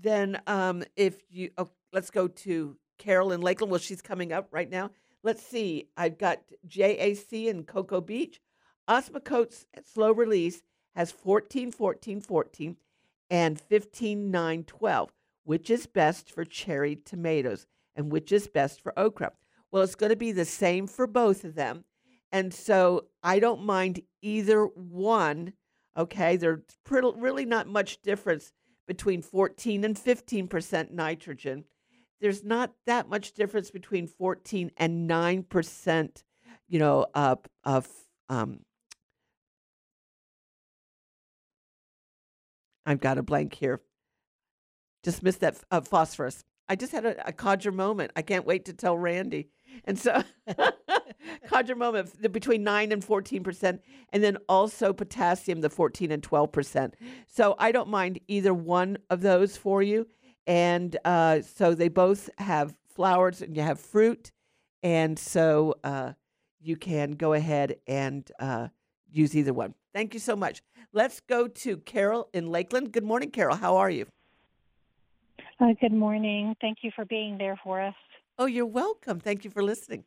Then 0.00 0.40
um, 0.46 0.84
if 0.94 1.16
you 1.30 1.50
oh, 1.58 1.70
let's 1.92 2.10
go 2.10 2.28
to 2.28 2.76
Carolyn 2.98 3.40
Lakeland. 3.40 3.70
Well, 3.70 3.80
she's 3.80 4.02
coming 4.02 4.32
up 4.32 4.48
right 4.50 4.70
now. 4.70 4.90
Let's 5.24 5.42
see. 5.42 5.88
I've 5.96 6.18
got 6.18 6.42
JAC 6.68 7.32
in 7.46 7.64
Cocoa 7.64 8.02
Beach. 8.02 8.42
Osmocote's 8.86 9.64
slow 9.82 10.12
release 10.12 10.62
has 10.94 11.10
14, 11.10 11.72
14, 11.72 12.20
14 12.20 12.76
and 13.30 13.58
15, 13.58 14.30
9, 14.30 14.64
12. 14.64 15.10
Which 15.44 15.70
is 15.70 15.86
best 15.86 16.30
for 16.30 16.44
cherry 16.44 16.96
tomatoes 16.96 17.66
and 17.96 18.12
which 18.12 18.32
is 18.32 18.48
best 18.48 18.82
for 18.82 18.98
okra? 18.98 19.32
Well, 19.72 19.82
it's 19.82 19.94
going 19.94 20.10
to 20.10 20.16
be 20.16 20.32
the 20.32 20.44
same 20.44 20.86
for 20.86 21.06
both 21.06 21.42
of 21.44 21.54
them. 21.54 21.84
And 22.30 22.52
so 22.52 23.06
I 23.22 23.38
don't 23.38 23.64
mind 23.64 24.02
either 24.20 24.66
one. 24.66 25.54
Okay. 25.96 26.36
There's 26.36 26.60
really 26.90 27.46
not 27.46 27.66
much 27.66 28.02
difference 28.02 28.52
between 28.86 29.22
14 29.22 29.84
and 29.84 29.96
15% 29.96 30.90
nitrogen 30.90 31.64
there's 32.20 32.44
not 32.44 32.72
that 32.86 33.08
much 33.08 33.32
difference 33.32 33.70
between 33.70 34.06
14 34.06 34.70
and 34.76 35.08
9%, 35.08 36.22
you 36.68 36.78
know, 36.78 37.06
uh, 37.14 37.36
of 37.64 37.88
um, 38.28 38.60
I've 42.86 43.00
got 43.00 43.18
a 43.18 43.22
blank 43.22 43.54
here. 43.54 43.80
Just 45.02 45.22
missed 45.22 45.40
that 45.40 45.58
uh, 45.70 45.80
phosphorus. 45.80 46.44
I 46.68 46.76
just 46.76 46.92
had 46.92 47.04
a, 47.04 47.28
a 47.28 47.32
codger 47.32 47.72
moment. 47.72 48.12
I 48.16 48.22
can't 48.22 48.46
wait 48.46 48.64
to 48.66 48.72
tell 48.72 48.96
Randy. 48.96 49.48
And 49.84 49.98
so, 49.98 50.22
codger 51.48 51.74
moment 51.74 52.32
between 52.32 52.62
9 52.62 52.92
and 52.92 53.04
14%, 53.04 53.80
and 54.12 54.24
then 54.24 54.38
also 54.48 54.92
potassium, 54.92 55.60
the 55.60 55.70
14 55.70 56.10
and 56.10 56.22
12%. 56.22 56.94
So, 57.26 57.54
I 57.58 57.72
don't 57.72 57.88
mind 57.88 58.20
either 58.28 58.54
one 58.54 58.98
of 59.10 59.20
those 59.20 59.56
for 59.56 59.82
you. 59.82 60.06
And 60.46 60.96
uh, 61.04 61.40
so 61.42 61.74
they 61.74 61.88
both 61.88 62.30
have 62.38 62.74
flowers 62.86 63.42
and 63.42 63.56
you 63.56 63.62
have 63.62 63.80
fruit. 63.80 64.32
And 64.82 65.18
so 65.18 65.74
uh, 65.82 66.12
you 66.60 66.76
can 66.76 67.12
go 67.12 67.32
ahead 67.32 67.76
and 67.86 68.30
uh, 68.38 68.68
use 69.10 69.36
either 69.36 69.52
one. 69.52 69.74
Thank 69.92 70.12
you 70.14 70.20
so 70.20 70.36
much. 70.36 70.62
Let's 70.92 71.20
go 71.20 71.48
to 71.48 71.76
Carol 71.78 72.28
in 72.32 72.48
Lakeland. 72.48 72.92
Good 72.92 73.04
morning, 73.04 73.30
Carol. 73.30 73.56
How 73.56 73.76
are 73.76 73.90
you? 73.90 74.06
Uh, 75.60 75.72
good 75.80 75.92
morning. 75.92 76.54
Thank 76.60 76.78
you 76.82 76.90
for 76.94 77.04
being 77.04 77.38
there 77.38 77.58
for 77.62 77.80
us. 77.80 77.94
Oh, 78.38 78.46
you're 78.46 78.66
welcome. 78.66 79.20
Thank 79.20 79.44
you 79.44 79.50
for 79.50 79.62
listening. 79.62 80.04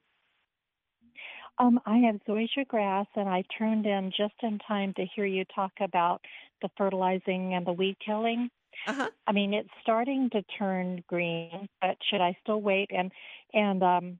Um, 1.59 1.79
I 1.85 1.97
have 1.99 2.19
zoysia 2.27 2.67
grass, 2.67 3.07
and 3.15 3.27
I 3.27 3.43
turned 3.57 3.85
in 3.85 4.11
just 4.15 4.35
in 4.43 4.59
time 4.67 4.93
to 4.95 5.05
hear 5.15 5.25
you 5.25 5.43
talk 5.45 5.71
about 5.79 6.21
the 6.61 6.69
fertilizing 6.77 7.53
and 7.55 7.65
the 7.65 7.71
weed 7.71 7.97
killing. 8.05 8.49
Uh-huh. 8.85 9.09
I 9.25 9.31
mean, 9.31 9.53
it's 9.53 9.69
starting 9.81 10.29
to 10.31 10.41
turn 10.57 11.03
green, 11.07 11.67
but 11.81 11.97
should 12.09 12.21
I 12.21 12.37
still 12.43 12.61
wait? 12.61 12.89
And 12.95 13.11
and 13.53 13.83
um, 13.83 14.19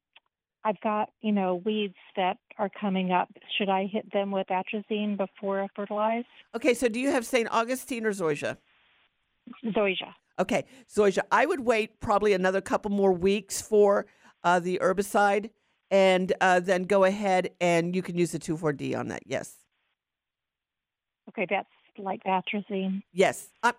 I've 0.64 0.80
got 0.82 1.10
you 1.22 1.32
know 1.32 1.62
weeds 1.66 1.96
that 2.16 2.38
are 2.58 2.70
coming 2.70 3.12
up. 3.12 3.30
Should 3.58 3.70
I 3.70 3.86
hit 3.86 4.12
them 4.12 4.32
with 4.32 4.48
atrazine 4.48 5.18
before 5.18 5.62
I 5.62 5.68
fertilize? 5.76 6.26
Okay, 6.56 6.74
so 6.74 6.88
do 6.88 7.00
you 7.00 7.12
have 7.12 7.26
St. 7.26 7.48
Augustine 7.52 8.06
or 8.06 8.12
zoysia? 8.12 8.58
Zoysia. 9.66 10.14
Okay, 10.40 10.66
zoysia. 10.94 11.22
I 11.32 11.46
would 11.46 11.62
wait 11.62 12.00
probably 12.00 12.34
another 12.34 12.62
couple 12.62 12.92
more 12.92 13.14
weeks 13.14 13.62
for 13.62 14.06
uh, 14.44 14.60
the 14.60 14.80
herbicide, 14.82 15.50
and 15.90 16.34
uh, 16.42 16.60
then 16.60 16.84
go 16.84 17.06
ahead 17.06 17.52
and 17.60 17.96
you 17.96 18.02
can 18.02 18.18
use 18.18 18.32
the 18.32 18.40
2,4-D 18.40 18.94
on 18.94 19.08
that. 19.08 19.24
Yes. 19.26 19.56
Okay, 21.30 21.48
that's 21.50 21.68
like 21.98 22.22
atrazine. 22.24 23.02
Yes. 23.12 23.50
Uh, 23.64 23.74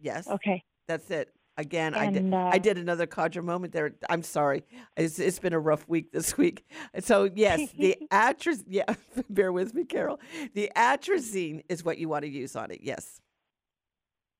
yes. 0.00 0.28
Okay. 0.28 0.62
That's 0.86 1.10
it. 1.10 1.32
Again, 1.58 1.92
I 1.92 2.08
did. 2.12 2.32
Uh, 2.32 2.50
I 2.52 2.58
did 2.58 2.78
another 2.78 3.04
Cadre 3.04 3.42
moment 3.42 3.72
there. 3.72 3.90
I'm 4.08 4.22
sorry. 4.22 4.62
It's, 4.96 5.18
it's 5.18 5.40
been 5.40 5.52
a 5.52 5.58
rough 5.58 5.88
week 5.88 6.12
this 6.12 6.38
week. 6.38 6.64
So 7.00 7.28
yes, 7.34 7.72
the 7.76 7.96
atrazine. 8.12 8.64
Yeah, 8.68 8.94
bear 9.28 9.50
with 9.52 9.74
me, 9.74 9.84
Carol. 9.84 10.20
The 10.54 10.70
atrazine 10.76 11.62
is 11.68 11.84
what 11.84 11.98
you 11.98 12.08
want 12.08 12.22
to 12.22 12.28
use 12.28 12.54
on 12.54 12.70
it. 12.70 12.78
Yes. 12.82 13.20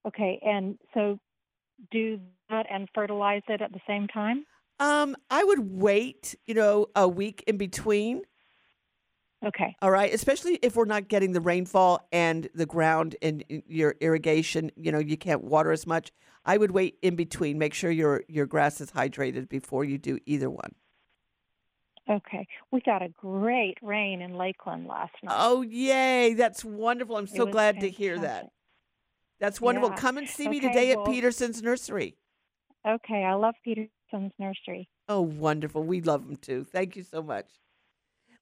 Okay, 0.06 0.40
and 0.46 0.78
so 0.94 1.18
do 1.90 2.20
that 2.50 2.66
and 2.70 2.88
fertilize 2.94 3.42
it 3.48 3.60
at 3.62 3.72
the 3.72 3.80
same 3.84 4.06
time. 4.06 4.46
Um, 4.78 5.16
I 5.28 5.42
would 5.42 5.72
wait. 5.72 6.36
You 6.46 6.54
know, 6.54 6.86
a 6.94 7.08
week 7.08 7.42
in 7.48 7.56
between. 7.56 8.22
Okay. 9.46 9.76
All 9.80 9.90
right, 9.90 10.12
especially 10.12 10.58
if 10.62 10.74
we're 10.74 10.84
not 10.84 11.08
getting 11.08 11.32
the 11.32 11.40
rainfall 11.40 12.06
and 12.10 12.48
the 12.54 12.66
ground 12.66 13.14
and 13.22 13.44
your 13.68 13.94
irrigation, 14.00 14.72
you 14.76 14.90
know, 14.90 14.98
you 14.98 15.16
can't 15.16 15.44
water 15.44 15.70
as 15.70 15.86
much. 15.86 16.10
I 16.44 16.56
would 16.56 16.72
wait 16.72 16.98
in 17.02 17.14
between. 17.14 17.58
Make 17.58 17.74
sure 17.74 17.90
your 17.90 18.24
your 18.28 18.46
grass 18.46 18.80
is 18.80 18.90
hydrated 18.90 19.48
before 19.48 19.84
you 19.84 19.96
do 19.98 20.18
either 20.26 20.50
one. 20.50 20.74
Okay, 22.10 22.46
we 22.72 22.80
got 22.80 23.02
a 23.02 23.10
great 23.10 23.76
rain 23.82 24.22
in 24.22 24.34
Lakeland 24.34 24.86
last 24.86 25.12
night. 25.22 25.36
Oh, 25.38 25.60
yay. 25.60 26.32
That's 26.32 26.64
wonderful. 26.64 27.16
I'm 27.16 27.26
so 27.26 27.44
glad 27.44 27.80
to 27.80 27.90
hear 27.90 28.18
that. 28.18 28.48
That's 29.40 29.60
wonderful. 29.60 29.90
Yeah. 29.90 29.96
Come 29.96 30.16
and 30.16 30.28
see 30.28 30.48
me 30.48 30.56
Okay, 30.56 30.68
today 30.68 30.96
well- 30.96 31.04
at 31.06 31.12
Peterson's 31.12 31.62
Nursery. 31.62 32.16
Okay, 32.86 33.24
I 33.24 33.34
love 33.34 33.54
Peterson's 33.62 34.32
nursery. 34.38 34.88
Oh, 35.08 35.20
wonderful. 35.20 35.82
We 35.82 36.00
love 36.00 36.26
them 36.26 36.36
too. 36.36 36.64
Thank 36.64 36.96
you 36.96 37.02
so 37.02 37.22
much. 37.22 37.46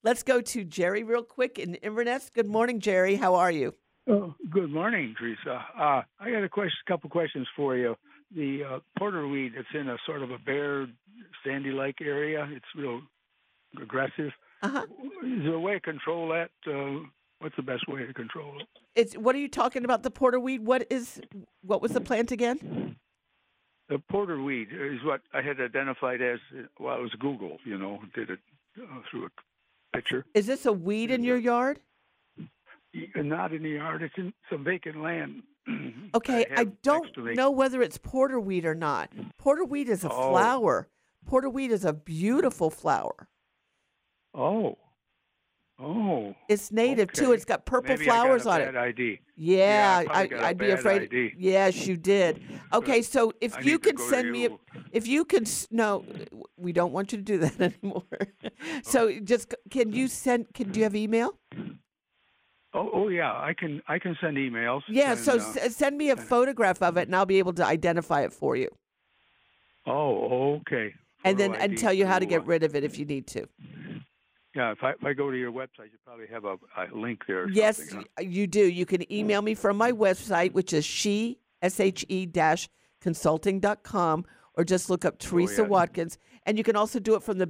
Let's 0.02 0.22
go 0.22 0.40
to 0.40 0.62
Jerry 0.64 1.02
real 1.02 1.24
quick 1.24 1.58
in 1.58 1.74
Inverness. 1.76 2.30
Good 2.32 2.46
morning, 2.46 2.78
Jerry. 2.78 3.16
How 3.16 3.34
are 3.34 3.50
you? 3.50 3.74
Oh, 4.08 4.36
good 4.50 4.70
morning, 4.70 5.16
Teresa. 5.18 5.64
Uh, 5.76 6.02
I 6.20 6.30
got 6.30 6.44
a 6.44 6.48
question, 6.48 6.78
couple 6.86 7.10
questions 7.10 7.48
for 7.56 7.76
you. 7.76 7.96
The 8.32 8.62
uh, 8.62 8.78
porterweed, 9.00 9.54
it's 9.56 9.68
in 9.74 9.88
a 9.88 9.96
sort 10.06 10.22
of 10.22 10.30
a 10.30 10.38
bare, 10.38 10.86
sandy-like 11.44 11.96
area. 12.00 12.48
It's 12.52 12.66
real 12.76 13.00
aggressive. 13.82 14.30
Uh-huh. 14.62 14.86
Is 15.24 15.42
there 15.42 15.54
a 15.54 15.60
way 15.60 15.74
to 15.74 15.80
control 15.80 16.28
that? 16.28 16.50
Uh, 16.64 17.04
what's 17.40 17.56
the 17.56 17.62
best 17.62 17.88
way 17.88 18.06
to 18.06 18.14
control 18.14 18.60
it? 18.60 18.68
It's 18.94 19.14
what 19.14 19.34
are 19.34 19.38
you 19.38 19.48
talking 19.48 19.84
about? 19.84 20.04
The 20.04 20.10
porterweed. 20.12 20.60
What 20.60 20.86
is 20.88 21.20
what 21.62 21.82
was 21.82 21.92
the 21.92 22.00
plant 22.00 22.30
again? 22.30 22.96
The 23.88 24.00
porterweed 24.10 24.68
is 24.70 25.04
what 25.04 25.22
I 25.34 25.42
had 25.42 25.60
identified 25.60 26.22
as. 26.22 26.38
Well, 26.78 26.96
it 26.96 27.02
was 27.02 27.14
Google. 27.18 27.58
You 27.64 27.76
know, 27.76 27.98
did 28.14 28.30
it 28.30 28.38
uh, 28.80 29.00
through 29.10 29.26
a 29.26 29.28
picture. 29.96 30.24
Is 30.34 30.46
this 30.46 30.66
a 30.66 30.72
weed 30.72 31.10
in 31.10 31.22
your 31.24 31.36
yard? 31.38 31.80
Not 33.14 33.52
in 33.52 33.62
the 33.62 33.70
yard. 33.70 34.02
It's 34.02 34.14
in 34.16 34.32
some 34.50 34.64
vacant 34.64 35.00
land. 35.02 35.42
Okay, 36.14 36.46
I, 36.54 36.60
have 36.60 36.80
don't 36.82 37.02
next 37.02 37.14
to 37.16 37.22
me. 37.24 37.34
know 37.34 37.50
whether 37.50 37.82
it's 37.82 37.98
porterweed 37.98 38.64
or 38.64 38.74
not. 38.74 39.10
Porterweed 39.42 39.88
is 39.88 40.04
a 40.04 40.08
Oh. 40.10 40.30
flower. 40.30 40.88
Porterweed 41.28 41.70
is 41.70 41.84
a 41.84 41.92
beautiful 41.92 42.70
flower. 42.70 43.28
Oh. 44.32 44.78
Oh. 45.78 46.34
It's 46.48 46.70
native 46.72 47.12
too. 47.12 47.32
It's 47.32 47.44
got 47.44 47.66
purple 47.66 47.96
Maybe 47.96 48.08
I 48.08 48.14
flowers 48.14 48.46
on 48.46 48.60
it. 48.62 48.74
ID. 48.76 49.18
Yeah, 49.36 49.56
Yeah, 49.56 49.96
I 49.98 50.00
I, 50.00 50.04
probably 50.04 50.28
got 50.28 50.40
a 50.42 50.46
I'd 50.46 50.58
be 50.58 50.70
afraid. 50.70 51.02
ID. 51.02 51.32
Yes, 51.36 51.86
you 51.86 51.96
did. 51.98 52.42
Okay, 52.72 53.02
so 53.02 53.32
if 53.42 53.56
I 53.56 53.60
you 53.60 53.78
can 53.78 53.98
send 53.98 54.30
me, 54.30 54.42
you. 54.44 54.60
if 54.92 55.06
you 55.06 55.24
can, 55.26 55.44
no, 55.70 56.04
we 56.56 56.72
don't 56.72 56.92
want 56.92 57.12
you 57.12 57.18
to 57.18 57.24
do 57.24 57.38
that 57.38 57.60
anymore. 57.82 58.04
so 58.82 59.18
just 59.20 59.54
can 59.70 59.92
you 59.92 60.08
send? 60.08 60.52
Can 60.54 60.70
do 60.70 60.80
you 60.80 60.84
have 60.84 60.96
email? 60.96 61.38
Oh, 62.74 62.90
oh 62.92 63.08
yeah, 63.08 63.32
I 63.32 63.54
can 63.58 63.80
I 63.88 63.98
can 63.98 64.16
send 64.20 64.36
emails. 64.36 64.82
Yeah, 64.88 65.12
and, 65.12 65.20
so 65.20 65.32
uh, 65.34 65.36
s- 65.36 65.76
send 65.76 65.96
me 65.96 66.10
a 66.10 66.16
photograph 66.16 66.82
of 66.82 66.96
it, 66.96 67.08
and 67.08 67.16
I'll 67.16 67.26
be 67.26 67.38
able 67.38 67.54
to 67.54 67.64
identify 67.64 68.22
it 68.22 68.32
for 68.32 68.54
you, 68.56 68.68
oh, 69.86 70.56
okay. 70.56 70.92
and 71.24 71.38
Photo 71.38 71.52
then 71.52 71.60
and 71.60 71.78
tell 71.78 71.92
you 71.92 72.06
how 72.06 72.18
to 72.18 72.26
get 72.26 72.42
uh, 72.42 72.44
rid 72.44 72.62
of 72.64 72.74
it 72.76 72.84
if 72.84 72.98
you 72.98 73.06
need 73.06 73.26
to. 73.28 73.48
Yeah, 74.54 74.72
if 74.72 74.82
I 74.82 74.90
if 74.90 75.04
I 75.04 75.12
go 75.12 75.30
to 75.30 75.36
your 75.36 75.52
website, 75.52 75.90
you 75.92 75.98
probably 76.04 76.26
have 76.26 76.44
a, 76.44 76.56
a 76.76 76.94
link 76.94 77.22
there. 77.26 77.44
Or 77.44 77.48
Yes, 77.48 77.76
something, 77.76 78.06
huh? 78.18 78.22
you 78.22 78.46
do. 78.46 78.60
You 78.60 78.86
can 78.86 79.10
email 79.12 79.42
me 79.42 79.54
from 79.54 79.76
my 79.76 79.92
website, 79.92 80.52
which 80.52 80.72
is 80.72 80.84
she 80.84 81.38
s 81.62 81.80
h 81.80 82.04
e 82.08 82.26
dash 82.26 82.68
consulting 83.00 83.60
dot 83.60 83.84
com, 83.84 84.24
or 84.54 84.64
just 84.64 84.90
look 84.90 85.04
up 85.04 85.18
Teresa 85.18 85.62
yeah. 85.62 85.68
Watkins, 85.68 86.18
and 86.44 86.58
you 86.58 86.64
can 86.64 86.76
also 86.76 86.98
do 86.98 87.14
it 87.14 87.22
from 87.22 87.38
the 87.38 87.46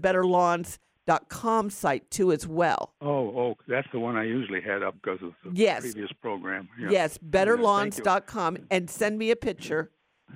betterlawns.com 1.06 1.70
site 1.70 2.10
too 2.10 2.32
as 2.32 2.46
well. 2.46 2.94
Oh, 3.00 3.08
oh, 3.08 3.54
that's 3.68 3.86
the 3.92 3.98
one 4.00 4.16
I 4.16 4.24
usually 4.24 4.60
had 4.60 4.82
up 4.82 4.94
because 5.02 5.22
of 5.22 5.32
the 5.44 5.50
Yes. 5.58 5.80
previous 5.80 6.10
program. 6.20 6.68
Yeah. 6.78 6.88
Yes, 6.90 7.18
Yeah, 7.22 7.28
betterlawns.com, 7.30 8.58
and 8.70 8.90
send 8.90 9.18
me 9.18 9.30
a 9.30 9.36
picture, 9.36 9.90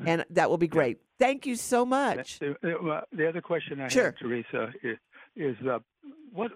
and 0.07 0.25
that 0.31 0.51
will 0.51 0.59
be 0.59 0.68
great. 0.68 0.99
Thank 1.18 1.47
you 1.47 1.57
so 1.57 1.85
much. 1.85 2.39
The, 2.39 2.57
the, 2.62 2.79
uh, 2.79 3.01
the 3.12 3.29
other 3.29 3.41
question 3.43 3.81
I 3.81 3.89
Sure. 3.89 4.07
have, 4.07 4.16
Teresa, 4.16 4.73
is, 4.83 4.97
is 5.37 5.57
uh, 5.66 5.79
what 6.33 6.53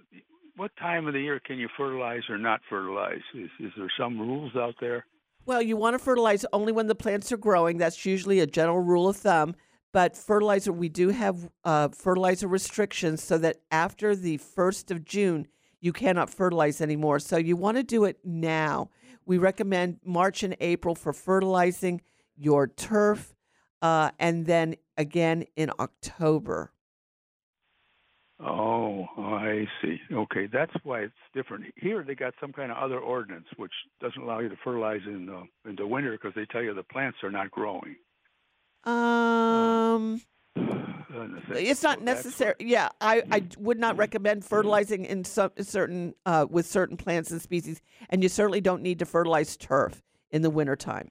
what 0.56 0.70
time 0.76 1.08
of 1.08 1.14
the 1.14 1.20
year 1.20 1.40
can 1.40 1.58
you 1.58 1.68
fertilize 1.76 2.22
or 2.28 2.38
not 2.38 2.60
fertilize? 2.70 3.20
Is 3.34 3.50
is 3.60 3.72
there 3.76 3.90
some 3.98 4.18
rules 4.18 4.54
out 4.56 4.76
there? 4.80 5.04
Well, 5.46 5.60
you 5.60 5.76
want 5.76 5.92
to 5.94 5.98
fertilize 5.98 6.46
only 6.54 6.72
when 6.72 6.86
the 6.86 6.94
plants 6.94 7.30
are 7.32 7.36
growing. 7.36 7.76
That's 7.76 8.06
usually 8.06 8.40
a 8.40 8.46
general 8.46 8.80
rule 8.80 9.08
of 9.08 9.16
thumb. 9.16 9.56
But 9.94 10.16
fertilizer, 10.16 10.72
we 10.72 10.88
do 10.88 11.10
have 11.10 11.48
uh, 11.62 11.86
fertilizer 11.90 12.48
restrictions 12.48 13.22
so 13.22 13.38
that 13.38 13.58
after 13.70 14.16
the 14.16 14.38
1st 14.38 14.90
of 14.90 15.04
June, 15.04 15.46
you 15.80 15.92
cannot 15.92 16.30
fertilize 16.30 16.80
anymore. 16.80 17.20
So 17.20 17.36
you 17.36 17.54
want 17.54 17.76
to 17.76 17.84
do 17.84 18.02
it 18.02 18.18
now. 18.24 18.90
We 19.24 19.38
recommend 19.38 20.00
March 20.04 20.42
and 20.42 20.56
April 20.58 20.96
for 20.96 21.12
fertilizing 21.12 22.00
your 22.36 22.66
turf, 22.66 23.36
uh, 23.82 24.10
and 24.18 24.46
then 24.46 24.74
again 24.98 25.44
in 25.54 25.70
October. 25.78 26.72
Oh, 28.40 29.06
I 29.16 29.68
see. 29.80 30.00
Okay, 30.12 30.48
that's 30.52 30.74
why 30.82 31.02
it's 31.02 31.14
different. 31.34 31.66
Here 31.76 32.02
they 32.02 32.16
got 32.16 32.34
some 32.40 32.52
kind 32.52 32.72
of 32.72 32.78
other 32.78 32.98
ordinance 32.98 33.46
which 33.56 33.72
doesn't 34.00 34.20
allow 34.20 34.40
you 34.40 34.48
to 34.48 34.56
fertilize 34.64 35.02
in 35.06 35.26
the 35.26 35.70
in 35.70 35.76
the 35.76 35.86
winter 35.86 36.10
because 36.10 36.34
they 36.34 36.46
tell 36.46 36.64
you 36.64 36.74
the 36.74 36.82
plants 36.82 37.18
are 37.22 37.30
not 37.30 37.52
growing. 37.52 37.94
Um, 38.86 40.20
And 40.56 41.40
it's 41.50 41.82
not 41.82 42.02
necessary. 42.02 42.54
Yeah, 42.58 42.88
I, 43.00 43.22
I 43.30 43.42
would 43.58 43.78
not 43.78 43.96
recommend 43.96 44.44
fertilizing 44.44 45.04
in 45.04 45.24
some 45.24 45.50
certain 45.60 46.14
uh, 46.26 46.46
with 46.50 46.66
certain 46.66 46.96
plants 46.96 47.30
and 47.30 47.40
species, 47.40 47.80
and 48.10 48.22
you 48.22 48.28
certainly 48.28 48.60
don't 48.60 48.82
need 48.82 48.98
to 48.98 49.06
fertilize 49.06 49.56
turf 49.56 50.02
in 50.30 50.42
the 50.42 50.50
wintertime. 50.50 51.08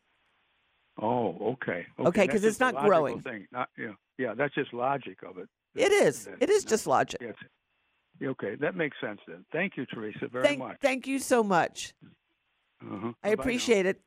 Oh, 1.01 1.53
okay. 1.53 1.85
Okay, 1.99 2.21
that's 2.27 2.31
'cause 2.31 2.43
it's 2.43 2.59
not 2.59 2.75
growing. 2.75 3.21
Thing. 3.21 3.47
Not, 3.51 3.69
yeah, 3.77 3.93
yeah, 4.17 4.33
that's 4.35 4.53
just 4.53 4.73
logic 4.73 5.17
of 5.27 5.37
it. 5.37 5.49
It 5.75 5.91
is. 5.91 6.25
that- 6.25 6.37
It 6.41 6.49
is 6.49 6.63
just 6.65 6.85
logic. 6.85 7.19
Yes. 7.21 7.35
Okay, 8.21 8.55
that 8.55 8.75
makes 8.75 8.95
sense 9.01 9.19
then. 9.27 9.43
Thank 9.51 9.75
you, 9.77 9.85
Teresa, 9.87 10.27
very 10.31 10.45
Thank, 10.45 10.59
much. 10.59 10.77
thank 10.81 11.07
you 11.07 11.17
so 11.17 11.43
much. 11.43 11.93
Uh-huh. 12.81 12.95
I 13.23 13.29
Bye-bye 13.29 13.29
now. 13.29 13.33
appreciate 13.33 13.85
it. 13.87 14.01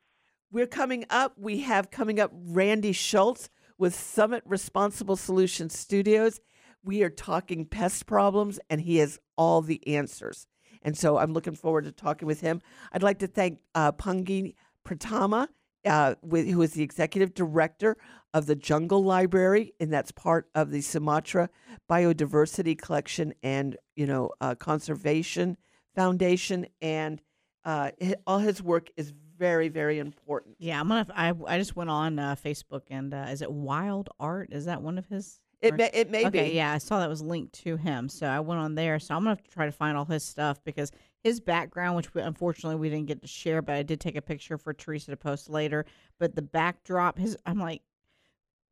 We're 0.51 0.67
coming 0.67 1.03
up. 1.09 1.33
We 1.37 1.59
have 1.61 1.91
coming 1.91 2.19
up 2.21 2.31
Randy 2.33 2.93
Schultz 2.93 3.49
with 3.77 3.95
Summit 3.95 4.43
Responsible 4.45 5.15
Solutions 5.15 5.77
Studios. 5.77 6.39
We 6.83 7.03
are 7.03 7.09
talking 7.09 7.65
pest 7.65 8.05
problems, 8.05 8.59
and 8.69 8.81
he 8.81 8.97
has 8.97 9.19
all 9.37 9.61
the 9.61 9.85
answers. 9.87 10.47
And 10.81 10.97
so 10.97 11.17
I'm 11.17 11.33
looking 11.33 11.55
forward 11.55 11.85
to 11.85 11.91
talking 11.91 12.27
with 12.27 12.41
him. 12.41 12.61
I'd 12.91 13.03
like 13.03 13.19
to 13.19 13.27
thank 13.27 13.59
uh, 13.75 13.91
Pungky 13.91 14.55
Pratama, 14.85 15.47
uh, 15.85 16.15
with, 16.21 16.47
who 16.47 16.61
is 16.61 16.73
the 16.73 16.83
executive 16.83 17.33
director 17.33 17.97
of 18.33 18.45
the 18.45 18.55
Jungle 18.55 19.03
Library, 19.03 19.73
and 19.79 19.91
that's 19.91 20.11
part 20.11 20.49
of 20.53 20.71
the 20.71 20.81
Sumatra 20.81 21.49
Biodiversity 21.89 22.77
Collection 22.77 23.33
and 23.41 23.77
you 23.95 24.05
know 24.05 24.31
uh, 24.41 24.55
Conservation 24.55 25.57
Foundation, 25.95 26.67
and 26.81 27.21
uh, 27.65 27.91
all 28.25 28.39
his 28.39 28.61
work 28.61 28.89
is 28.95 29.13
very, 29.37 29.69
very 29.69 29.99
important. 29.99 30.55
Yeah, 30.59 30.79
I'm 30.79 30.87
gonna. 30.87 31.05
I 31.15 31.33
I 31.47 31.57
just 31.57 31.75
went 31.75 31.89
on 31.89 32.19
uh, 32.19 32.35
Facebook 32.35 32.83
and 32.89 33.13
uh, 33.13 33.27
is 33.29 33.41
it 33.41 33.51
Wild 33.51 34.09
Art? 34.19 34.49
Is 34.51 34.65
that 34.65 34.81
one 34.81 34.97
of 34.97 35.05
his? 35.07 35.39
It 35.59 35.75
may- 35.75 35.89
it 35.91 36.11
may 36.11 36.27
okay, 36.27 36.49
be. 36.49 36.55
Yeah, 36.55 36.73
I 36.73 36.77
saw 36.77 36.99
that 36.99 37.09
was 37.09 37.21
linked 37.21 37.53
to 37.63 37.77
him, 37.77 38.09
so 38.09 38.27
I 38.27 38.39
went 38.39 38.61
on 38.61 38.75
there. 38.75 38.99
So 38.99 39.15
I'm 39.15 39.21
gonna 39.21 39.31
have 39.31 39.43
to 39.43 39.49
try 39.49 39.65
to 39.65 39.71
find 39.71 39.97
all 39.97 40.05
his 40.05 40.23
stuff 40.23 40.63
because 40.63 40.91
his 41.23 41.39
background, 41.39 41.95
which 41.95 42.13
we, 42.13 42.21
unfortunately 42.21 42.79
we 42.79 42.89
didn't 42.89 43.07
get 43.07 43.21
to 43.21 43.27
share, 43.27 43.61
but 43.61 43.75
I 43.75 43.83
did 43.83 43.99
take 43.99 44.15
a 44.15 44.21
picture 44.21 44.57
for 44.57 44.73
Teresa 44.73 45.11
to 45.11 45.17
post 45.17 45.49
later. 45.49 45.85
But 46.19 46.35
the 46.35 46.41
backdrop, 46.43 47.17
his, 47.17 47.35
I'm 47.45 47.59
like, 47.59 47.81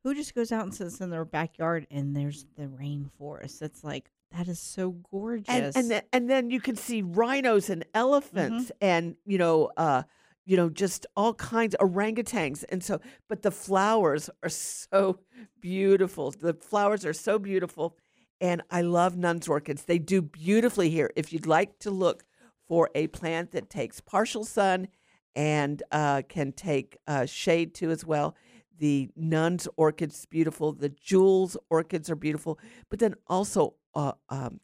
who 0.04 0.14
just 0.14 0.36
goes 0.36 0.52
out 0.52 0.64
and 0.64 0.74
sits 0.74 1.02
in 1.02 1.10
their 1.10 1.26
backyard 1.26 1.88
and 1.90 2.16
there's 2.16 2.46
the 2.56 2.68
rainforest? 2.68 3.64
It's 3.64 3.84
like 3.84 4.12
that 4.32 4.48
is 4.48 4.60
so 4.60 4.92
gorgeous. 5.12 5.50
and 5.50 5.76
and 5.76 5.92
then, 5.92 6.02
and 6.14 6.30
then 6.30 6.50
you 6.52 6.60
can 6.62 6.76
see 6.76 7.02
rhinos 7.02 7.70
and 7.70 7.84
elephants 7.96 8.72
and 8.82 9.16
you 9.26 9.38
know 9.40 9.72
uh 9.78 10.04
you 10.46 10.56
know 10.56 10.70
just 10.70 11.06
all 11.16 11.34
kinds 11.34 11.76
orangutans 11.80 12.64
and 12.70 12.84
so 12.84 13.02
but 13.28 13.42
the 13.42 13.52
flowers 13.52 14.30
are 14.44 14.50
so 14.50 15.20
beautiful. 15.60 16.32
The 16.32 16.54
flowers 16.54 17.06
are 17.06 17.14
so 17.14 17.40
beautiful 17.40 17.98
and 18.40 18.62
i 18.70 18.82
love 18.82 19.18
nuns 19.18 19.48
orchids. 19.48 19.84
They 19.84 20.00
do 20.00 20.22
beautifully 20.22 20.90
here. 20.90 21.12
If 21.16 21.34
you'd 21.34 21.48
like 21.48 21.80
to 21.80 21.92
look 21.92 22.24
for 22.68 22.90
a 22.96 23.08
plant 23.08 23.52
that 23.52 23.70
takes 23.70 24.00
partial 24.00 24.44
sun 24.44 24.88
and 25.36 25.84
uh, 25.92 26.22
can 26.30 26.52
take 26.54 26.98
uh, 27.08 27.26
shade 27.26 27.74
too 27.74 27.92
as 27.92 28.06
well 28.06 28.36
the 28.78 29.10
nuns 29.16 29.68
orchids 29.78 30.26
beautiful. 30.26 30.74
The 30.74 30.90
jewels 30.90 31.58
orchids 31.70 32.10
are 32.10 32.16
beautiful 32.16 32.60
but 32.90 33.00
then 33.00 33.16
also 33.28 33.76
uh, 33.96 34.14
um, 34.30 34.60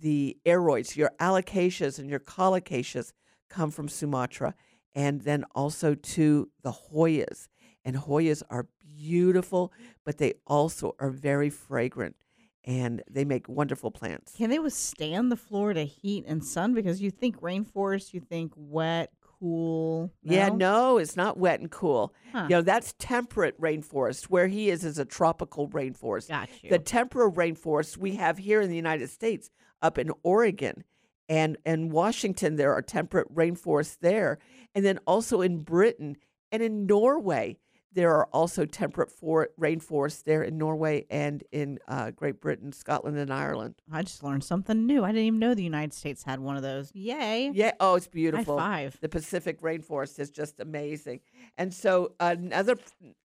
the 0.00 0.36
aroids 0.44 0.96
your 0.96 1.12
alocasias 1.20 1.98
and 1.98 2.10
your 2.10 2.20
colocasias 2.20 3.12
come 3.48 3.70
from 3.70 3.88
sumatra 3.88 4.54
and 4.94 5.22
then 5.22 5.44
also 5.54 5.94
to 5.94 6.50
the 6.62 6.72
hoyas 6.92 7.48
and 7.84 7.96
hoyas 7.96 8.42
are 8.50 8.66
beautiful 8.80 9.72
but 10.04 10.18
they 10.18 10.34
also 10.46 10.94
are 10.98 11.10
very 11.10 11.50
fragrant 11.50 12.16
and 12.64 13.02
they 13.10 13.24
make 13.24 13.48
wonderful 13.48 13.90
plants 13.90 14.34
Can 14.36 14.50
they 14.50 14.58
withstand 14.58 15.32
the 15.32 15.36
Florida 15.36 15.84
heat 15.84 16.24
and 16.26 16.44
sun? 16.44 16.74
Because 16.74 17.00
you 17.00 17.10
think 17.10 17.40
rainforest, 17.40 18.14
you 18.14 18.20
think 18.20 18.52
wet, 18.54 19.10
cool. 19.42 20.12
Yeah, 20.22 20.48
no, 20.48 20.98
it's 20.98 21.16
not 21.16 21.36
wet 21.36 21.60
and 21.60 21.70
cool. 21.70 22.14
Huh. 22.32 22.46
You 22.48 22.56
know, 22.56 22.62
that's 22.62 22.94
temperate 22.98 23.60
rainforest. 23.60 24.24
Where 24.26 24.46
he 24.46 24.70
is 24.70 24.84
is 24.84 24.98
a 24.98 25.04
tropical 25.04 25.68
rainforest. 25.68 26.28
Got 26.28 26.48
you. 26.62 26.70
The 26.70 26.78
temperate 26.78 27.34
rainforest 27.34 27.96
we 27.96 28.14
have 28.16 28.38
here 28.38 28.60
in 28.60 28.70
the 28.70 28.76
United 28.76 29.10
States, 29.10 29.50
up 29.82 29.98
in 29.98 30.12
Oregon 30.22 30.84
and 31.28 31.56
and 31.64 31.92
Washington, 31.92 32.56
there 32.56 32.72
are 32.72 32.82
temperate 32.82 33.34
rainforests 33.34 33.98
there, 34.00 34.38
and 34.74 34.84
then 34.84 34.98
also 35.06 35.40
in 35.40 35.58
Britain 35.58 36.16
and 36.50 36.62
in 36.62 36.86
Norway. 36.86 37.58
There 37.94 38.14
are 38.14 38.24
also 38.32 38.64
temperate 38.64 39.10
for 39.10 39.50
rainforests 39.60 40.24
there 40.24 40.42
in 40.42 40.56
Norway 40.56 41.04
and 41.10 41.44
in 41.52 41.78
uh, 41.86 42.10
Great 42.10 42.40
Britain, 42.40 42.72
Scotland, 42.72 43.18
and 43.18 43.30
Ireland. 43.30 43.74
I 43.92 44.02
just 44.02 44.22
learned 44.22 44.44
something 44.44 44.86
new. 44.86 45.04
I 45.04 45.08
didn't 45.08 45.26
even 45.26 45.38
know 45.38 45.54
the 45.54 45.62
United 45.62 45.92
States 45.92 46.22
had 46.22 46.40
one 46.40 46.56
of 46.56 46.62
those. 46.62 46.90
Yay. 46.94 47.50
Yeah. 47.52 47.72
Oh, 47.80 47.96
it's 47.96 48.08
beautiful. 48.08 48.56
five. 48.56 48.96
The 49.02 49.10
Pacific 49.10 49.60
rainforest 49.60 50.18
is 50.18 50.30
just 50.30 50.58
amazing. 50.58 51.20
And 51.58 51.74
so 51.74 52.14
another, 52.18 52.78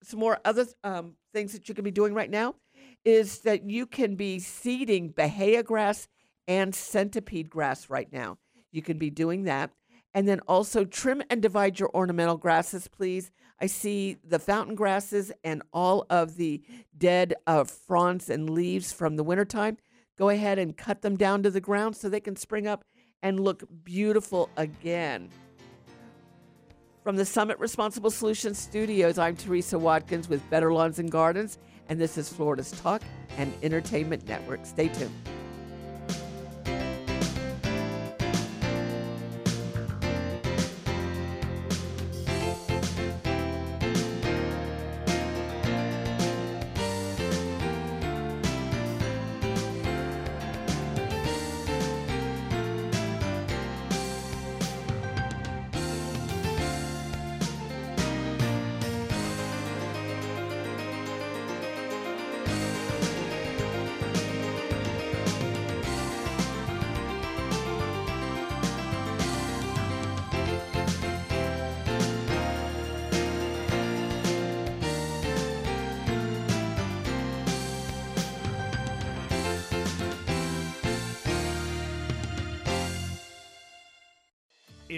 some 0.03 0.19
more 0.19 0.37
other 0.43 0.65
um, 0.83 1.13
things 1.33 1.53
that 1.53 1.69
you 1.69 1.75
can 1.75 1.85
be 1.85 1.91
doing 1.91 2.13
right 2.13 2.29
now 2.29 2.55
is 3.05 3.39
that 3.39 3.69
you 3.69 3.85
can 3.85 4.15
be 4.15 4.37
seeding 4.37 5.09
bahia 5.09 5.63
grass 5.63 6.09
and 6.47 6.73
centipede 6.73 7.49
grass 7.49 7.89
right 7.89 8.11
now. 8.11 8.37
You 8.71 8.81
can 8.81 8.97
be 8.97 9.09
doing 9.09 9.43
that. 9.43 9.71
And 10.13 10.27
then 10.27 10.39
also 10.47 10.85
trim 10.85 11.21
and 11.29 11.41
divide 11.41 11.79
your 11.79 11.91
ornamental 11.93 12.37
grasses, 12.37 12.87
please. 12.87 13.29
I 13.59 13.67
see 13.67 14.17
the 14.23 14.39
fountain 14.39 14.75
grasses 14.75 15.31
and 15.43 15.61
all 15.73 16.05
of 16.09 16.37
the 16.37 16.61
dead 16.97 17.35
uh, 17.45 17.65
fronds 17.65 18.29
and 18.29 18.49
leaves 18.49 18.91
from 18.91 19.15
the 19.15 19.23
wintertime. 19.23 19.77
Go 20.17 20.29
ahead 20.29 20.57
and 20.57 20.75
cut 20.75 21.01
them 21.01 21.17
down 21.17 21.43
to 21.43 21.51
the 21.51 21.61
ground 21.61 21.95
so 21.95 22.09
they 22.09 22.19
can 22.19 22.35
spring 22.35 22.67
up 22.67 22.83
and 23.21 23.39
look 23.39 23.63
beautiful 23.83 24.49
again. 24.57 25.29
From 27.03 27.15
the 27.15 27.25
Summit 27.25 27.59
Responsible 27.59 28.09
Solutions 28.09 28.57
Studios, 28.57 29.17
I'm 29.17 29.35
Teresa 29.35 29.79
Watkins 29.79 30.27
with 30.27 30.47
Better 30.49 30.73
Lawns 30.73 30.99
and 30.99 31.11
Gardens, 31.11 31.57
and 31.89 31.99
this 31.99 32.17
is 32.17 32.27
Florida's 32.27 32.71
Talk 32.81 33.01
and 33.37 33.53
Entertainment 33.63 34.27
Network. 34.27 34.65
Stay 34.65 34.89
tuned. 34.89 35.13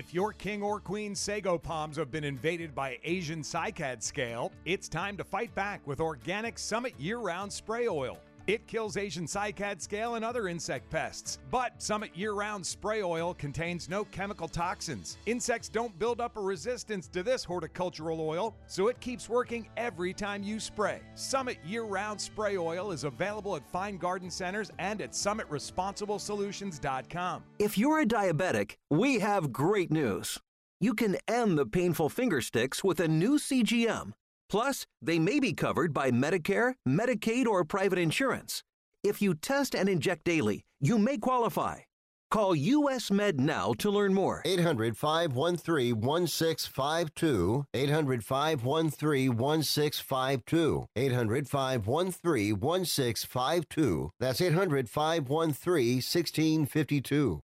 If 0.10 0.16
your 0.16 0.34
king 0.34 0.64
or 0.64 0.80
queen 0.80 1.14
sago 1.14 1.60
palms 1.60 1.95
have 1.97 2.10
been 2.10 2.24
invaded 2.24 2.74
by 2.74 2.97
Asian 3.03 3.43
cycad 3.43 4.01
scale, 4.01 4.51
it's 4.66 4.89
time 4.89 5.16
to 5.18 5.24
fight 5.24 5.53
back 5.53 5.86
with 5.86 5.99
organic 5.99 6.57
Summit 6.57 6.95
year 6.97 7.20
round 7.20 7.53
spray 7.53 7.88
oil. 7.88 8.18
It 8.50 8.66
kills 8.66 8.97
Asian 8.97 9.28
cycad 9.28 9.80
scale 9.80 10.16
and 10.16 10.26
other 10.26 10.47
insect 10.47 10.89
pests. 10.89 11.38
But 11.52 11.74
Summit 11.78 12.10
year 12.16 12.34
round 12.34 12.66
spray 12.66 13.04
oil 13.04 13.36
contains 13.36 13.88
no 13.88 14.06
chemical 14.06 14.47
toxins. 14.47 15.20
Insects 15.28 15.70
don't 15.70 16.00
build 16.00 16.20
up 16.20 16.36
a 16.36 16.41
resistance 16.41 17.08
to 17.10 17.22
this 17.22 17.43
horticultural 17.43 18.20
oil, 18.20 18.56
so 18.66 18.88
it 18.88 19.00
keeps 19.02 19.30
working 19.30 19.70
every 19.78 20.16
time 20.16 20.41
you 20.41 20.60
spray. 20.60 21.02
Summit 21.14 21.60
year 21.64 21.84
round 21.84 22.20
spray 22.20 22.58
oil 22.58 22.91
is 22.91 23.04
available 23.04 23.56
at 23.56 23.70
fine 23.70 23.97
garden 23.97 24.32
centers 24.32 24.72
and 24.80 25.00
at 25.00 25.12
summitresponsiblesolutions.com. 25.12 27.43
If 27.60 27.78
you're 27.78 28.00
a 28.00 28.06
diabetic, 28.08 28.78
we 28.89 29.20
have 29.20 29.54
great 29.54 29.91
news. 29.91 30.39
You 30.82 30.95
can 30.95 31.18
end 31.28 31.60
the 31.60 31.68
painful 31.68 32.10
finger 32.10 32.41
sticks 32.41 32.84
with 32.84 33.00
a 33.00 33.08
new 33.08 33.38
CGM. 33.38 34.14
Plus, 34.50 34.86
they 35.02 35.20
may 35.20 35.39
be 35.39 35.54
covered 35.54 35.93
by 35.93 36.12
Medicare, 36.12 36.74
Medicaid, 36.88 37.45
or 37.45 37.64
private 37.64 38.00
insurance. 38.00 38.64
If 39.04 39.22
you 39.22 39.34
test 39.34 39.76
and 39.76 39.88
inject 39.88 40.24
daily, 40.26 40.64
you 40.82 40.97
may 40.97 41.18
qualify. 41.18 41.78
Call 42.32 42.56
US 42.56 43.10
Med 43.10 43.39
now 43.39 43.74
to 43.80 43.89
learn 43.89 44.14
more. 44.14 44.43
800 44.45 44.95
513 44.95 46.00
1652. 46.00 47.66
800 47.74 48.24
513 48.24 49.36
1652. 49.36 50.86
800 50.95 51.50
513 51.50 52.60
1652. 52.60 54.12
That's 54.20 54.41
800 54.41 54.89
513 54.89 55.95
1652. 55.95 57.41